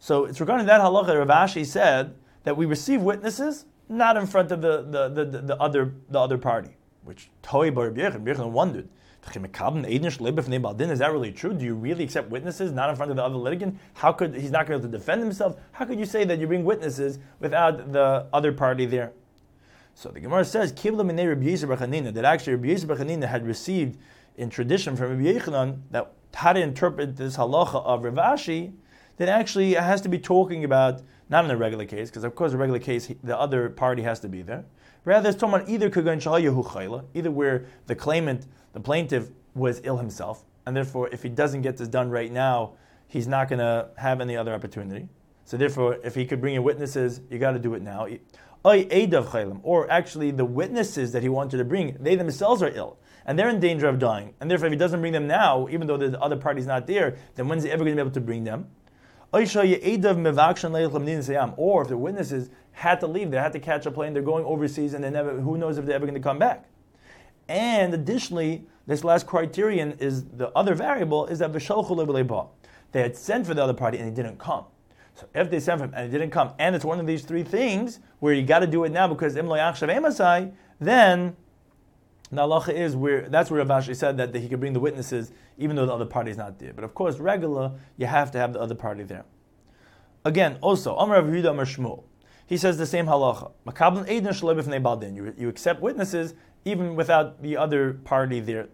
So 0.00 0.24
it's 0.24 0.40
regarding 0.40 0.66
that 0.66 0.80
halacha. 0.80 1.18
Rav 1.18 1.28
Ashi 1.28 1.64
said 1.64 2.14
that 2.44 2.56
we 2.56 2.64
receive 2.64 3.02
witnesses 3.02 3.66
not 3.88 4.16
in 4.16 4.26
front 4.26 4.50
of 4.50 4.62
the, 4.62 4.82
the, 4.82 5.08
the, 5.10 5.24
the, 5.26 5.38
the 5.42 5.56
other 5.58 5.92
the 6.08 6.18
other 6.18 6.38
party, 6.38 6.70
which 7.04 7.28
Toi 7.42 7.70
Bar 7.70 7.90
Yechon 7.90 8.50
wondered. 8.50 8.88
Is 9.26 9.34
that 10.98 11.12
really 11.12 11.32
true? 11.32 11.52
Do 11.52 11.64
you 11.66 11.74
really 11.74 12.04
accept 12.04 12.30
witnesses 12.30 12.72
not 12.72 12.88
in 12.88 12.96
front 12.96 13.10
of 13.10 13.18
the 13.18 13.22
other 13.22 13.36
litigant? 13.36 13.78
How 13.92 14.12
could 14.12 14.34
he's 14.34 14.50
not 14.50 14.66
going 14.66 14.80
to 14.80 14.88
defend 14.88 15.20
himself? 15.20 15.60
How 15.72 15.84
could 15.84 15.98
you 15.98 16.06
say 16.06 16.24
that 16.24 16.38
you 16.38 16.46
bring 16.46 16.64
witnesses 16.64 17.18
without 17.38 17.92
the 17.92 18.26
other 18.32 18.52
party 18.52 18.86
there? 18.86 19.12
So 19.94 20.08
the 20.08 20.20
Gemara 20.20 20.46
says, 20.46 20.72
that 20.72 22.24
actually 22.24 22.54
Rabbi 22.54 22.68
Yisrael 22.68 23.28
had 23.28 23.46
received 23.46 23.98
in 24.38 24.48
tradition 24.48 24.96
from 24.96 25.10
Rabbi 25.10 25.38
Yechanan 25.38 25.80
that 25.90 26.12
how 26.32 26.54
to 26.54 26.60
interpret 26.60 27.18
this 27.18 27.36
halacha 27.36 27.84
of 27.84 28.04
Rav 28.04 28.18
That 29.20 29.28
actually 29.28 29.74
it 29.74 29.82
has 29.82 30.00
to 30.00 30.08
be 30.08 30.18
talking 30.18 30.64
about 30.64 31.02
not 31.28 31.44
in 31.44 31.50
a 31.50 31.56
regular 31.58 31.84
case, 31.84 32.08
because 32.08 32.24
of 32.24 32.34
course 32.34 32.54
a 32.54 32.56
regular 32.56 32.78
case 32.78 33.12
the 33.22 33.38
other 33.38 33.68
party 33.68 34.02
has 34.02 34.18
to 34.20 34.30
be 34.30 34.40
there. 34.40 34.64
Rather, 35.04 35.28
it's 35.28 35.38
talking 35.38 35.56
about 35.56 35.68
either 35.68 35.90
kagan 35.90 36.22
Shalayahu 36.22 36.64
Chayla, 36.64 37.04
either 37.12 37.30
where 37.30 37.66
the 37.86 37.94
claimant 37.94 38.46
the 38.72 38.80
plaintiff 38.80 39.28
was 39.54 39.82
ill 39.84 39.98
himself, 39.98 40.46
and 40.64 40.74
therefore, 40.74 41.10
if 41.12 41.22
he 41.22 41.28
doesn't 41.28 41.60
get 41.60 41.76
this 41.76 41.86
done 41.86 42.08
right 42.08 42.32
now, 42.32 42.72
he's 43.08 43.28
not 43.28 43.50
going 43.50 43.58
to 43.58 43.90
have 43.98 44.22
any 44.22 44.38
other 44.38 44.54
opportunity. 44.54 45.06
So 45.44 45.58
therefore, 45.58 45.98
if 46.02 46.14
he 46.14 46.24
could 46.24 46.40
bring 46.40 46.54
in 46.54 46.62
witnesses, 46.62 47.20
you 47.28 47.38
got 47.38 47.52
to 47.52 47.58
do 47.58 47.74
it 47.74 47.82
now. 47.82 48.08
Or 48.64 49.90
actually, 49.90 50.30
the 50.30 50.46
witnesses 50.46 51.12
that 51.12 51.22
he 51.22 51.28
wanted 51.28 51.58
to 51.58 51.64
bring, 51.66 51.94
they 52.00 52.16
themselves 52.16 52.62
are 52.62 52.70
ill 52.74 52.96
and 53.26 53.38
they're 53.38 53.50
in 53.50 53.60
danger 53.60 53.86
of 53.86 53.98
dying. 53.98 54.32
And 54.40 54.50
therefore, 54.50 54.68
if 54.68 54.72
he 54.72 54.78
doesn't 54.78 55.00
bring 55.00 55.12
them 55.12 55.26
now, 55.26 55.68
even 55.70 55.86
though 55.86 55.98
the 55.98 56.18
other 56.22 56.36
party's 56.36 56.66
not 56.66 56.86
there, 56.86 57.18
then 57.34 57.48
when's 57.48 57.64
he 57.64 57.70
ever 57.70 57.84
going 57.84 57.94
to 57.94 58.02
be 58.02 58.06
able 58.08 58.14
to 58.14 58.20
bring 58.22 58.44
them? 58.44 58.68
Or 59.32 59.42
if 59.42 59.52
the 61.88 61.96
witnesses 61.96 62.50
had 62.72 63.00
to 63.00 63.06
leave, 63.06 63.30
they 63.30 63.36
had 63.36 63.52
to 63.52 63.60
catch 63.60 63.86
a 63.86 63.90
plane, 63.90 64.12
they're 64.12 64.22
going 64.22 64.44
overseas, 64.44 64.94
and 64.94 65.04
they 65.04 65.10
never, 65.10 65.40
who 65.40 65.56
knows 65.56 65.78
if 65.78 65.86
they're 65.86 65.94
ever 65.94 66.06
going 66.06 66.14
to 66.14 66.20
come 66.20 66.38
back. 66.38 66.64
And 67.48 67.94
additionally, 67.94 68.66
this 68.86 69.04
last 69.04 69.26
criterion 69.26 69.96
is 69.98 70.24
the 70.24 70.50
other 70.50 70.74
variable 70.74 71.26
is 71.26 71.40
that 71.40 71.52
they 72.92 73.02
had 73.02 73.16
sent 73.16 73.46
for 73.46 73.54
the 73.54 73.62
other 73.62 73.74
party 73.74 73.98
and 73.98 74.08
he 74.08 74.14
didn't 74.14 74.38
come. 74.38 74.64
So 75.14 75.26
if 75.34 75.50
they 75.50 75.60
sent 75.60 75.80
for 75.80 75.84
him 75.84 75.92
and 75.94 76.10
he 76.10 76.18
didn't 76.18 76.32
come, 76.32 76.52
and 76.58 76.74
it's 76.74 76.84
one 76.84 76.98
of 76.98 77.06
these 77.06 77.22
three 77.24 77.42
things 77.42 78.00
where 78.20 78.32
you 78.32 78.42
got 78.42 78.60
to 78.60 78.66
do 78.66 78.84
it 78.84 78.90
now 78.90 79.06
because 79.06 79.34
then 80.80 81.36
the 82.38 82.42
halacha 82.42 82.72
is 82.72 82.94
where 82.94 83.28
that's 83.28 83.50
where 83.50 83.64
Rav 83.64 83.84
Ashi 83.84 83.96
said 83.96 84.16
that, 84.18 84.32
that 84.32 84.38
he 84.38 84.48
could 84.48 84.60
bring 84.60 84.72
the 84.72 84.80
witnesses 84.80 85.32
even 85.58 85.76
though 85.76 85.86
the 85.86 85.92
other 85.92 86.06
party 86.06 86.30
is 86.30 86.36
not 86.36 86.58
there. 86.58 86.72
But 86.72 86.84
of 86.84 86.94
course, 86.94 87.18
regular 87.18 87.72
you 87.96 88.06
have 88.06 88.30
to 88.32 88.38
have 88.38 88.52
the 88.52 88.60
other 88.60 88.74
party 88.74 89.02
there. 89.02 89.24
Again, 90.24 90.58
also 90.60 90.96
Amar 90.96 91.22
Rav 91.22 91.32
Yehuda 91.32 91.50
Amar 91.50 91.64
Shmuel. 91.64 92.04
He 92.46 92.56
says 92.56 92.78
the 92.78 92.86
same 92.86 93.06
halacha. 93.06 93.52
You, 95.14 95.34
you 95.38 95.48
accept 95.48 95.80
witnesses 95.80 96.34
even 96.64 96.96
without 96.96 97.42
the 97.42 97.56
other 97.56 97.94
party 97.94 98.40
there. 98.40 98.68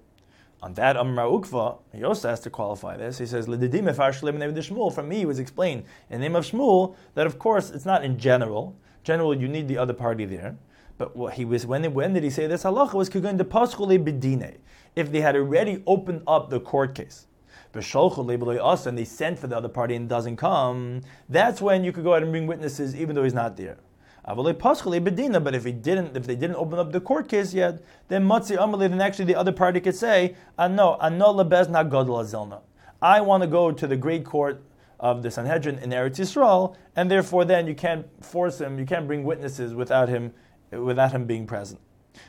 On 0.62 0.72
that 0.74 0.96
Amra 0.96 1.24
Ukva, 1.24 1.78
he 1.92 2.02
also 2.02 2.30
has 2.30 2.40
to 2.40 2.50
qualify 2.50 2.96
this. 2.96 3.18
He 3.18 3.26
says, 3.26 3.44
For 3.44 5.02
me, 5.02 5.20
it 5.20 5.26
was 5.26 5.38
explained 5.38 5.84
in 6.08 6.20
the 6.20 6.28
name 6.28 6.34
of 6.34 6.46
Shmuel 6.46 6.96
that, 7.14 7.26
of 7.26 7.38
course, 7.38 7.70
it's 7.70 7.84
not 7.84 8.02
in 8.02 8.18
general. 8.18 8.74
General, 9.04 9.34
you 9.34 9.46
need 9.46 9.68
the 9.68 9.76
other 9.76 9.92
party 9.92 10.24
there. 10.24 10.56
But 10.98 11.14
what 11.14 11.34
he 11.34 11.44
was 11.44 11.66
when, 11.66 11.92
when 11.92 12.14
did 12.14 12.22
he 12.22 12.30
say 12.30 12.46
this 12.46 12.64
halacha 12.64 12.94
was 12.94 13.10
kugun 13.10 13.36
de 13.36 13.44
bedine 13.44 14.56
if 14.94 15.12
they 15.12 15.20
had 15.20 15.36
already 15.36 15.82
opened 15.86 16.22
up 16.26 16.50
the 16.50 16.60
court 16.60 16.94
case. 16.94 17.26
And 17.74 18.98
they 18.98 19.04
sent 19.04 19.38
for 19.38 19.48
the 19.48 19.56
other 19.56 19.68
party 19.68 19.94
and 19.96 20.08
doesn't 20.08 20.36
come, 20.36 21.02
that's 21.28 21.60
when 21.60 21.84
you 21.84 21.92
could 21.92 22.04
go 22.04 22.12
ahead 22.12 22.22
and 22.22 22.32
bring 22.32 22.46
witnesses 22.46 22.96
even 22.96 23.14
though 23.14 23.24
he's 23.24 23.34
not 23.34 23.58
there. 23.58 23.76
But 24.24 25.54
if 25.54 25.64
he 25.64 25.72
didn't, 25.72 26.16
if 26.16 26.26
they 26.26 26.34
didn't 26.36 26.56
open 26.56 26.78
up 26.78 26.90
the 26.90 27.00
court 27.00 27.28
case 27.28 27.52
yet, 27.52 27.82
then 28.08 28.26
matzi 28.26 28.56
amali, 28.56 28.88
then 28.88 29.00
actually 29.00 29.26
the 29.26 29.36
other 29.36 29.52
party 29.52 29.78
could 29.78 29.94
say, 29.94 30.34
ah, 30.58 30.66
"No, 30.66 30.96
ah, 30.98 31.10
anola 31.10 31.48
bezna 31.48 31.84
gadol 31.88 32.16
azilna." 32.16 32.60
I 33.00 33.20
want 33.20 33.42
to 33.42 33.46
go 33.46 33.70
to 33.70 33.86
the 33.86 33.96
great 33.96 34.24
court 34.24 34.64
of 34.98 35.22
the 35.22 35.30
Sanhedrin 35.30 35.78
in 35.78 35.90
Eretz 35.90 36.18
Yisrael, 36.18 36.74
and 36.96 37.08
therefore 37.08 37.44
then 37.44 37.68
you 37.68 37.74
can't 37.74 38.06
force 38.24 38.60
him, 38.60 38.78
you 38.78 38.86
can't 38.86 39.06
bring 39.06 39.22
witnesses 39.22 39.74
without 39.74 40.08
him, 40.08 40.32
without 40.70 41.12
him 41.12 41.24
being 41.26 41.46
present. 41.46 41.80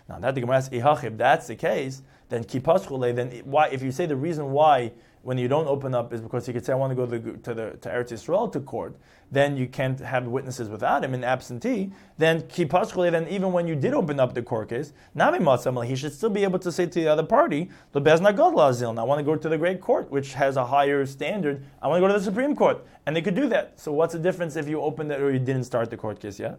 Now 0.10 0.20
that 0.20 0.36
the 0.36 0.42
Gemara 0.42 0.58
asks, 0.58 0.74
if 0.74 1.18
that's 1.18 1.48
the 1.48 1.56
case, 1.56 2.04
then 2.30 2.44
kipaschule, 2.44 3.16
then 3.16 3.42
why? 3.46 3.68
If 3.70 3.82
you 3.82 3.92
say 3.92 4.06
the 4.06 4.16
reason 4.16 4.52
why 4.52 4.92
when 5.28 5.38
you 5.38 5.50
don't 5.50 5.68
open 5.68 5.94
up 5.94 6.14
is 6.14 6.22
because 6.22 6.48
you 6.48 6.54
could 6.54 6.66
say, 6.66 6.72
I 6.72 6.78
want 6.78 6.92
to 6.92 6.96
go 6.96 7.06
to 7.06 7.20
the, 7.20 7.38
to, 7.40 7.54
the, 7.54 7.72
to 7.82 7.90
Eretz 7.90 8.14
Yisrael 8.14 8.50
to 8.54 8.62
court, 8.62 8.96
then 9.30 9.58
you 9.58 9.68
can't 9.68 10.00
have 10.00 10.26
witnesses 10.26 10.70
without 10.70 11.04
him 11.04 11.14
in 11.14 11.22
absentee, 11.26 11.92
then 12.18 12.44
kipaschule, 12.44 13.12
then 13.12 13.28
even 13.28 13.52
when 13.52 13.68
you 13.68 13.76
did 13.76 13.94
open 13.94 14.22
up 14.22 14.34
the 14.34 14.42
court 14.42 14.70
case, 14.70 14.94
he 15.14 15.96
should 15.98 16.14
still 16.14 16.30
be 16.30 16.44
able 16.44 16.60
to 16.60 16.72
say 16.72 16.86
to 16.86 17.00
the 17.02 17.08
other 17.08 17.24
party, 17.24 17.70
the 17.92 18.00
beznagodla 18.00 18.70
azil, 18.70 18.98
I 18.98 19.04
want 19.04 19.20
to 19.20 19.24
go 19.24 19.36
to 19.36 19.50
the 19.50 19.58
great 19.58 19.82
court, 19.82 20.10
which 20.10 20.34
has 20.34 20.56
a 20.56 20.66
higher 20.66 21.06
standard. 21.06 21.62
I 21.82 21.90
want 21.90 21.98
to 21.98 22.02
go 22.02 22.08
to 22.08 22.18
the 22.18 22.24
Supreme 22.24 22.56
Court. 22.56 22.86
And 23.06 23.14
they 23.14 23.22
could 23.22 23.36
do 23.36 23.50
that. 23.50 23.78
So 23.78 23.92
what's 23.92 24.14
the 24.14 24.20
difference 24.20 24.56
if 24.56 24.70
you 24.70 24.82
opened 24.82 25.12
it 25.12 25.20
or 25.20 25.32
you 25.34 25.40
didn't 25.40 25.66
start 25.66 25.90
the 25.90 25.98
court 25.98 26.22
case 26.22 26.40
yet? 26.40 26.58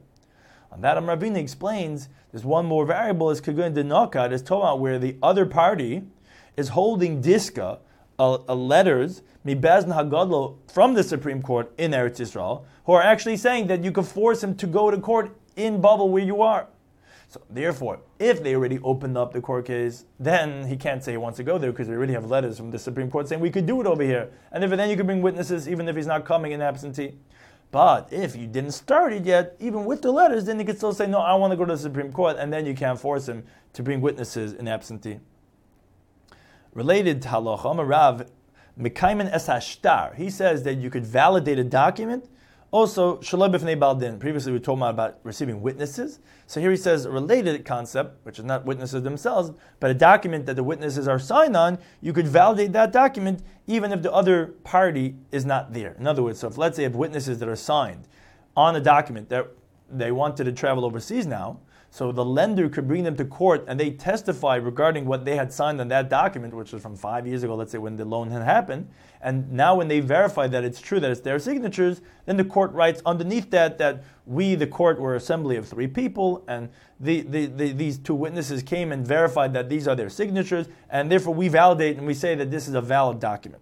On 0.71 0.81
that, 0.83 0.97
Amravina 0.97 1.37
explains 1.37 2.09
there's 2.31 2.45
one 2.45 2.67
more 2.67 2.85
variable 2.85 3.31
is 3.31 3.41
Kagun 3.41 3.75
Denokat, 3.75 4.33
is 4.33 4.43
Torah, 4.43 4.77
where 4.77 4.99
the 4.99 5.17
other 5.23 5.47
party 5.47 6.03
is 6.57 6.71
holding 6.71 7.23
Diska, 7.23 7.79
a, 8.19 8.39
a 8.49 8.55
letters 8.55 9.23
mibazn 9.47 9.95
hagadlo 9.95 10.57
from 10.71 10.95
the 10.95 11.03
Supreme 11.03 11.41
Court 11.41 11.73
in 11.79 11.93
Eretz 11.93 12.19
Yisrael, 12.19 12.65
who 12.85 12.93
are 12.93 13.03
actually 13.03 13.37
saying 13.37 13.69
that 13.69 13.85
you 13.85 13.93
can 13.93 14.05
force 14.05 14.43
him 14.43 14.55
to 14.57 14.67
go 14.67 14.91
to 14.91 14.99
court 14.99 15.35
in 15.57 15.81
Babel 15.81 16.09
where 16.09 16.23
you 16.23 16.43
are. 16.43 16.67
So 17.29 17.43
therefore, 17.51 18.01
if 18.19 18.43
they 18.43 18.55
already 18.55 18.79
opened 18.79 19.19
up 19.19 19.33
the 19.33 19.41
court 19.41 19.67
case, 19.67 20.07
then 20.19 20.67
he 20.67 20.77
can't 20.77 21.05
say 21.05 21.13
he 21.13 21.19
wants 21.19 21.37
to 21.37 21.45
go 21.45 21.59
there 21.59 21.71
because 21.71 21.87
they 21.87 21.93
already 21.93 22.15
have 22.15 22.31
letters 22.31 22.57
from 22.57 22.71
the 22.71 22.79
Supreme 22.79 23.11
Court 23.11 23.29
saying 23.29 23.41
we 23.41 23.51
could 23.51 23.67
do 23.67 23.81
it 23.83 23.87
over 23.87 24.03
here. 24.03 24.31
And 24.51 24.65
if 24.65 24.71
then 24.71 24.89
you 24.89 24.97
can 24.97 25.05
bring 25.05 25.21
witnesses 25.21 25.69
even 25.69 25.89
if 25.89 25.97
he's 25.97 26.07
not 26.07 26.25
coming 26.25 26.53
in 26.53 26.63
absentee. 26.63 27.15
But 27.71 28.09
if 28.11 28.35
you 28.35 28.47
didn't 28.47 28.73
start 28.73 29.13
it 29.13 29.27
yet, 29.27 29.57
even 29.61 29.85
with 29.85 30.01
the 30.01 30.11
letters, 30.11 30.47
then 30.47 30.59
you 30.59 30.65
could 30.65 30.79
still 30.79 30.95
say, 30.95 31.07
no, 31.07 31.19
I 31.19 31.35
want 31.35 31.51
to 31.51 31.57
go 31.57 31.67
to 31.67 31.73
the 31.73 31.79
Supreme 31.79 32.13
Court, 32.13 32.37
and 32.39 32.53
then 32.53 32.65
you 32.65 32.75
can't 32.75 32.99
force 32.99 33.29
him 33.29 33.45
to 33.75 33.83
bring 33.83 34.01
witnesses 34.01 34.55
in 34.55 34.67
absentee. 34.67 35.21
Related 36.73 37.21
to 37.23 37.29
halacha, 37.29 37.87
Rav 37.87 38.31
Mekaiman 38.79 39.31
es 39.31 39.49
hashtar. 39.49 40.15
He 40.15 40.31
says 40.31 40.63
that 40.63 40.79
you 40.79 40.89
could 40.89 41.05
validate 41.05 41.59
a 41.59 41.65
document. 41.65 42.29
Also, 42.71 43.19
shalom 43.23 43.51
b'fnei 43.51 43.79
baldin. 43.79 44.19
Previously, 44.19 44.53
we 44.53 44.59
told 44.59 44.83
about 44.83 45.21
receiving 45.23 45.63
witnesses. 45.63 46.21
So 46.47 46.61
here 46.61 46.71
he 46.71 46.77
says 46.77 47.07
a 47.07 47.11
related 47.11 47.65
concept, 47.65 48.23
which 48.27 48.39
is 48.39 48.45
not 48.45 48.67
witnesses 48.67 49.03
themselves, 49.03 49.53
but 49.81 49.91
a 49.91 49.95
document 49.95 50.45
that 50.45 50.57
the 50.57 50.63
witnesses 50.63 51.09
are 51.09 51.19
signed 51.19 51.57
on. 51.57 51.79
You 52.03 52.13
could 52.13 52.29
validate 52.29 52.73
that 52.73 52.93
document 52.93 53.43
even 53.67 53.91
if 53.91 54.03
the 54.03 54.13
other 54.13 54.49
party 54.65 55.17
is 55.33 55.47
not 55.47 55.73
there. 55.73 55.97
In 55.99 56.07
other 56.07 56.23
words, 56.23 56.41
so 56.41 56.49
if 56.49 56.59
let's 56.59 56.77
say 56.77 56.83
you 56.83 56.89
have 56.91 56.97
witnesses 56.97 57.39
that 57.39 57.49
are 57.49 57.57
signed 57.57 58.07
on 58.55 58.77
a 58.77 58.81
document 58.81 59.31
that 59.31 59.47
they 59.91 60.13
wanted 60.13 60.45
to 60.45 60.53
travel 60.53 60.85
overseas 60.85 61.27
now, 61.27 61.61
so 61.99 62.13
the 62.13 62.25
lender 62.25 62.69
could 62.69 62.87
bring 62.87 63.03
them 63.03 63.17
to 63.17 63.25
court 63.25 63.65
and 63.67 63.79
they 63.79 63.91
testify 63.91 64.55
regarding 64.55 65.05
what 65.05 65.25
they 65.25 65.35
had 65.35 65.53
signed 65.53 65.81
on 65.81 65.89
that 65.89 66.09
document, 66.09 66.55
which 66.55 66.73
was 66.73 66.81
from 66.81 66.95
five 66.95 67.27
years 67.27 67.43
ago, 67.43 67.57
let's 67.57 67.73
say 67.73 67.79
when 67.79 67.97
the 67.97 68.05
loan 68.05 68.31
had 68.31 68.41
happened. 68.41 68.89
And 69.21 69.51
now 69.51 69.75
when 69.75 69.89
they 69.89 69.99
verify 69.99 70.47
that 70.47 70.63
it's 70.63 70.81
true, 70.81 71.01
that 71.01 71.11
it's 71.11 71.23
their 71.23 71.41
signatures, 71.41 72.01
then 72.25 72.37
the 72.37 72.45
court 72.45 72.73
writes 72.73 73.03
underneath 73.05 73.51
that 73.51 73.79
that 73.79 74.05
we, 74.27 74.55
the 74.55 74.69
court, 74.69 75.01
were 75.01 75.17
assembly 75.17 75.57
of 75.57 75.67
three 75.67 75.89
people, 75.89 76.45
and 76.47 76.69
the, 77.01 77.23
the, 77.23 77.47
the, 77.47 77.73
these 77.73 77.99
two 77.99 78.15
witnesses 78.15 78.63
came 78.63 78.93
and 78.93 79.05
verified 79.05 79.53
that 79.55 79.69
these 79.69 79.89
are 79.89 79.97
their 79.97 80.09
signatures, 80.09 80.69
and 80.91 81.11
therefore 81.11 81.35
we 81.35 81.49
validate 81.49 81.97
and 81.97 82.07
we 82.07 82.15
say 82.15 82.37
that 82.37 82.49
this 82.49 82.69
is 82.69 82.75
a 82.75 82.81
valid 82.81 83.19
document. 83.19 83.61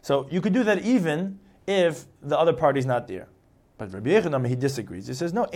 So 0.00 0.26
you 0.32 0.40
could 0.40 0.52
do 0.52 0.64
that 0.64 0.82
even 0.82 1.38
if 1.68 2.06
the 2.22 2.36
other 2.36 2.54
party 2.54 2.80
is 2.80 2.86
not 2.86 3.06
there. 3.06 3.28
But 3.82 3.94
Rabbi 3.94 4.10
Yechanan, 4.10 4.46
he 4.46 4.54
disagrees. 4.54 5.08
He 5.08 5.14
says, 5.14 5.32
no, 5.32 5.48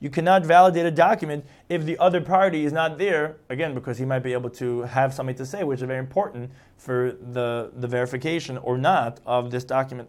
you 0.00 0.10
cannot 0.10 0.46
validate 0.46 0.86
a 0.86 0.90
document 0.90 1.44
if 1.68 1.84
the 1.84 1.98
other 1.98 2.22
party 2.22 2.64
is 2.64 2.72
not 2.72 2.96
there, 2.96 3.36
again, 3.50 3.74
because 3.74 3.98
he 3.98 4.06
might 4.06 4.20
be 4.20 4.32
able 4.32 4.48
to 4.50 4.82
have 4.82 5.12
something 5.12 5.34
to 5.36 5.44
say, 5.44 5.62
which 5.62 5.82
is 5.82 5.86
very 5.86 5.98
important 5.98 6.50
for 6.78 7.12
the, 7.32 7.70
the 7.76 7.86
verification 7.86 8.56
or 8.58 8.78
not 8.78 9.20
of 9.26 9.50
this 9.50 9.64
document. 9.64 10.08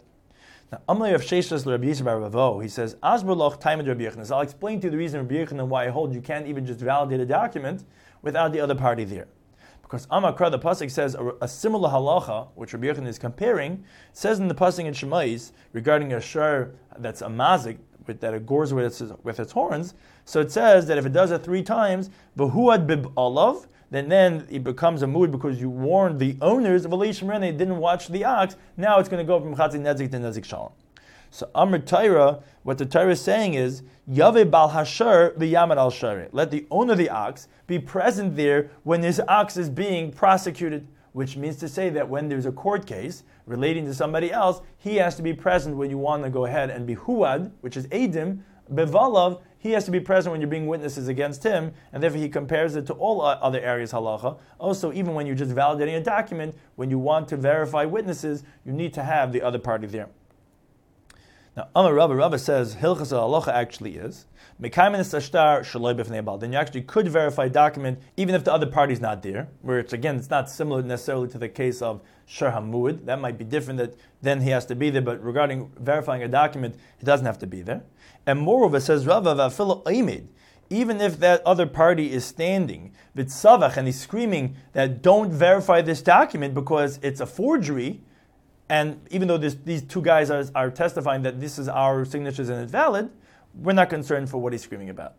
Now, 0.72 0.80
Amalei 0.88 1.14
of 1.14 1.20
Sheshas 1.20 1.66
Rabbi 1.66 1.88
Yisrael 1.88 2.22
Ravo, 2.22 2.60
he 2.60 2.68
says, 2.68 2.94
Asberloch 3.02 3.60
time 3.60 3.80
Rabbi 3.84 4.04
Yechanan. 4.04 4.26
So 4.26 4.36
I'll 4.36 4.42
explain 4.42 4.80
to 4.80 4.86
you 4.86 4.90
the 4.90 4.96
reason 4.96 5.20
Rabbi 5.20 5.34
Yechanan 5.34 5.66
why 5.68 5.86
I 5.86 5.88
hold 5.88 6.14
you 6.14 6.22
can't 6.22 6.46
even 6.46 6.64
just 6.64 6.80
validate 6.80 7.20
a 7.20 7.26
document 7.26 7.84
without 8.22 8.52
the 8.52 8.60
other 8.60 8.74
party 8.74 9.04
there. 9.04 9.28
Because 9.88 10.06
Amakra, 10.08 10.50
the 10.50 10.58
pasuk 10.58 10.90
says 10.90 11.14
a, 11.14 11.32
a, 11.40 11.48
similar 11.48 11.88
halacha, 11.88 12.48
which 12.56 12.74
Rabbi 12.74 12.88
Yechon 12.88 13.06
is 13.06 13.18
comparing, 13.18 13.82
says 14.12 14.38
in 14.38 14.46
the 14.46 14.54
pasuk 14.54 14.84
in 14.84 14.92
Shemais 14.92 15.52
regarding 15.72 16.12
a 16.12 16.20
shar 16.20 16.72
that's 16.98 17.22
a 17.22 17.26
mazik 17.26 17.78
that 18.06 18.34
it 18.34 18.44
gores 18.44 18.74
with 18.74 18.84
its, 18.84 19.12
with 19.22 19.40
its 19.40 19.52
horns. 19.52 19.94
So 20.26 20.40
it 20.40 20.52
says 20.52 20.86
that 20.88 20.98
if 20.98 21.06
it 21.06 21.14
does 21.14 21.30
it 21.30 21.42
three 21.42 21.62
times, 21.62 22.10
v'huad 22.36 22.86
bib 22.86 23.14
then 23.90 24.10
then 24.10 24.46
it 24.50 24.62
becomes 24.62 25.00
a 25.00 25.06
mood 25.06 25.32
because 25.32 25.58
you 25.58 25.70
warned 25.70 26.20
the 26.20 26.36
owners 26.42 26.84
of 26.84 26.90
Elishim 26.90 27.34
and 27.34 27.42
they 27.42 27.52
didn't 27.52 27.78
watch 27.78 28.08
the 28.08 28.24
ox. 28.24 28.56
Now 28.76 28.98
it's 28.98 29.08
going 29.08 29.24
to 29.24 29.26
go 29.26 29.40
from 29.40 29.54
Chatzi 29.56 29.80
Nezik 29.80 30.10
to 30.10 30.18
Nezik 30.18 30.44
Shalom. 30.44 30.72
So 31.30 31.48
Amr 31.54 31.78
Torah, 31.78 32.42
what 32.62 32.76
the 32.76 32.84
Torah 32.84 33.12
is 33.12 33.22
saying 33.22 33.54
is, 33.54 33.82
Yave 34.10 34.50
Bal 34.50 34.70
Hashar 34.70 35.36
v'Yamad 35.36 35.76
Al 35.76 35.90
Shari. 35.90 36.28
Let 36.32 36.50
the 36.50 36.66
owner 36.70 36.92
of 36.92 36.98
the 36.98 37.10
ox 37.10 37.46
be 37.66 37.78
present 37.78 38.36
there 38.36 38.70
when 38.82 39.02
his 39.02 39.20
ox 39.28 39.58
is 39.58 39.68
being 39.68 40.10
prosecuted, 40.10 40.88
which 41.12 41.36
means 41.36 41.56
to 41.56 41.68
say 41.68 41.90
that 41.90 42.08
when 42.08 42.26
there's 42.26 42.46
a 42.46 42.52
court 42.52 42.86
case 42.86 43.24
relating 43.44 43.84
to 43.84 43.92
somebody 43.92 44.32
else, 44.32 44.62
he 44.78 44.96
has 44.96 45.14
to 45.16 45.22
be 45.22 45.34
present 45.34 45.76
when 45.76 45.90
you 45.90 45.98
want 45.98 46.24
to 46.24 46.30
go 46.30 46.46
ahead 46.46 46.70
and 46.70 46.86
be 46.86 46.96
Huad, 46.96 47.50
which 47.60 47.76
is 47.76 47.86
Adim, 47.88 48.40
Bevalav, 48.72 49.42
he 49.58 49.72
has 49.72 49.84
to 49.84 49.90
be 49.90 50.00
present 50.00 50.30
when 50.30 50.40
you're 50.40 50.48
being 50.48 50.68
witnesses 50.68 51.08
against 51.08 51.42
him, 51.42 51.74
and 51.92 52.02
therefore 52.02 52.20
he 52.20 52.30
compares 52.30 52.76
it 52.76 52.86
to 52.86 52.94
all 52.94 53.20
other 53.20 53.60
areas 53.60 53.92
halacha. 53.92 54.38
Also, 54.58 54.90
even 54.92 55.14
when 55.14 55.26
you're 55.26 55.36
just 55.36 55.50
validating 55.50 55.98
a 55.98 56.02
document, 56.02 56.54
when 56.76 56.88
you 56.88 56.98
want 56.98 57.28
to 57.28 57.36
verify 57.36 57.84
witnesses, 57.84 58.42
you 58.64 58.72
need 58.72 58.94
to 58.94 59.02
have 59.02 59.32
the 59.32 59.42
other 59.42 59.58
party 59.58 59.86
there. 59.86 60.08
Now, 61.58 61.66
Amar 61.74 61.92
Rabba, 61.92 62.14
Rabba 62.14 62.38
says 62.38 62.76
Hilchas 62.76 63.10
Halacha 63.10 63.48
actually 63.48 63.96
is 63.96 64.26
Mekaimin 64.62 65.00
Sashtar 65.00 65.62
Shaloi 65.62 65.92
B'fnei 65.92 66.38
Then 66.38 66.52
you 66.52 66.58
actually 66.58 66.82
could 66.82 67.08
verify 67.08 67.46
a 67.46 67.50
document 67.50 67.98
even 68.16 68.36
if 68.36 68.44
the 68.44 68.52
other 68.52 68.66
party 68.66 68.92
is 68.92 69.00
not 69.00 69.24
there. 69.24 69.48
Where 69.62 69.80
it's 69.80 69.92
again, 69.92 70.14
it's 70.14 70.30
not 70.30 70.48
similar 70.48 70.82
necessarily 70.82 71.26
to 71.30 71.38
the 71.38 71.48
case 71.48 71.82
of 71.82 72.00
Shar 72.26 72.52
Hamud. 72.52 73.06
That 73.06 73.20
might 73.20 73.38
be 73.38 73.44
different. 73.44 73.78
That 73.78 73.96
then 74.22 74.40
he 74.42 74.50
has 74.50 74.66
to 74.66 74.76
be 74.76 74.90
there. 74.90 75.02
But 75.02 75.20
regarding 75.20 75.72
verifying 75.80 76.22
a 76.22 76.28
document, 76.28 76.76
he 76.96 77.04
doesn't 77.04 77.26
have 77.26 77.40
to 77.40 77.46
be 77.48 77.62
there. 77.62 77.82
And 78.24 78.38
moreover, 78.38 78.78
says 78.78 79.04
Rabba 79.04 79.34
Vafilo 79.34 79.82
Aimid 79.82 80.28
even 80.70 81.00
if 81.00 81.18
that 81.18 81.40
other 81.46 81.66
party 81.66 82.12
is 82.12 82.26
standing, 82.26 82.92
with 83.14 83.28
vitzavach, 83.28 83.78
and 83.78 83.86
he's 83.88 83.98
screaming 83.98 84.54
that 84.74 85.00
don't 85.00 85.32
verify 85.32 85.80
this 85.80 86.02
document 86.02 86.52
because 86.52 87.00
it's 87.02 87.20
a 87.20 87.26
forgery, 87.26 88.02
and 88.68 89.00
even 89.10 89.28
though 89.28 89.38
this, 89.38 89.56
these 89.64 89.82
two 89.82 90.02
guys 90.02 90.30
are, 90.30 90.44
are 90.54 90.70
testifying 90.70 91.22
that 91.22 91.40
this 91.40 91.58
is 91.58 91.68
our 91.68 92.04
signatures 92.04 92.48
and 92.48 92.62
it's 92.62 92.72
valid, 92.72 93.10
we're 93.54 93.72
not 93.72 93.88
concerned 93.88 94.28
for 94.28 94.38
what 94.38 94.52
he's 94.52 94.62
screaming 94.62 94.90
about. 94.90 95.14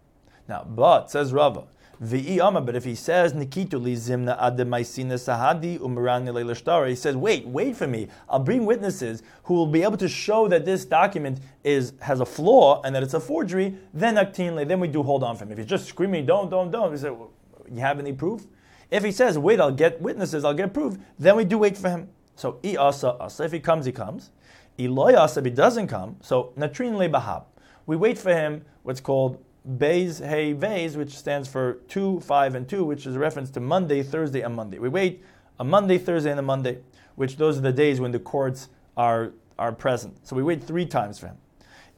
Now, 0.48 0.64
but, 0.64 1.12
says 1.12 1.34
Rava, 1.34 1.64
but 2.00 2.76
if 2.76 2.86
he 2.86 2.96
says 2.96 3.34
Nikitu 3.34 3.82
li 3.82 3.94
zimna 3.94 4.40
ademaisina 4.40 5.16
sahadi 5.16 5.78
umarani 5.80 6.88
he 6.88 6.96
says, 6.96 7.18
wait, 7.18 7.46
wait 7.46 7.76
for 7.76 7.88
me. 7.88 8.08
I'll 8.30 8.40
bring 8.40 8.66
witnesses 8.66 9.22
who 9.44 9.54
will 9.54 9.68
be 9.68 9.84
able 9.84 9.98
to 9.98 10.08
show 10.08 10.48
that 10.48 10.64
this 10.64 10.86
document 10.86 11.40
is 11.64 11.94
has 12.00 12.22
a 12.22 12.26
flaw 12.26 12.82
and 12.84 12.96
that 12.96 13.04
it's 13.04 13.16
a 13.16 13.20
forgery. 13.20 13.76
Then 13.94 14.16
aktinle, 14.16 14.66
then 14.66 14.80
we 14.80 14.88
do 14.88 15.04
hold 15.04 15.24
on 15.24 15.36
for 15.36 15.44
him. 15.44 15.52
If 15.52 15.58
he's 15.58 15.68
just 15.68 15.88
screaming, 15.88 16.26
don't, 16.26 16.50
don't, 16.50 16.72
don't, 16.72 16.92
we 16.92 16.98
say, 16.98 17.10
well, 17.10 17.32
you 17.70 17.82
have 17.82 18.00
any 18.00 18.14
proof? 18.14 18.46
If 18.90 19.04
he 19.04 19.12
says, 19.12 19.38
wait, 19.38 19.60
I'll 19.60 19.72
get 19.72 20.02
witnesses, 20.02 20.46
I'll 20.46 20.54
get 20.54 20.74
proof, 20.74 20.98
then 21.20 21.36
we 21.36 21.44
do 21.44 21.58
wait 21.58 21.78
for 21.78 21.90
him. 21.90 22.08
So 22.40 22.58
i 22.64 22.78
asa 22.78 23.18
asa. 23.20 23.44
If 23.44 23.52
he 23.52 23.60
comes, 23.60 23.86
he 23.86 23.92
comes. 23.92 24.32
Iloy 24.78 25.14
asa. 25.18 25.42
If 25.42 25.46
he 25.46 25.52
doesn't 25.52 25.88
come, 25.88 26.16
so 26.22 26.54
natrin 26.58 26.96
le 26.96 27.10
bahab. 27.10 27.44
We 27.86 27.98
wait 27.98 28.18
for 28.18 28.34
him. 28.34 28.64
What's 28.84 29.02
called 29.02 29.44
Beis 29.68 30.26
Hey 30.26 30.54
Beis, 30.54 30.96
which 30.96 31.18
stands 31.18 31.50
for 31.50 31.80
two, 31.90 32.22
five, 32.22 32.56
and 32.56 32.68
two, 32.68 32.86
which 32.86 33.06
is 33.06 33.18
a 33.18 33.20
reference 33.20 33.50
to 33.52 33.60
Monday, 33.60 34.02
Thursday, 34.04 34.40
and 34.40 34.56
Monday. 34.56 34.80
We 34.80 34.88
wait 34.88 35.22
a 35.60 35.66
Monday, 35.66 35.98
Thursday, 35.98 36.32
and 36.32 36.40
a 36.40 36.44
Monday, 36.44 36.78
which 37.16 37.36
those 37.36 37.58
are 37.58 37.62
the 37.62 37.74
days 37.74 38.00
when 38.00 38.14
the 38.14 38.20
courts 38.20 38.70
are 38.96 39.34
are 39.58 39.74
present. 39.74 40.26
So 40.26 40.34
we 40.38 40.42
wait 40.42 40.64
three 40.64 40.86
times 40.86 41.20
for 41.20 41.28
him. 41.28 41.38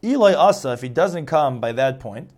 Eloy 0.03 0.35
Asa, 0.35 0.73
if 0.73 0.81
he 0.81 0.89
doesn't 0.89 1.27
come 1.27 1.59
by 1.59 1.71
that 1.73 1.99
point, 1.99 2.31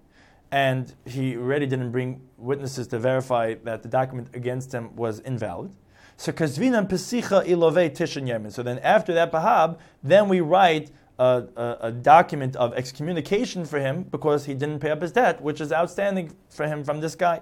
and 0.51 0.93
he 1.05 1.37
already 1.37 1.65
didn't 1.65 1.91
bring 1.91 2.19
witnesses 2.37 2.85
to 2.87 2.99
verify 2.99 3.53
that 3.63 3.81
the 3.81 3.87
document 3.87 4.27
against 4.33 4.73
him 4.73 4.93
was 4.97 5.19
invalid, 5.21 5.71
so 6.17 6.31
kazvinan 6.31 6.87
pesicha 6.89 7.45
ilove 7.45 7.89
tishan 7.91 8.27
yemin. 8.27 8.51
So 8.51 8.63
then 8.63 8.79
after 8.79 9.13
that 9.13 9.31
bahab, 9.31 9.77
then 10.03 10.29
we 10.29 10.41
write 10.41 10.91
a, 11.19 11.43
a, 11.55 11.77
a, 11.81 11.91
document 11.91 12.55
of 12.55 12.73
excommunication 12.73 13.65
for 13.65 13.79
him 13.79 14.03
because 14.03 14.45
he 14.45 14.53
didn't 14.53 14.79
pay 14.79 14.89
up 14.89 15.01
his 15.01 15.11
debt, 15.11 15.41
which 15.41 15.61
is 15.61 15.71
outstanding 15.71 16.35
for 16.49 16.67
him 16.67 16.83
from 16.83 17.01
this 17.01 17.15
guy. 17.15 17.41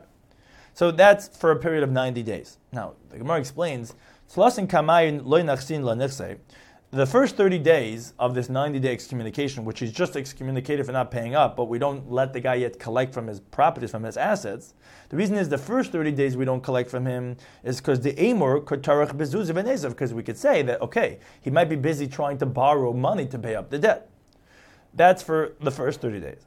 So 0.73 0.91
that's 0.91 1.27
for 1.37 1.51
a 1.51 1.55
period 1.55 1.83
of 1.83 1.91
90 1.91 2.23
days. 2.23 2.57
Now, 2.71 2.93
the 3.09 3.17
Gemara 3.17 3.39
explains, 3.39 3.93
the 6.91 7.05
first 7.05 7.37
30 7.37 7.57
days 7.59 8.13
of 8.19 8.35
this 8.35 8.49
90 8.49 8.79
day 8.79 8.91
excommunication, 8.91 9.63
which 9.63 9.79
he's 9.79 9.93
just 9.93 10.17
excommunicated 10.17 10.85
for 10.85 10.91
not 10.91 11.09
paying 11.09 11.35
up, 11.35 11.55
but 11.55 11.65
we 11.65 11.79
don't 11.79 12.11
let 12.11 12.33
the 12.33 12.41
guy 12.41 12.55
yet 12.55 12.79
collect 12.79 13.13
from 13.13 13.27
his 13.27 13.39
properties, 13.39 13.91
from 13.91 14.03
his 14.03 14.17
assets, 14.17 14.73
the 15.07 15.15
reason 15.15 15.37
is 15.37 15.47
the 15.47 15.57
first 15.57 15.91
30 15.91 16.11
days 16.11 16.35
we 16.35 16.43
don't 16.43 16.61
collect 16.61 16.89
from 16.89 17.05
him 17.05 17.37
is 17.63 17.77
because 17.77 18.01
the 18.01 18.17
Amor 18.21 18.59
could 18.59 18.83
tarach 18.83 19.11
bezuzav 19.13 19.89
because 19.89 20.13
we 20.13 20.23
could 20.23 20.37
say 20.37 20.61
that, 20.63 20.81
okay, 20.81 21.19
he 21.41 21.49
might 21.49 21.69
be 21.69 21.77
busy 21.77 22.07
trying 22.07 22.37
to 22.39 22.45
borrow 22.45 22.91
money 22.91 23.25
to 23.25 23.39
pay 23.39 23.55
up 23.55 23.69
the 23.69 23.79
debt. 23.79 24.09
That's 24.93 25.23
for 25.23 25.53
the 25.61 25.71
first 25.71 26.01
30 26.01 26.19
days. 26.19 26.45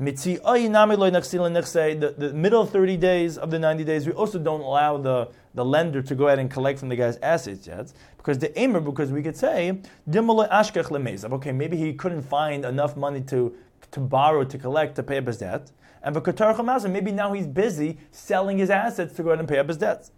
The, 0.00 2.14
the 2.16 2.32
middle 2.32 2.64
30 2.64 2.96
days 2.96 3.36
of 3.36 3.50
the 3.50 3.58
90 3.58 3.84
days, 3.84 4.06
we 4.06 4.14
also 4.14 4.38
don't 4.38 4.62
allow 4.62 4.96
the, 4.96 5.28
the 5.52 5.62
lender 5.62 6.00
to 6.00 6.14
go 6.14 6.28
ahead 6.28 6.38
and 6.38 6.50
collect 6.50 6.78
from 6.78 6.88
the 6.88 6.96
guy's 6.96 7.18
assets 7.18 7.66
yet. 7.66 7.92
Because 8.16 8.38
the 8.38 8.58
aimer, 8.58 8.80
because 8.80 9.12
we 9.12 9.22
could 9.22 9.36
say, 9.36 9.78
okay, 10.10 11.52
maybe 11.52 11.76
he 11.76 11.92
couldn't 11.92 12.22
find 12.22 12.64
enough 12.64 12.96
money 12.96 13.20
to, 13.22 13.54
to 13.90 14.00
borrow, 14.00 14.42
to 14.42 14.56
collect, 14.56 14.96
to 14.96 15.02
pay 15.02 15.18
up 15.18 15.26
his 15.26 15.36
debt. 15.36 15.70
And 16.02 16.92
maybe 16.92 17.12
now 17.12 17.34
he's 17.34 17.46
busy 17.46 17.98
selling 18.10 18.56
his 18.56 18.70
assets 18.70 19.14
to 19.16 19.22
go 19.22 19.28
ahead 19.28 19.40
and 19.40 19.48
pay 19.48 19.58
up 19.58 19.68
his 19.68 19.76
debts. 19.76 20.12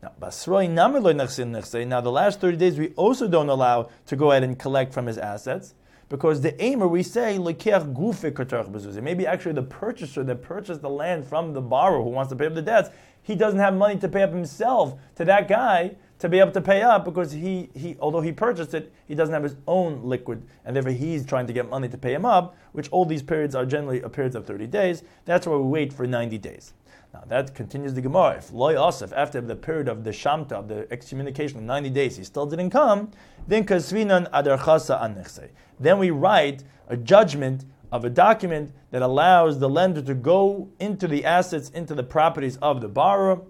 Now, 0.00 0.12
now 0.20 2.00
the 2.00 2.12
last 2.12 2.40
30 2.40 2.56
days 2.56 2.78
we 2.78 2.90
also 2.90 3.26
don't 3.26 3.48
allow 3.48 3.90
to 4.06 4.14
go 4.14 4.30
ahead 4.30 4.44
and 4.44 4.56
collect 4.56 4.94
from 4.94 5.06
his 5.06 5.18
assets 5.18 5.74
because 6.08 6.40
the 6.40 6.60
aimer 6.62 6.88
we 6.88 7.02
say 7.02 7.38
maybe 7.38 9.26
actually 9.26 9.52
the 9.52 9.62
purchaser 9.62 10.24
that 10.24 10.42
purchased 10.42 10.80
the 10.80 10.90
land 10.90 11.26
from 11.26 11.52
the 11.52 11.60
borrower 11.60 12.02
who 12.02 12.10
wants 12.10 12.30
to 12.30 12.36
pay 12.36 12.46
up 12.46 12.54
the 12.54 12.62
debts, 12.62 12.90
he 13.22 13.34
doesn't 13.34 13.60
have 13.60 13.74
money 13.74 13.98
to 13.98 14.08
pay 14.08 14.22
up 14.22 14.32
himself 14.32 14.98
to 15.16 15.24
that 15.24 15.48
guy 15.48 15.94
to 16.18 16.28
be 16.28 16.38
able 16.38 16.50
to 16.52 16.60
pay 16.60 16.82
up 16.82 17.04
because 17.04 17.32
he, 17.32 17.68
he 17.74 17.96
although 18.00 18.20
he 18.20 18.32
purchased 18.32 18.74
it, 18.74 18.92
he 19.06 19.14
doesn't 19.14 19.32
have 19.32 19.42
his 19.42 19.56
own 19.66 20.02
liquid, 20.02 20.42
and 20.64 20.74
therefore 20.74 20.92
he's 20.92 21.24
trying 21.24 21.46
to 21.46 21.52
get 21.52 21.68
money 21.68 21.88
to 21.88 21.98
pay 21.98 22.12
him 22.12 22.24
up, 22.24 22.56
which 22.72 22.88
all 22.90 23.04
these 23.04 23.22
periods 23.22 23.54
are 23.54 23.64
generally 23.64 24.00
periods 24.00 24.34
of 24.34 24.46
30 24.46 24.66
days. 24.66 25.02
That's 25.26 25.46
why 25.46 25.56
we 25.56 25.62
wait 25.62 25.92
for 25.92 26.06
90 26.06 26.38
days. 26.38 26.72
Now 27.14 27.24
that 27.28 27.54
continues 27.54 27.94
the 27.94 28.02
Gemara. 28.02 28.36
If 28.36 28.52
loy 28.52 28.74
asif 28.74 29.12
after 29.16 29.40
the 29.40 29.56
period 29.56 29.88
of 29.88 30.04
the 30.04 30.10
shamta 30.10 30.52
of 30.52 30.68
the 30.68 30.86
excommunication 30.90 31.58
of 31.58 31.64
ninety 31.64 31.90
days, 31.90 32.16
he 32.16 32.24
still 32.24 32.46
didn't 32.46 32.70
come, 32.70 33.10
then 33.46 33.64
kasvinan 33.64 34.30
adarchasa 34.30 35.00
anechse. 35.00 35.48
Then 35.80 35.98
we 35.98 36.10
write 36.10 36.64
a 36.88 36.96
judgment 36.96 37.64
of 37.90 38.04
a 38.04 38.10
document 38.10 38.72
that 38.90 39.00
allows 39.00 39.58
the 39.58 39.68
lender 39.68 40.02
to 40.02 40.14
go 40.14 40.68
into 40.78 41.08
the 41.08 41.24
assets, 41.24 41.70
into 41.70 41.94
the 41.94 42.02
properties 42.02 42.58
of 42.58 42.80
the 42.82 42.88
borrower, 42.88 43.40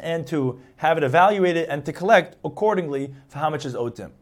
and 0.00 0.26
to 0.26 0.58
have 0.76 0.96
it 0.96 1.04
evaluated 1.04 1.68
and 1.68 1.84
to 1.84 1.92
collect 1.92 2.36
accordingly 2.44 3.14
for 3.28 3.38
how 3.38 3.50
much 3.50 3.66
is 3.66 3.76
owed 3.76 3.94
to 3.96 4.04
him. 4.04 4.12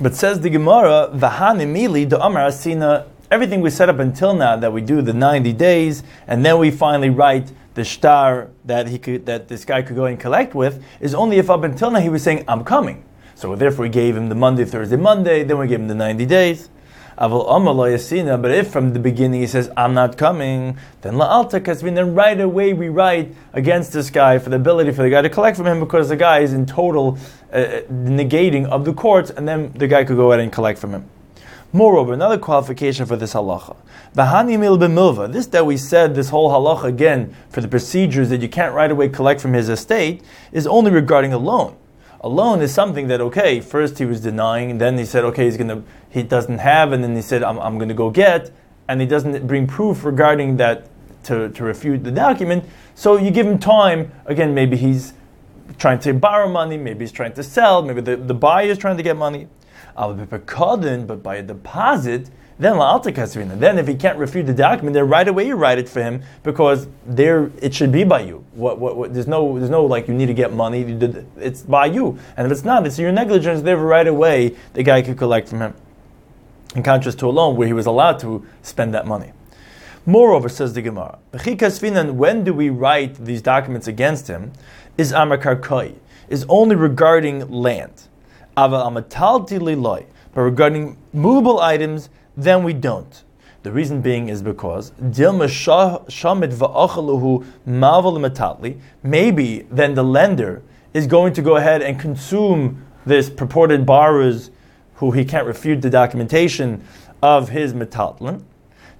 But 0.00 0.14
says 0.14 0.40
the 0.40 0.50
Gemara, 0.50 1.10
Vahanimili 1.14 2.08
the 2.08 2.20
Amar 2.20 2.48
Asina, 2.48 3.06
everything 3.30 3.60
we 3.60 3.70
set 3.70 3.88
up 3.88 3.98
until 3.98 4.34
now 4.34 4.56
that 4.56 4.72
we 4.72 4.80
do 4.80 5.02
the 5.02 5.12
90 5.12 5.52
days, 5.52 6.02
and 6.26 6.44
then 6.44 6.58
we 6.58 6.70
finally 6.70 7.10
write 7.10 7.52
the 7.74 7.84
star 7.84 8.50
that 8.64 8.88
he 8.88 8.98
could 8.98 9.26
that 9.26 9.48
this 9.48 9.64
guy 9.64 9.82
could 9.82 9.96
go 9.96 10.06
and 10.06 10.18
collect 10.18 10.54
with, 10.54 10.82
is 11.00 11.14
only 11.14 11.38
if 11.38 11.50
up 11.50 11.62
until 11.62 11.90
now 11.90 12.00
he 12.00 12.08
was 12.08 12.22
saying, 12.22 12.44
I'm 12.48 12.64
coming. 12.64 13.04
So 13.34 13.54
therefore 13.54 13.84
we 13.84 13.88
gave 13.88 14.16
him 14.16 14.28
the 14.28 14.34
Monday, 14.34 14.64
Thursday, 14.64 14.96
Monday, 14.96 15.44
then 15.44 15.58
we 15.58 15.68
gave 15.68 15.78
him 15.78 15.88
the 15.88 15.94
90 15.94 16.26
days. 16.26 16.70
But 17.16 18.50
if 18.50 18.70
from 18.70 18.92
the 18.92 19.00
beginning 19.00 19.40
he 19.40 19.46
says, 19.46 19.70
I'm 19.76 19.92
not 19.92 20.16
coming, 20.16 20.78
then 21.02 21.14
la'alta 21.14 21.60
kasvin, 21.60 21.96
then 21.96 22.14
right 22.14 22.40
away 22.40 22.72
we 22.72 22.88
write 22.88 23.34
against 23.52 23.92
this 23.92 24.08
guy 24.08 24.38
for 24.38 24.50
the 24.50 24.56
ability 24.56 24.92
for 24.92 25.02
the 25.02 25.10
guy 25.10 25.22
to 25.22 25.28
collect 25.28 25.56
from 25.56 25.66
him 25.66 25.80
because 25.80 26.08
the 26.08 26.16
guy 26.16 26.40
is 26.40 26.52
in 26.52 26.64
total 26.64 27.18
uh, 27.52 27.80
negating 27.90 28.66
of 28.66 28.84
the 28.84 28.92
courts, 28.92 29.30
and 29.30 29.48
then 29.48 29.72
the 29.72 29.88
guy 29.88 30.04
could 30.04 30.16
go 30.16 30.30
ahead 30.30 30.40
and 30.40 30.52
collect 30.52 30.78
from 30.78 30.92
him. 30.92 31.08
Moreover, 31.72 32.14
another 32.14 32.38
qualification 32.38 33.04
for 33.04 33.16
this 33.16 33.34
halacha, 33.34 33.76
v'hanimil 34.14 34.78
b'milva, 34.78 35.30
this 35.30 35.46
that 35.48 35.66
we 35.66 35.76
said, 35.76 36.14
this 36.14 36.30
whole 36.30 36.50
halacha 36.50 36.84
again, 36.84 37.34
for 37.50 37.60
the 37.60 37.68
procedures 37.68 38.30
that 38.30 38.40
you 38.40 38.48
can't 38.48 38.74
right 38.74 38.90
away 38.90 39.10
collect 39.10 39.40
from 39.40 39.52
his 39.52 39.68
estate, 39.68 40.22
is 40.50 40.66
only 40.66 40.90
regarding 40.90 41.34
a 41.34 41.38
loan. 41.38 41.76
A 42.22 42.28
loan 42.28 42.62
is 42.62 42.72
something 42.72 43.08
that 43.08 43.20
okay, 43.20 43.60
first 43.60 43.98
he 43.98 44.06
was 44.06 44.20
denying, 44.22 44.78
then 44.78 44.96
he 44.96 45.04
said 45.04 45.24
okay, 45.24 45.44
he's 45.44 45.58
gonna 45.58 45.82
he 46.08 46.22
doesn't 46.22 46.58
have, 46.58 46.92
and 46.92 47.04
then 47.04 47.14
he 47.14 47.20
said 47.20 47.42
I'm, 47.42 47.58
I'm 47.58 47.78
gonna 47.78 47.92
go 47.92 48.10
get, 48.10 48.50
and 48.88 49.00
he 49.00 49.06
doesn't 49.06 49.46
bring 49.46 49.66
proof 49.66 50.04
regarding 50.04 50.56
that 50.56 50.88
to, 51.24 51.50
to 51.50 51.64
refute 51.64 52.02
the 52.02 52.10
document. 52.10 52.64
So 52.94 53.16
you 53.18 53.30
give 53.30 53.46
him 53.46 53.58
time. 53.58 54.10
Again, 54.24 54.54
maybe 54.54 54.78
he's 54.78 55.12
trying 55.78 55.98
to 56.00 56.14
borrow 56.14 56.48
money, 56.48 56.78
maybe 56.78 57.00
he's 57.00 57.12
trying 57.12 57.34
to 57.34 57.42
sell, 57.42 57.82
maybe 57.82 58.00
the, 58.00 58.16
the 58.16 58.34
buyer 58.34 58.68
is 58.68 58.78
trying 58.78 58.96
to 58.96 59.02
get 59.02 59.16
money. 59.16 59.48
But 59.96 61.22
by 61.22 61.36
a 61.36 61.42
deposit, 61.42 62.30
then 62.58 62.76
Then 63.60 63.78
if 63.78 63.86
he 63.86 63.94
can't 63.94 64.18
refute 64.18 64.46
the 64.46 64.54
document, 64.54 64.94
then 64.94 65.08
right 65.08 65.28
away 65.28 65.46
you 65.46 65.54
write 65.54 65.78
it 65.78 65.88
for 65.88 66.02
him 66.02 66.22
because 66.42 66.88
there 67.06 67.50
it 67.62 67.72
should 67.72 67.92
be 67.92 68.02
by 68.02 68.20
you. 68.20 68.44
What, 68.52 68.80
what, 68.80 68.96
what, 68.96 69.14
there's 69.14 69.28
no 69.28 69.58
there's 69.58 69.70
no 69.70 69.84
like 69.84 70.08
you 70.08 70.14
need 70.14 70.26
to 70.26 70.34
get 70.34 70.52
money. 70.52 70.82
It's 71.36 71.62
by 71.62 71.86
you, 71.86 72.18
and 72.36 72.46
if 72.46 72.52
it's 72.52 72.64
not, 72.64 72.84
it's 72.86 72.98
your 72.98 73.12
negligence. 73.12 73.62
There 73.62 73.76
right 73.76 74.08
away 74.08 74.56
the 74.72 74.82
guy 74.82 75.02
could 75.02 75.16
collect 75.16 75.48
from 75.48 75.60
him. 75.60 75.74
In 76.74 76.82
contrast 76.82 77.20
to 77.20 77.28
a 77.28 77.30
loan 77.30 77.56
where 77.56 77.66
he 77.66 77.72
was 77.72 77.86
allowed 77.86 78.18
to 78.20 78.44
spend 78.62 78.92
that 78.92 79.06
money. 79.06 79.32
Moreover, 80.04 80.48
says 80.48 80.72
the 80.72 80.82
Gemara, 80.82 81.18
when 81.30 82.44
do 82.44 82.54
we 82.54 82.70
write 82.70 83.14
these 83.24 83.40
documents 83.40 83.86
against 83.86 84.26
him? 84.26 84.52
Is 84.96 85.12
amakarkoi 85.12 85.94
is 86.28 86.44
only 86.48 86.76
regarding 86.76 87.48
land. 87.50 88.07
But 90.34 90.42
regarding 90.42 90.96
movable 91.12 91.60
items, 91.60 92.10
then 92.36 92.64
we 92.64 92.72
don't. 92.72 93.24
The 93.62 93.72
reason 93.72 94.00
being 94.00 94.28
is 94.28 94.42
because 94.42 94.92
maybe 99.02 99.66
then 99.70 99.94
the 99.94 100.02
lender 100.04 100.62
is 100.94 101.06
going 101.06 101.32
to 101.32 101.42
go 101.42 101.56
ahead 101.56 101.82
and 101.82 102.00
consume 102.00 102.84
this 103.04 103.30
purported 103.30 103.84
borrower's 103.84 104.50
who 104.94 105.10
he 105.12 105.24
can't 105.24 105.46
refute 105.46 105.82
the 105.82 105.90
documentation 105.90 106.82
of 107.22 107.50
his 107.50 107.74
metaltlin. 107.74 108.42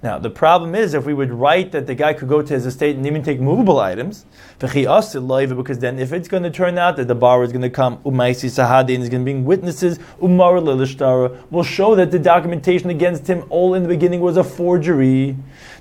Now, 0.01 0.17
the 0.17 0.29
problem 0.29 0.75
is 0.75 0.93
if 0.93 1.05
we 1.05 1.13
would 1.13 1.29
write 1.29 1.73
that 1.73 1.85
the 1.85 1.93
guy 1.93 2.13
could 2.13 2.29
go 2.29 2.41
to 2.41 2.53
his 2.53 2.65
estate 2.65 2.95
and 2.95 3.05
even 3.05 3.21
take 3.21 3.41
movable 3.41 3.79
items, 3.79 4.25
because 4.59 5.79
then 5.79 5.99
if 5.99 6.13
it's 6.13 6.29
going 6.29 6.43
to 6.43 6.49
turn 6.49 6.77
out 6.77 6.95
that 6.95 7.09
the 7.09 7.15
borrower 7.15 7.43
is 7.43 7.51
going 7.51 7.63
to 7.63 7.69
come, 7.69 7.97
umaisi 7.99 8.47
sahadi, 8.47 8.97
is 8.97 9.09
going 9.09 9.25
to 9.25 9.25
bring 9.25 9.43
witnesses, 9.43 9.99
umar 10.23 10.61
will 10.61 11.63
show 11.63 11.95
that 11.95 12.11
the 12.11 12.19
documentation 12.19 12.89
against 12.89 13.27
him 13.27 13.43
all 13.49 13.73
in 13.73 13.83
the 13.83 13.89
beginning 13.89 14.21
was 14.21 14.37
a 14.37 14.43
forgery. 14.43 15.35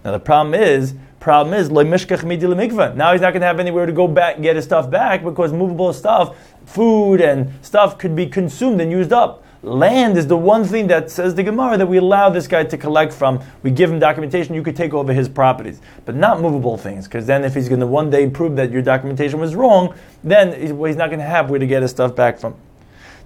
Now, 0.04 0.10
the 0.10 0.18
problem 0.18 0.52
is, 0.54 0.94
problem 1.20 1.54
is, 1.54 1.70
now 1.70 1.84
he's 1.92 2.00
not 2.00 3.30
going 3.30 3.40
to 3.40 3.46
have 3.46 3.60
anywhere 3.60 3.86
to 3.86 3.92
go 3.92 4.08
back 4.08 4.40
get 4.40 4.56
his 4.56 4.64
stuff 4.64 4.90
back 4.90 5.22
because 5.22 5.52
movable 5.52 5.92
stuff, 5.92 6.36
food 6.66 7.20
and 7.20 7.52
stuff 7.64 7.98
could 7.98 8.16
be 8.16 8.26
consumed 8.26 8.80
and 8.80 8.90
used 8.90 9.12
up. 9.12 9.44
Land 9.62 10.16
is 10.16 10.28
the 10.28 10.36
one 10.36 10.64
thing 10.64 10.86
that 10.86 11.10
says 11.10 11.34
the 11.34 11.42
Gemara 11.42 11.76
that 11.78 11.86
we 11.86 11.96
allow 11.96 12.30
this 12.30 12.46
guy 12.46 12.62
to 12.62 12.78
collect 12.78 13.12
from. 13.12 13.42
We 13.64 13.72
give 13.72 13.90
him 13.90 13.98
documentation, 13.98 14.54
you 14.54 14.62
could 14.62 14.76
take 14.76 14.94
over 14.94 15.12
his 15.12 15.28
properties, 15.28 15.80
but 16.04 16.14
not 16.14 16.40
movable 16.40 16.78
things, 16.78 17.08
because 17.08 17.26
then 17.26 17.44
if 17.44 17.54
he's 17.54 17.68
going 17.68 17.80
to 17.80 17.86
one 17.86 18.08
day 18.08 18.30
prove 18.30 18.54
that 18.54 18.70
your 18.70 18.82
documentation 18.82 19.40
was 19.40 19.56
wrong, 19.56 19.94
then 20.22 20.52
he's 20.60 20.96
not 20.96 21.08
going 21.08 21.18
to 21.18 21.24
have 21.24 21.50
where 21.50 21.58
to 21.58 21.66
get 21.66 21.82
his 21.82 21.90
stuff 21.90 22.14
back 22.14 22.38
from. 22.38 22.54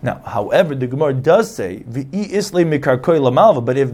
Now, 0.01 0.23
however, 0.25 0.75
the 0.75 0.87
Gemara 0.87 1.13
does 1.13 1.55
say, 1.55 1.85
but 1.87 2.07
if 2.13 2.51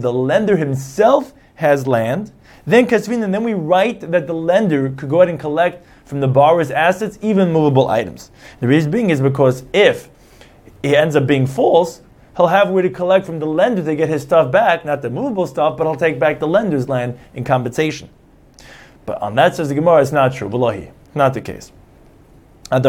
the 0.01 0.13
lender 0.13 0.55
himself 0.55 1.33
has 1.55 1.87
land, 1.87 2.31
then 2.65 2.87
kasvin, 2.87 3.21
and 3.21 3.33
then 3.33 3.43
we 3.43 3.53
write 3.53 3.99
that 4.11 4.27
the 4.27 4.33
lender 4.33 4.91
could 4.91 5.09
go 5.09 5.17
ahead 5.17 5.29
and 5.29 5.39
collect 5.39 5.85
from 6.05 6.21
the 6.21 6.27
borrower's 6.27 6.71
assets, 6.71 7.19
even 7.21 7.51
movable 7.51 7.89
items. 7.89 8.31
The 8.61 8.67
reason 8.67 8.91
being 8.91 9.09
is 9.09 9.19
because 9.19 9.65
if 9.73 10.09
it 10.81 10.95
ends 10.95 11.17
up 11.17 11.27
being 11.27 11.45
false, 11.45 12.01
he'll 12.39 12.47
have 12.47 12.69
where 12.69 12.81
to 12.81 12.89
collect 12.89 13.25
from 13.25 13.39
the 13.39 13.45
lender 13.45 13.83
to 13.83 13.95
get 13.97 14.07
his 14.07 14.21
stuff 14.21 14.49
back, 14.49 14.85
not 14.85 15.01
the 15.01 15.09
movable 15.09 15.45
stuff, 15.45 15.75
but 15.75 15.83
he'll 15.83 15.97
take 15.97 16.17
back 16.17 16.39
the 16.39 16.47
lender's 16.47 16.87
land 16.87 17.19
in 17.33 17.43
compensation. 17.43 18.09
But 19.05 19.21
on 19.21 19.35
that 19.35 19.57
says 19.57 19.67
the 19.67 19.75
Gemara, 19.75 20.01
it's 20.01 20.13
not 20.13 20.33
true. 20.33 20.47
Wallahi, 20.47 20.91
not 21.13 21.33
the 21.33 21.41
case. 21.41 21.73
We 22.71 22.79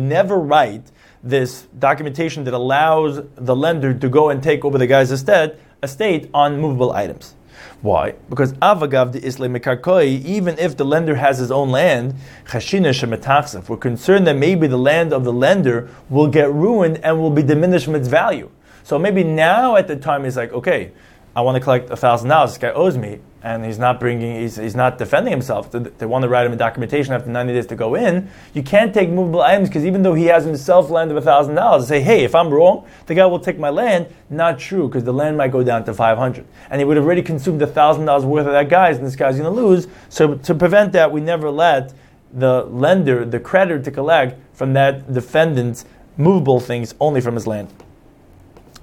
never 0.00 0.38
write 0.40 0.90
this 1.22 1.68
documentation 1.78 2.42
that 2.44 2.54
allows 2.54 3.20
the 3.36 3.54
lender 3.54 3.94
to 3.94 4.08
go 4.08 4.30
and 4.30 4.42
take 4.42 4.64
over 4.64 4.76
the 4.76 4.88
guy's 4.88 5.12
estate, 5.12 5.54
estate 5.80 6.30
on 6.34 6.60
movable 6.60 6.90
items. 6.90 7.36
Why? 7.82 8.14
Because 8.28 8.52
avagav 8.54 9.12
the 9.12 9.24
isle 9.24 9.48
mekarkoi, 9.48 10.24
even 10.24 10.58
if 10.58 10.76
the 10.76 10.84
lender 10.84 11.14
has 11.14 11.38
his 11.38 11.50
own 11.50 11.70
land, 11.70 12.14
chashina 12.46 13.68
we're 13.68 13.76
concerned 13.76 14.26
that 14.26 14.36
maybe 14.36 14.66
the 14.66 14.78
land 14.78 15.12
of 15.12 15.24
the 15.24 15.32
lender 15.32 15.88
will 16.08 16.28
get 16.28 16.52
ruined 16.52 16.98
and 17.02 17.18
will 17.18 17.30
be 17.30 17.42
diminished 17.42 17.84
from 17.84 17.94
its 17.94 18.08
value. 18.08 18.50
So 18.82 18.98
maybe 18.98 19.24
now 19.24 19.76
at 19.76 19.88
the 19.88 19.96
time 19.96 20.24
he's 20.24 20.36
like, 20.36 20.52
okay, 20.52 20.92
I 21.34 21.42
want 21.42 21.56
to 21.56 21.60
collect 21.60 21.88
thousand 21.90 22.28
dollars. 22.28 22.50
This 22.50 22.58
guy 22.58 22.70
owes 22.72 22.98
me, 22.98 23.20
and 23.42 23.64
he's 23.64 23.78
not 23.78 24.00
bringing, 24.00 24.40
he's, 24.40 24.56
he's 24.56 24.74
not 24.74 24.98
defending 24.98 25.30
himself. 25.30 25.70
They, 25.70 26.06
want 26.06 26.22
to 26.24 26.28
write 26.28 26.44
him 26.44 26.52
a 26.52 26.56
documentation 26.56 27.14
after 27.14 27.30
90 27.30 27.52
days 27.52 27.66
to 27.66 27.76
go 27.76 27.94
in. 27.94 28.28
You 28.52 28.62
can't 28.62 28.92
take 28.92 29.08
movable 29.08 29.40
items 29.40 29.68
because 29.68 29.86
even 29.86 30.02
though 30.02 30.14
he 30.14 30.26
has 30.26 30.44
himself 30.44 30.90
land 30.90 31.12
of 31.12 31.22
thousand 31.22 31.54
dollars, 31.54 31.86
say, 31.86 32.00
hey, 32.00 32.24
if 32.24 32.34
I'm 32.34 32.50
wrong, 32.50 32.86
the 33.06 33.14
guy 33.14 33.26
will 33.26 33.38
take 33.38 33.58
my 33.58 33.70
land. 33.70 34.08
Not 34.28 34.58
true 34.58 34.88
because 34.88 35.04
the 35.04 35.12
land 35.12 35.36
might 35.36 35.52
go 35.52 35.62
down 35.62 35.84
to 35.84 35.94
500, 35.94 36.44
and 36.68 36.80
he 36.80 36.84
would 36.84 36.96
have 36.96 37.06
already 37.06 37.22
consumed 37.22 37.60
thousand 37.60 38.06
dollars 38.06 38.24
worth 38.24 38.46
of 38.46 38.52
that 38.52 38.68
guy's, 38.68 38.98
and 38.98 39.06
this 39.06 39.16
guy's 39.16 39.38
going 39.38 39.54
to 39.54 39.62
lose. 39.62 39.86
So 40.08 40.34
to 40.34 40.54
prevent 40.54 40.92
that, 40.92 41.12
we 41.12 41.20
never 41.20 41.50
let 41.50 41.92
the 42.32 42.64
lender, 42.64 43.24
the 43.24 43.40
creditor, 43.40 43.82
to 43.82 43.90
collect 43.90 44.38
from 44.52 44.72
that 44.72 45.12
defendant's 45.12 45.84
movable 46.16 46.60
things 46.60 46.94
only 47.00 47.20
from 47.20 47.34
his 47.34 47.46
land. 47.46 47.72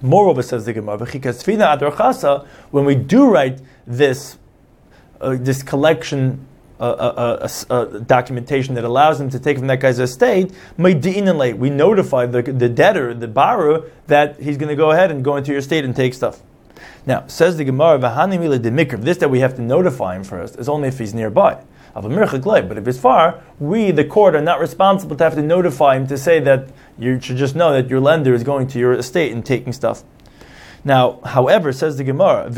Moreover, 0.01 0.43
says 0.43 0.65
the 0.65 0.73
Gemara, 0.73 0.97
when 2.71 2.85
we 2.85 2.95
do 2.95 3.29
write 3.29 3.59
this, 3.85 4.37
uh, 5.19 5.37
this 5.39 5.63
collection 5.63 6.45
uh, 6.79 6.83
uh, 6.83 7.47
uh, 7.69 7.73
uh 7.73 7.85
documentation 7.99 8.75
that 8.75 8.83
allows 8.83 9.19
him 9.19 9.31
to 9.31 9.39
take 9.39 9.57
from 9.57 9.65
that 9.65 9.79
guy's 9.79 9.97
estate, 9.97 10.53
we 10.77 11.71
notify 11.71 12.27
the, 12.27 12.43
the 12.43 12.69
debtor, 12.69 13.15
the 13.15 13.27
borrower, 13.27 13.89
that 14.05 14.39
he's 14.39 14.57
going 14.57 14.69
to 14.69 14.75
go 14.75 14.91
ahead 14.91 15.09
and 15.09 15.23
go 15.23 15.35
into 15.37 15.49
your 15.51 15.59
estate 15.59 15.83
and 15.83 15.95
take 15.95 16.13
stuff. 16.13 16.41
Now, 17.07 17.25
says 17.25 17.57
the 17.57 17.63
Gemara, 17.63 17.97
this 19.01 19.17
that 19.17 19.29
we 19.29 19.39
have 19.39 19.55
to 19.55 19.61
notify 19.61 20.15
him 20.15 20.23
first 20.23 20.59
is 20.59 20.69
only 20.69 20.89
if 20.89 20.99
he's 20.99 21.15
nearby. 21.15 21.63
But 22.01 22.77
if 22.77 22.87
it's 22.87 22.99
far, 22.99 23.43
we, 23.59 23.91
the 23.91 24.05
court, 24.05 24.35
are 24.35 24.41
not 24.41 24.59
responsible 24.59 25.15
to 25.15 25.23
have 25.23 25.35
to 25.35 25.41
notify 25.41 25.95
him 25.97 26.07
to 26.07 26.17
say 26.17 26.39
that 26.41 26.69
you 26.97 27.19
should 27.19 27.37
just 27.37 27.55
know 27.55 27.73
that 27.73 27.89
your 27.89 27.99
lender 27.99 28.33
is 28.33 28.43
going 28.43 28.67
to 28.67 28.79
your 28.79 28.93
estate 28.93 29.31
and 29.31 29.45
taking 29.45 29.73
stuff. 29.73 30.03
Now, 30.83 31.19
however, 31.25 31.73
says 31.73 31.97
the 31.97 32.03
Gemara, 32.03 32.49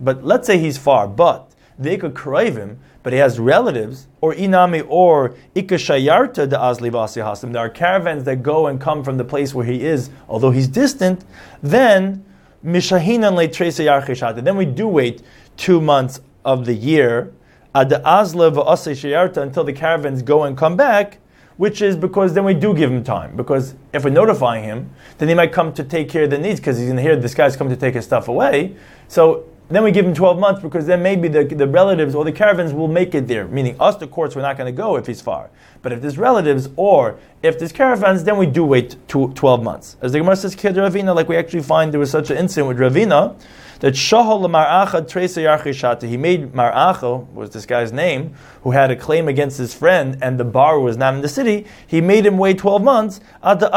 but 0.00 0.24
let's 0.24 0.46
say 0.46 0.58
he's 0.58 0.78
far, 0.78 1.08
but 1.08 1.50
they 1.78 1.96
could 1.96 2.14
crave 2.14 2.56
him, 2.56 2.78
but 3.02 3.12
he 3.12 3.18
has 3.18 3.38
relatives, 3.38 4.06
or 4.20 4.32
inami, 4.32 4.86
or 4.88 5.34
ikashayarta 5.54 6.48
de 6.48 6.56
azli 6.56 6.90
hasim. 6.90 7.52
There 7.52 7.60
are 7.60 7.68
caravans 7.68 8.24
that 8.24 8.42
go 8.42 8.68
and 8.68 8.80
come 8.80 9.04
from 9.04 9.18
the 9.18 9.24
place 9.24 9.52
where 9.52 9.66
he 9.66 9.84
is, 9.84 10.10
although 10.28 10.52
he's 10.52 10.68
distant. 10.68 11.24
Then 11.62 12.24
mishahinan 12.64 13.34
le 13.34 14.42
Then 14.42 14.56
we 14.56 14.64
do 14.64 14.88
wait 14.88 15.22
two 15.56 15.80
months 15.80 16.20
of 16.44 16.64
the 16.64 16.74
year 16.74 17.32
ad 17.74 17.92
azla 18.04 18.48
until 18.48 19.64
the 19.64 19.72
caravans 19.72 20.22
go 20.22 20.44
and 20.44 20.56
come 20.56 20.76
back, 20.76 21.18
which 21.56 21.82
is 21.82 21.96
because 21.96 22.34
then 22.34 22.44
we 22.44 22.54
do 22.54 22.74
give 22.74 22.90
him 22.90 23.02
time. 23.02 23.36
Because 23.36 23.74
if 23.92 24.04
we're 24.04 24.10
notifying 24.10 24.64
him, 24.64 24.90
then 25.18 25.28
he 25.28 25.34
might 25.34 25.52
come 25.52 25.72
to 25.74 25.84
take 25.84 26.08
care 26.08 26.24
of 26.24 26.30
the 26.30 26.38
needs 26.38 26.60
because 26.60 26.78
he's 26.78 26.86
going 26.86 26.96
to 26.96 27.02
hear 27.02 27.16
this 27.16 27.34
guy's 27.34 27.56
come 27.56 27.68
to 27.68 27.76
take 27.76 27.94
his 27.94 28.04
stuff 28.04 28.28
away. 28.28 28.74
So 29.08 29.44
then 29.68 29.82
we 29.82 29.92
give 29.92 30.04
him 30.04 30.14
12 30.14 30.38
months 30.38 30.60
because 30.62 30.86
then 30.86 31.02
maybe 31.02 31.26
the, 31.26 31.44
the 31.44 31.66
relatives 31.66 32.14
or 32.14 32.24
the 32.24 32.32
caravans 32.32 32.72
will 32.72 32.88
make 32.88 33.14
it 33.14 33.26
there. 33.26 33.46
Meaning 33.48 33.76
us, 33.80 33.96
the 33.96 34.06
courts, 34.06 34.36
we're 34.36 34.42
not 34.42 34.56
going 34.56 34.72
to 34.72 34.76
go 34.76 34.96
if 34.96 35.06
he's 35.06 35.20
far. 35.20 35.48
But 35.80 35.92
if 35.92 36.02
there's 36.02 36.18
relatives 36.18 36.68
or 36.76 37.18
if 37.42 37.58
there's 37.58 37.72
caravans, 37.72 38.24
then 38.24 38.36
we 38.36 38.46
do 38.46 38.64
wait 38.64 38.96
two, 39.08 39.32
12 39.34 39.62
months. 39.62 39.96
As 40.02 40.12
the 40.12 40.18
Gemara 40.18 40.36
says, 40.36 40.62
like 40.62 41.28
we 41.28 41.36
actually 41.36 41.62
find 41.62 41.92
there 41.92 42.00
was 42.00 42.10
such 42.10 42.30
an 42.30 42.36
incident 42.36 42.68
with 42.68 42.78
Ravina 42.78 43.36
that 43.80 43.94
Shahol 43.94 44.48
Mar'acha 44.48 45.02
Tresa 45.02 46.08
he 46.08 46.16
made 46.16 46.52
Mar'acha, 46.52 47.30
was 47.32 47.50
this 47.50 47.66
guy's 47.66 47.92
name, 47.92 48.34
who 48.62 48.70
had 48.70 48.90
a 48.90 48.96
claim 48.96 49.28
against 49.28 49.58
his 49.58 49.74
friend 49.74 50.16
and 50.22 50.38
the 50.38 50.44
bar 50.44 50.80
was 50.80 50.96
not 50.96 51.14
in 51.14 51.20
the 51.20 51.28
city, 51.28 51.66
he 51.86 52.00
made 52.00 52.24
him 52.26 52.38
wait 52.38 52.58
12 52.58 52.82
months 52.82 53.20
until 53.42 53.68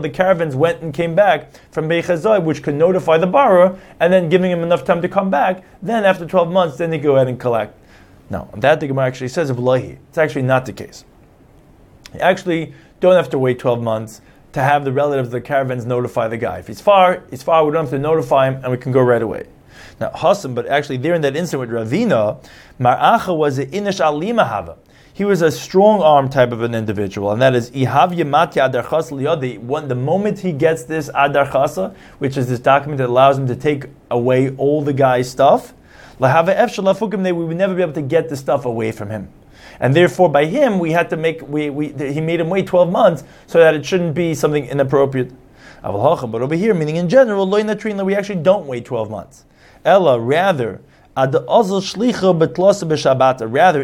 the 0.00 0.10
caravans 0.12 0.56
went 0.56 0.82
and 0.82 0.94
came 0.94 1.14
back 1.14 1.50
from 1.70 1.88
Beichazoi, 1.88 2.42
which 2.42 2.62
could 2.62 2.74
notify 2.74 3.18
the 3.18 3.26
borrower, 3.26 3.78
and 4.00 4.12
then 4.12 4.28
giving 4.28 4.50
him 4.50 4.62
enough 4.62 4.84
time 4.84 5.00
to 5.02 5.08
come 5.08 5.30
back. 5.30 5.64
Then 5.80 6.04
after 6.04 6.26
12 6.26 6.50
months, 6.50 6.76
then 6.78 6.90
they 6.90 6.98
go 6.98 7.16
ahead 7.16 7.28
and 7.28 7.38
collect. 7.38 7.78
No, 8.30 8.48
that 8.56 8.80
the 8.80 8.86
Gemara 8.86 9.06
actually 9.06 9.28
says 9.28 9.50
of 9.50 9.58
Lahi. 9.58 9.98
It's 10.08 10.18
actually 10.18 10.42
not 10.42 10.64
the 10.64 10.72
case. 10.72 11.04
You 12.14 12.20
actually 12.20 12.74
don't 13.00 13.14
have 13.14 13.28
to 13.30 13.38
wait 13.38 13.58
12 13.58 13.82
months 13.82 14.20
to 14.52 14.62
have 14.62 14.84
the 14.84 14.92
relatives 14.92 15.28
of 15.28 15.32
the 15.32 15.40
caravans 15.40 15.86
notify 15.86 16.28
the 16.28 16.36
guy. 16.36 16.58
If 16.58 16.66
he's 16.66 16.80
far, 16.80 17.24
he's 17.30 17.42
far, 17.42 17.64
we 17.64 17.72
don't 17.72 17.84
have 17.84 17.90
to 17.90 17.98
notify 17.98 18.48
him 18.48 18.60
and 18.62 18.70
we 18.70 18.78
can 18.78 18.92
go 18.92 19.00
right 19.00 19.22
away. 19.22 19.46
Now, 20.00 20.10
Hassan, 20.14 20.54
but 20.54 20.66
actually 20.66 20.98
there 20.98 21.14
in 21.14 21.22
that 21.22 21.36
incident 21.36 21.70
with 21.70 21.90
Ravina, 21.90 22.44
Mar'acha 22.78 23.36
was 23.36 23.58
an 23.58 23.70
Inish 23.70 24.00
Alimahava. 24.00 24.76
He 25.14 25.24
was 25.24 25.42
a 25.42 25.50
strong 25.50 26.00
arm 26.00 26.30
type 26.30 26.52
of 26.52 26.62
an 26.62 26.74
individual, 26.74 27.32
and 27.32 27.42
that 27.42 27.54
is 27.54 27.70
Adarchas 27.70 29.10
Liyadi. 29.10 29.88
The 29.88 29.94
moment 29.94 30.38
he 30.38 30.52
gets 30.52 30.84
this 30.84 31.10
Adarchasa, 31.10 31.94
which 32.18 32.36
is 32.38 32.48
this 32.48 32.58
document 32.58 32.98
that 32.98 33.10
allows 33.10 33.38
him 33.38 33.46
to 33.46 33.56
take 33.56 33.86
away 34.10 34.54
all 34.56 34.82
the 34.82 34.94
guy's 34.94 35.30
stuff, 35.30 35.74
Lahava 36.18 36.56
Efshalafukim, 36.56 37.22
we 37.24 37.44
would 37.44 37.56
never 37.56 37.74
be 37.74 37.82
able 37.82 37.92
to 37.92 38.02
get 38.02 38.30
the 38.30 38.36
stuff 38.36 38.64
away 38.64 38.90
from 38.90 39.10
him 39.10 39.28
and 39.82 39.94
therefore 39.94 40.30
by 40.30 40.46
him 40.46 40.78
we 40.78 40.92
had 40.92 41.10
to 41.10 41.16
make 41.16 41.46
we, 41.46 41.68
we 41.68 41.88
he 41.88 42.20
made 42.20 42.40
him 42.40 42.48
wait 42.48 42.66
12 42.66 42.90
months 42.90 43.24
so 43.46 43.58
that 43.58 43.74
it 43.74 43.84
shouldn't 43.84 44.14
be 44.14 44.32
something 44.32 44.64
inappropriate. 44.64 45.30
But 45.82 46.40
over 46.40 46.54
here, 46.54 46.72
meaning 46.72 46.94
in 46.94 47.08
general, 47.08 47.50
we 47.50 48.14
actually 48.14 48.42
don't 48.42 48.66
wait 48.66 48.84
12 48.84 49.10
months. 49.10 49.44
Ella, 49.84 50.20
rather, 50.20 50.80
rather 51.16 51.44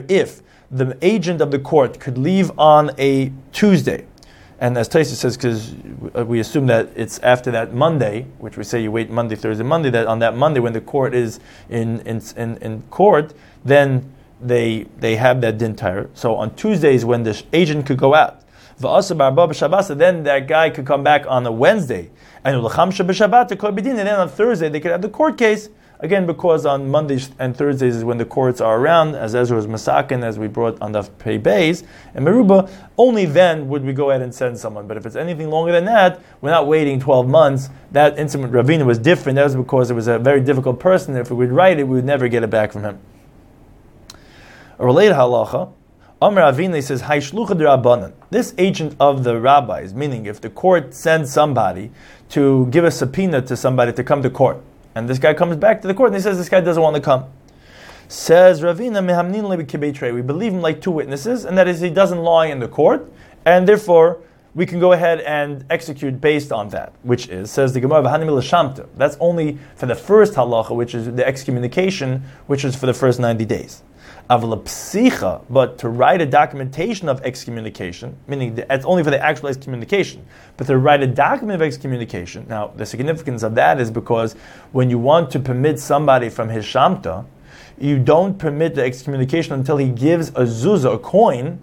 if 0.08 0.42
the 0.70 0.98
agent 1.02 1.40
of 1.40 1.50
the 1.50 1.58
court 1.58 1.98
could 1.98 2.16
leave 2.16 2.56
on 2.56 2.92
a 2.98 3.32
Tuesday, 3.52 4.06
and 4.60 4.78
as 4.78 4.88
Taisa 4.88 5.14
says, 5.14 5.36
because 5.36 5.74
we 6.26 6.38
assume 6.38 6.66
that 6.66 6.90
it's 6.94 7.18
after 7.20 7.50
that 7.50 7.74
Monday, 7.74 8.26
which 8.38 8.56
we 8.56 8.62
say 8.62 8.80
you 8.80 8.92
wait 8.92 9.10
Monday, 9.10 9.34
Thursday, 9.34 9.64
Monday, 9.64 9.90
that 9.90 10.06
on 10.06 10.20
that 10.20 10.36
Monday 10.36 10.60
when 10.60 10.72
the 10.72 10.80
court 10.80 11.14
is 11.14 11.40
in, 11.68 12.00
in, 12.00 12.22
in, 12.36 12.56
in 12.58 12.82
court, 12.82 13.34
then 13.64 14.12
they 14.40 14.86
they 14.98 15.16
have 15.16 15.40
that 15.40 15.58
din 15.58 15.74
tire. 15.74 16.08
So 16.14 16.34
on 16.36 16.54
Tuesdays 16.54 17.04
when 17.04 17.22
the 17.22 17.42
agent 17.52 17.86
could 17.86 17.98
go 17.98 18.14
out, 18.14 18.42
then 18.78 20.22
that 20.22 20.44
guy 20.46 20.70
could 20.70 20.86
come 20.86 21.02
back 21.02 21.24
on 21.26 21.46
a 21.46 21.52
Wednesday, 21.52 22.10
and 22.44 22.54
then 22.54 22.60
on 22.64 24.28
Thursday 24.28 24.68
they 24.68 24.80
could 24.80 24.90
have 24.92 25.02
the 25.02 25.08
court 25.08 25.36
case. 25.36 25.68
Again, 26.00 26.26
because 26.26 26.64
on 26.64 26.88
Mondays 26.88 27.30
and 27.40 27.56
Thursdays 27.56 27.96
is 27.96 28.04
when 28.04 28.18
the 28.18 28.24
courts 28.24 28.60
are 28.60 28.78
around, 28.78 29.16
as 29.16 29.34
Ezra 29.34 29.56
was 29.56 29.66
masakin, 29.66 30.22
as 30.22 30.38
we 30.38 30.46
brought 30.46 30.80
on 30.80 30.92
the 30.92 31.02
pay 31.02 31.38
bays 31.38 31.82
and 32.14 32.24
Meruba, 32.24 32.70
only 32.96 33.24
then 33.24 33.68
would 33.68 33.84
we 33.84 33.92
go 33.92 34.10
ahead 34.10 34.22
and 34.22 34.32
send 34.32 34.56
someone. 34.56 34.86
But 34.86 34.96
if 34.96 35.06
it's 35.06 35.16
anything 35.16 35.50
longer 35.50 35.72
than 35.72 35.86
that, 35.86 36.22
we're 36.40 36.50
not 36.50 36.68
waiting 36.68 37.00
12 37.00 37.26
months. 37.26 37.68
That 37.90 38.16
incident 38.16 38.52
with 38.52 38.64
Ravina 38.64 38.86
was 38.86 39.00
different. 39.00 39.34
That 39.34 39.42
was 39.42 39.56
because 39.56 39.90
it 39.90 39.94
was 39.94 40.06
a 40.06 40.20
very 40.20 40.40
difficult 40.40 40.78
person. 40.78 41.16
If 41.16 41.30
we 41.32 41.36
would 41.38 41.50
write 41.50 41.80
it, 41.80 41.88
we 41.88 41.96
would 41.96 42.04
never 42.04 42.28
get 42.28 42.44
it 42.44 42.50
back 42.50 42.70
from 42.70 42.84
him. 42.84 43.00
A 44.80 44.86
related 44.86 45.16
halacha, 45.16 45.72
Amr 46.22 46.40
Avina 46.40 46.80
says, 46.80 47.02
Haishlucha 47.02 48.12
This 48.30 48.54
agent 48.58 48.94
of 49.00 49.24
the 49.24 49.40
rabbis, 49.40 49.92
meaning 49.92 50.26
if 50.26 50.40
the 50.40 50.50
court 50.50 50.94
sends 50.94 51.32
somebody 51.32 51.90
to 52.28 52.66
give 52.66 52.84
a 52.84 52.90
subpoena 52.92 53.42
to 53.42 53.56
somebody 53.56 53.92
to 53.92 54.04
come 54.04 54.22
to 54.22 54.30
court, 54.30 54.58
and 54.94 55.08
this 55.08 55.18
guy 55.18 55.34
comes 55.34 55.56
back 55.56 55.82
to 55.82 55.88
the 55.88 55.94
court 55.94 56.10
and 56.10 56.16
he 56.16 56.22
says 56.22 56.38
this 56.38 56.48
guy 56.48 56.60
doesn't 56.60 56.80
want 56.80 56.94
to 56.94 57.02
come. 57.02 57.24
Says 58.06 58.60
Ravina 58.60 59.02
Mehamnin 59.04 60.14
We 60.14 60.22
believe 60.22 60.52
him 60.52 60.60
like 60.60 60.80
two 60.80 60.92
witnesses, 60.92 61.44
and 61.44 61.58
that 61.58 61.66
is 61.66 61.80
he 61.80 61.90
doesn't 61.90 62.22
lie 62.22 62.46
in 62.46 62.60
the 62.60 62.68
court, 62.68 63.10
and 63.44 63.66
therefore 63.66 64.20
we 64.54 64.64
can 64.64 64.78
go 64.78 64.92
ahead 64.92 65.22
and 65.22 65.64
execute 65.70 66.20
based 66.20 66.52
on 66.52 66.68
that, 66.68 66.92
which 67.02 67.28
is, 67.28 67.50
says 67.50 67.72
the 67.72 67.80
Gemara, 67.80 68.02
That's 68.96 69.16
only 69.18 69.58
for 69.74 69.86
the 69.86 69.96
first 69.96 70.34
halacha, 70.34 70.76
which 70.76 70.94
is 70.94 71.12
the 71.12 71.26
excommunication, 71.26 72.22
which 72.46 72.64
is 72.64 72.76
for 72.76 72.86
the 72.86 72.94
first 72.94 73.18
90 73.18 73.44
days 73.44 73.82
psicha, 74.28 75.42
but 75.48 75.78
to 75.78 75.88
write 75.88 76.20
a 76.20 76.26
documentation 76.26 77.08
of 77.08 77.22
excommunication, 77.22 78.14
meaning 78.26 78.58
it's 78.68 78.84
only 78.84 79.02
for 79.02 79.10
the 79.10 79.22
actual 79.22 79.48
excommunication, 79.48 80.24
but 80.56 80.66
to 80.66 80.76
write 80.76 81.02
a 81.02 81.06
document 81.06 81.62
of 81.62 81.66
excommunication. 81.66 82.46
Now, 82.48 82.68
the 82.76 82.84
significance 82.84 83.42
of 83.42 83.54
that 83.54 83.80
is 83.80 83.90
because 83.90 84.34
when 84.72 84.90
you 84.90 84.98
want 84.98 85.30
to 85.30 85.38
permit 85.38 85.80
somebody 85.80 86.28
from 86.28 86.50
his 86.50 86.64
shamta, 86.64 87.24
you 87.78 87.98
don't 87.98 88.38
permit 88.38 88.74
the 88.74 88.84
excommunication 88.84 89.54
until 89.54 89.78
he 89.78 89.88
gives 89.88 90.28
a 90.30 90.44
zuzah, 90.44 90.96
a 90.96 90.98
coin, 90.98 91.60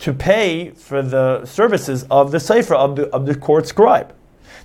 to 0.00 0.12
pay 0.12 0.70
for 0.70 1.02
the 1.02 1.44
services 1.44 2.04
of 2.10 2.32
the 2.32 2.40
sefer 2.40 2.74
of 2.74 2.96
the, 2.96 3.06
of 3.10 3.26
the 3.26 3.36
court 3.36 3.68
scribe. 3.68 4.12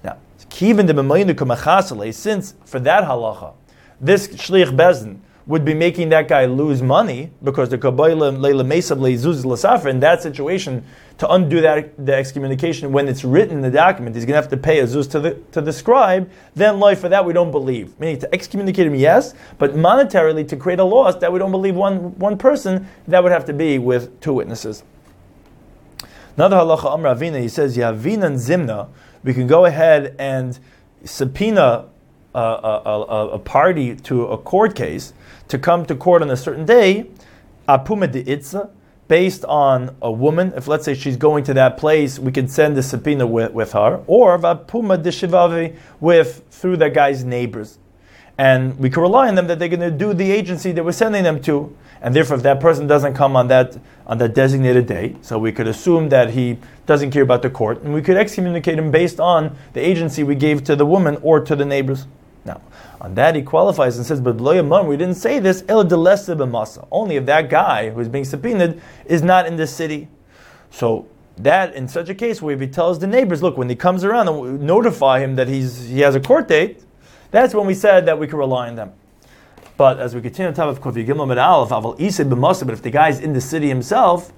Now, 0.03 0.17
since 0.49 2.53
for 2.65 2.79
that 2.79 3.03
halacha, 3.03 3.53
this 4.01 4.27
shliach 4.29 4.75
bezin 4.75 5.19
would 5.47 5.63
be 5.63 5.73
making 5.73 6.09
that 6.09 6.27
guy 6.27 6.45
lose 6.45 6.81
money 6.81 7.31
because 7.41 7.69
the 7.69 7.77
Kabbalah 7.77 8.31
Leila 8.31 8.65
Mesav 8.65 8.99
Leizuz 8.99 9.89
in 9.89 9.99
that 10.01 10.21
situation 10.21 10.83
to 11.17 11.31
undo 11.31 11.61
that 11.61 12.05
the 12.05 12.13
excommunication 12.13 12.91
when 12.91 13.07
it's 13.07 13.23
written 13.23 13.55
in 13.55 13.61
the 13.61 13.71
document, 13.71 14.15
he's 14.15 14.25
going 14.25 14.33
to 14.33 14.41
have 14.41 14.49
to 14.49 14.57
pay 14.57 14.79
a 14.79 14.83
zuz 14.83 15.09
to 15.11 15.19
the 15.19 15.35
to 15.53 15.61
the 15.61 15.71
scribe. 15.71 16.29
Then 16.53 16.79
life 16.79 16.99
for 16.99 17.09
that 17.09 17.25
we 17.25 17.31
don't 17.31 17.51
believe. 17.51 17.97
Meaning 17.97 18.19
to 18.19 18.33
excommunicate 18.33 18.87
him, 18.87 18.95
yes, 18.95 19.33
but 19.57 19.73
monetarily 19.73 20.47
to 20.49 20.57
create 20.57 20.79
a 20.79 20.83
loss 20.83 21.15
that 21.15 21.31
we 21.31 21.39
don't 21.39 21.51
believe 21.51 21.75
one 21.75 22.17
one 22.19 22.37
person 22.37 22.87
that 23.07 23.23
would 23.23 23.31
have 23.31 23.45
to 23.45 23.53
be 23.53 23.79
with 23.79 24.19
two 24.19 24.33
witnesses. 24.33 24.83
Another 26.35 26.57
halacha 26.57 26.85
Amr 26.85 27.15
Avina, 27.15 27.41
he 27.41 27.47
says 27.47 27.77
Yavina 27.77 28.25
and 28.25 28.37
Zimna. 28.37 28.89
We 29.23 29.33
can 29.33 29.47
go 29.47 29.65
ahead 29.65 30.13
and 30.19 30.59
subpoena 31.03 31.85
a, 32.37 32.81
a, 32.85 33.27
a, 33.29 33.39
party 33.39 33.95
to 33.95 34.27
a 34.27 34.37
court 34.37 34.75
case 34.75 35.13
to 35.47 35.57
come 35.57 35.85
to 35.85 35.95
court 35.95 36.21
on 36.21 36.29
a 36.29 36.37
certain 36.37 36.65
day, 36.65 37.09
apuma 37.67 38.11
de 38.11 38.19
itza, 38.29 38.69
based 39.07 39.45
on 39.45 39.95
a 40.01 40.11
woman. 40.11 40.53
If 40.55 40.67
let's 40.67 40.85
say 40.85 40.93
she's 40.93 41.17
going 41.17 41.43
to 41.45 41.53
that 41.55 41.77
place, 41.77 42.19
we 42.19 42.31
can 42.31 42.47
send 42.47 42.75
the 42.75 42.83
subpoena 42.83 43.25
with, 43.25 43.53
with 43.53 43.71
her, 43.73 44.03
or 44.07 44.37
vapuma 44.37 45.01
de 45.01 45.09
shivavi 45.09 45.75
with 45.99 46.43
through 46.51 46.77
that 46.77 46.93
guy's 46.93 47.23
neighbors, 47.23 47.79
and 48.37 48.77
we 48.77 48.89
can 48.89 49.01
rely 49.01 49.27
on 49.29 49.35
them 49.35 49.47
that 49.47 49.57
they're 49.57 49.69
going 49.69 49.79
to 49.79 49.91
do 49.91 50.13
the 50.13 50.31
agency 50.31 50.71
that 50.71 50.83
we're 50.83 50.91
sending 50.91 51.23
them 51.23 51.41
to. 51.43 51.75
And 52.01 52.15
therefore, 52.15 52.37
if 52.37 52.43
that 52.43 52.59
person 52.59 52.85
doesn't 52.85 53.15
come 53.15 53.35
on 53.35 53.47
that 53.47 53.79
on 54.05 54.19
that 54.19 54.35
designated 54.35 54.85
day, 54.85 55.15
so 55.21 55.39
we 55.39 55.51
could 55.51 55.67
assume 55.67 56.09
that 56.09 56.29
he 56.29 56.59
doesn't 56.85 57.09
care 57.09 57.23
about 57.23 57.41
the 57.41 57.49
court, 57.49 57.81
and 57.81 57.93
we 57.93 58.01
could 58.03 58.17
excommunicate 58.17 58.77
him 58.77 58.91
based 58.91 59.19
on 59.19 59.55
the 59.73 59.79
agency 59.81 60.21
we 60.23 60.35
gave 60.35 60.63
to 60.65 60.75
the 60.75 60.85
woman 60.85 61.17
or 61.23 61.39
to 61.39 61.55
the 61.55 61.65
neighbors. 61.65 62.05
Now, 62.47 62.61
on 62.99 63.13
that 63.15 63.35
he 63.35 63.43
qualifies 63.43 63.97
and 63.97 64.05
says, 64.05 64.21
but 64.21 64.37
we 64.39 64.97
didn't 64.97 65.15
say 65.15 65.37
this, 65.39 65.63
only 65.69 67.15
if 67.17 67.25
that 67.25 67.49
guy 67.49 67.89
who's 67.89 68.07
being 68.07 68.25
subpoenaed 68.25 68.81
is 69.05 69.21
not 69.21 69.45
in 69.45 69.57
the 69.57 69.67
city. 69.67 70.07
So 70.71 71.07
that 71.37 71.75
in 71.75 71.87
such 71.87 72.09
a 72.09 72.15
case 72.15 72.41
where 72.41 72.57
he 72.57 72.67
tells 72.67 72.99
the 72.99 73.07
neighbors, 73.07 73.43
look, 73.43 73.57
when 73.57 73.69
he 73.69 73.75
comes 73.75 74.03
around 74.03 74.27
and 74.29 74.61
notify 74.61 75.19
him 75.19 75.35
that 75.35 75.47
he's 75.47 75.87
he 75.87 75.99
has 75.99 76.15
a 76.15 76.19
court 76.19 76.47
date, 76.47 76.83
that's 77.29 77.53
when 77.53 77.67
we 77.67 77.73
said 77.73 78.05
that 78.05 78.17
we 78.17 78.25
can 78.25 78.39
rely 78.39 78.69
on 78.69 78.75
them. 78.75 78.93
But 79.75 79.99
as 79.99 80.15
we 80.15 80.21
continue 80.21 80.47
on 80.47 80.55
top 80.55 80.69
of 80.69 80.81
Kofi 80.81 81.05
Gimel 81.05 81.37
Aleph, 81.37 81.69
but 81.69 82.73
if 82.73 82.81
the 82.81 82.89
guy's 82.89 83.19
in 83.19 83.33
the 83.33 83.41
city 83.41 83.67
himself, 83.67 84.33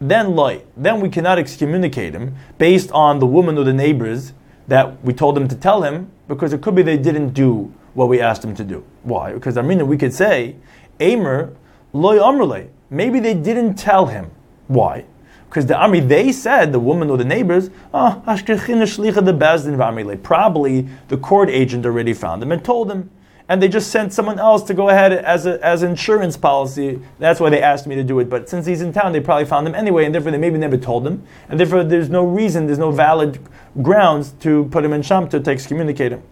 then 0.00 0.36
loy, 0.36 0.62
then 0.76 1.00
we 1.00 1.08
cannot 1.08 1.38
excommunicate 1.38 2.14
him 2.14 2.36
based 2.58 2.92
on 2.92 3.18
the 3.18 3.26
woman 3.26 3.58
or 3.58 3.64
the 3.64 3.72
neighbors 3.72 4.34
that 4.68 5.02
we 5.02 5.12
told 5.12 5.34
them 5.34 5.48
to 5.48 5.56
tell 5.56 5.82
him, 5.82 6.12
because 6.28 6.52
it 6.52 6.60
could 6.62 6.74
be 6.74 6.82
they 6.82 6.96
didn't 6.96 7.30
do 7.30 7.72
what 7.94 8.08
we 8.08 8.20
asked 8.20 8.42
them 8.42 8.54
to 8.54 8.64
do. 8.64 8.84
Why? 9.02 9.32
Because 9.32 9.56
I 9.56 9.62
mean, 9.62 9.86
we 9.86 9.96
could 9.96 10.12
say, 10.12 10.56
Amer 11.00 11.52
loy 11.92 12.18
amrle. 12.18 12.68
Maybe 12.90 13.20
they 13.20 13.34
didn't 13.34 13.74
tell 13.74 14.06
him. 14.06 14.30
Why? 14.68 15.04
Because 15.48 15.66
the 15.66 15.74
Amri, 15.74 16.06
they 16.06 16.32
said, 16.32 16.72
the 16.72 16.80
woman 16.80 17.08
or 17.08 17.16
the 17.16 17.24
neighbors, 17.24 17.70
oh, 17.94 18.22
the 18.26 20.18
Probably 20.22 20.88
the 21.08 21.16
court 21.16 21.48
agent 21.48 21.86
already 21.86 22.12
found 22.14 22.42
them 22.42 22.52
and 22.52 22.64
told 22.64 22.88
them. 22.88 23.10
And 23.48 23.62
they 23.62 23.68
just 23.68 23.90
sent 23.90 24.12
someone 24.12 24.38
else 24.38 24.62
to 24.64 24.74
go 24.74 24.88
ahead 24.88 25.12
as 25.12 25.46
a, 25.46 25.64
as 25.64 25.82
insurance 25.82 26.36
policy. 26.36 27.00
That's 27.18 27.38
why 27.38 27.50
they 27.50 27.62
asked 27.62 27.86
me 27.86 27.94
to 27.94 28.02
do 28.02 28.18
it. 28.18 28.28
But 28.28 28.48
since 28.48 28.66
he's 28.66 28.80
in 28.80 28.92
town, 28.92 29.12
they 29.12 29.20
probably 29.20 29.44
found 29.44 29.66
him 29.66 29.74
anyway, 29.74 30.04
and 30.04 30.14
therefore 30.14 30.32
they 30.32 30.38
maybe 30.38 30.58
never 30.58 30.76
told 30.76 31.06
him, 31.06 31.22
and 31.48 31.60
therefore 31.60 31.84
there's 31.84 32.10
no 32.10 32.24
reason, 32.24 32.66
there's 32.66 32.78
no 32.78 32.90
valid 32.90 33.38
grounds 33.82 34.32
to 34.40 34.64
put 34.72 34.84
him 34.84 34.92
in 34.92 35.02
shamta 35.02 35.42
to 35.42 35.50
excommunicate 35.50 36.12
him. 36.12 36.22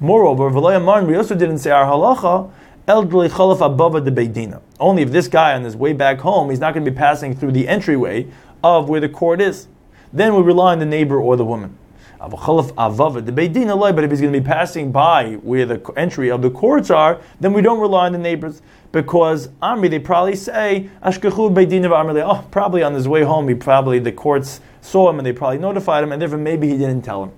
Moreover, 0.00 0.48
we 0.48 1.16
also 1.16 1.34
didn't 1.34 1.58
say 1.58 1.70
our 1.70 1.86
halacha. 1.86 2.50
Elderly 2.88 3.28
Khalif 3.28 3.58
Abava 3.58 4.04
de 4.04 4.12
Beidina. 4.12 4.62
Only 4.78 5.02
if 5.02 5.10
this 5.10 5.26
guy 5.26 5.54
on 5.54 5.64
his 5.64 5.74
way 5.74 5.92
back 5.92 6.20
home, 6.20 6.50
he's 6.50 6.60
not 6.60 6.72
going 6.72 6.84
to 6.84 6.90
be 6.90 6.96
passing 6.96 7.34
through 7.34 7.50
the 7.50 7.66
entryway 7.66 8.28
of 8.62 8.88
where 8.88 9.00
the 9.00 9.08
court 9.08 9.40
is. 9.40 9.66
Then 10.12 10.36
we 10.36 10.42
rely 10.42 10.70
on 10.70 10.78
the 10.78 10.86
neighbor 10.86 11.20
or 11.20 11.36
the 11.36 11.44
woman. 11.44 11.76
But 12.18 12.32
if 12.32 14.10
he's 14.10 14.20
going 14.20 14.32
to 14.32 14.40
be 14.40 14.46
passing 14.46 14.90
by 14.92 15.34
where 15.42 15.66
the 15.66 15.92
entry 15.96 16.30
of 16.30 16.42
the 16.42 16.50
courts 16.50 16.90
are, 16.90 17.20
then 17.40 17.52
we 17.52 17.62
don't 17.62 17.80
rely 17.80 18.06
on 18.06 18.12
the 18.12 18.18
neighbors 18.18 18.62
because 18.92 19.48
Amri 19.62 19.90
they 19.90 19.98
probably 19.98 20.36
say 20.36 20.88
Ashkechu 21.02 21.52
Beidin 21.52 21.84
of 21.84 21.92
Amri. 21.92 22.22
Oh, 22.24 22.46
probably 22.50 22.82
on 22.82 22.94
his 22.94 23.06
way 23.06 23.22
home, 23.22 23.48
he 23.48 23.54
probably 23.54 23.98
the 23.98 24.12
courts 24.12 24.60
saw 24.80 25.10
him 25.10 25.18
and 25.18 25.26
they 25.26 25.32
probably 25.32 25.58
notified 25.58 26.02
him, 26.02 26.12
and 26.12 26.22
therefore 26.22 26.38
maybe 26.38 26.68
he 26.68 26.78
didn't 26.78 27.02
tell 27.02 27.24
him. 27.24 27.32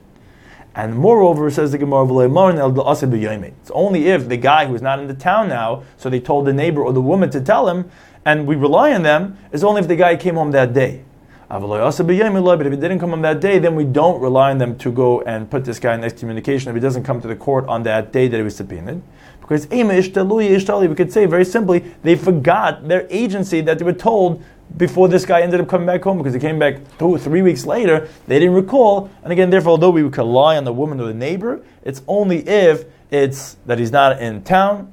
And 0.75 0.95
moreover, 0.95 1.51
says 1.51 1.73
the 1.73 1.79
Gemara, 1.79 2.05
it's 2.07 3.71
only 3.73 4.07
if 4.07 4.29
the 4.29 4.37
guy 4.37 4.67
who's 4.67 4.83
not 4.83 5.01
in 5.01 5.09
the 5.09 5.15
town 5.15 5.49
now, 5.49 5.83
so 5.97 6.09
they 6.09 6.21
told 6.21 6.47
the 6.47 6.53
neighbor 6.53 6.83
or 6.83 6.93
the 6.93 7.01
woman 7.01 7.31
to 7.31 7.41
tell 7.41 7.69
him, 7.69 7.91
and 8.25 8.47
we 8.47 8.55
rely 8.55 8.93
on 8.93 9.03
them, 9.03 9.37
is 9.51 9.65
only 9.65 9.81
if 9.81 9.89
the 9.89 9.97
guy 9.97 10.15
came 10.15 10.37
home 10.37 10.53
that 10.53 10.73
day. 10.73 11.03
But 11.49 12.67
if 12.67 12.73
it 12.73 12.81
didn't 12.81 12.99
come 12.99 13.13
on 13.13 13.23
that 13.23 13.41
day, 13.41 13.59
then 13.59 13.75
we 13.75 13.85
don't 13.85 14.21
rely 14.21 14.51
on 14.51 14.59
them 14.59 14.77
to 14.79 14.93
go 14.93 15.23
and 15.23 15.51
put 15.51 15.65
this 15.65 15.79
guy 15.79 15.95
in 15.95 16.05
excommunication 16.05 16.69
if 16.69 16.75
he 16.75 16.81
doesn't 16.81 17.05
come 17.05 17.23
to 17.23 17.29
the 17.29 17.37
court 17.37 17.67
on 17.67 17.83
that 17.85 18.13
day 18.13 18.29
that 18.29 18.37
he 18.37 18.43
was 18.43 18.57
subpoenaed. 18.57 19.03
Because 19.41 19.67
we 19.71 20.95
could 20.95 21.11
say 21.11 21.25
very 21.25 21.45
simply, 21.47 21.79
they 22.03 22.17
forgot 22.17 22.87
their 22.87 23.07
agency 23.09 23.63
that 23.63 23.79
they 23.79 23.85
were 23.85 23.95
told 23.95 24.43
before 24.77 25.09
this 25.09 25.25
guy 25.25 25.41
ended 25.41 25.59
up 25.59 25.69
coming 25.69 25.87
back 25.87 26.03
home 26.03 26.19
because 26.19 26.35
he 26.35 26.41
came 26.41 26.59
back 26.59 26.81
two, 26.99 27.17
three 27.17 27.41
weeks 27.41 27.65
later. 27.65 28.07
They 28.27 28.39
didn't 28.39 28.55
recall. 28.55 29.11
And 29.23 29.33
again, 29.33 29.49
therefore, 29.49 29.71
although 29.71 29.89
we 29.89 30.03
could 30.03 30.19
rely 30.19 30.59
on 30.59 30.65
the 30.65 30.73
woman 30.75 31.01
or 31.01 31.07
the 31.07 31.15
neighbor, 31.15 31.63
it's 31.83 32.03
only 32.07 32.47
if 32.47 32.85
it's 33.11 33.57
that 33.65 33.79
he's 33.79 33.91
not 33.91 34.21
in 34.21 34.43
town 34.43 34.93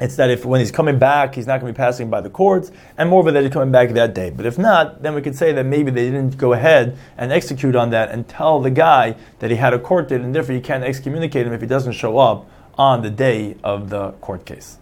it's 0.00 0.16
that 0.16 0.28
if 0.28 0.44
when 0.44 0.58
he's 0.58 0.72
coming 0.72 0.98
back, 0.98 1.36
he's 1.36 1.46
not 1.46 1.60
going 1.60 1.72
to 1.72 1.76
be 1.76 1.82
passing 1.82 2.10
by 2.10 2.20
the 2.20 2.30
courts, 2.30 2.72
and 2.98 3.08
more 3.08 3.22
moreover 3.22 3.32
that 3.32 3.44
he's 3.44 3.52
coming 3.52 3.70
back 3.70 3.90
that 3.90 4.12
day. 4.12 4.30
But 4.30 4.44
if 4.44 4.58
not, 4.58 5.02
then 5.02 5.14
we 5.14 5.22
could 5.22 5.36
say 5.36 5.52
that 5.52 5.64
maybe 5.64 5.92
they 5.92 6.10
didn't 6.10 6.36
go 6.36 6.52
ahead 6.52 6.98
and 7.16 7.30
execute 7.30 7.76
on 7.76 7.90
that 7.90 8.10
and 8.10 8.26
tell 8.26 8.60
the 8.60 8.70
guy 8.70 9.14
that 9.38 9.50
he 9.50 9.56
had 9.56 9.72
a 9.72 9.78
court 9.78 10.08
date, 10.08 10.20
and 10.20 10.34
therefore 10.34 10.54
you 10.54 10.60
can't 10.60 10.82
excommunicate 10.82 11.46
him 11.46 11.52
if 11.52 11.60
he 11.60 11.66
doesn't 11.66 11.92
show 11.92 12.18
up 12.18 12.50
on 12.76 13.02
the 13.02 13.10
day 13.10 13.56
of 13.62 13.88
the 13.90 14.10
court 14.20 14.44
case. 14.44 14.78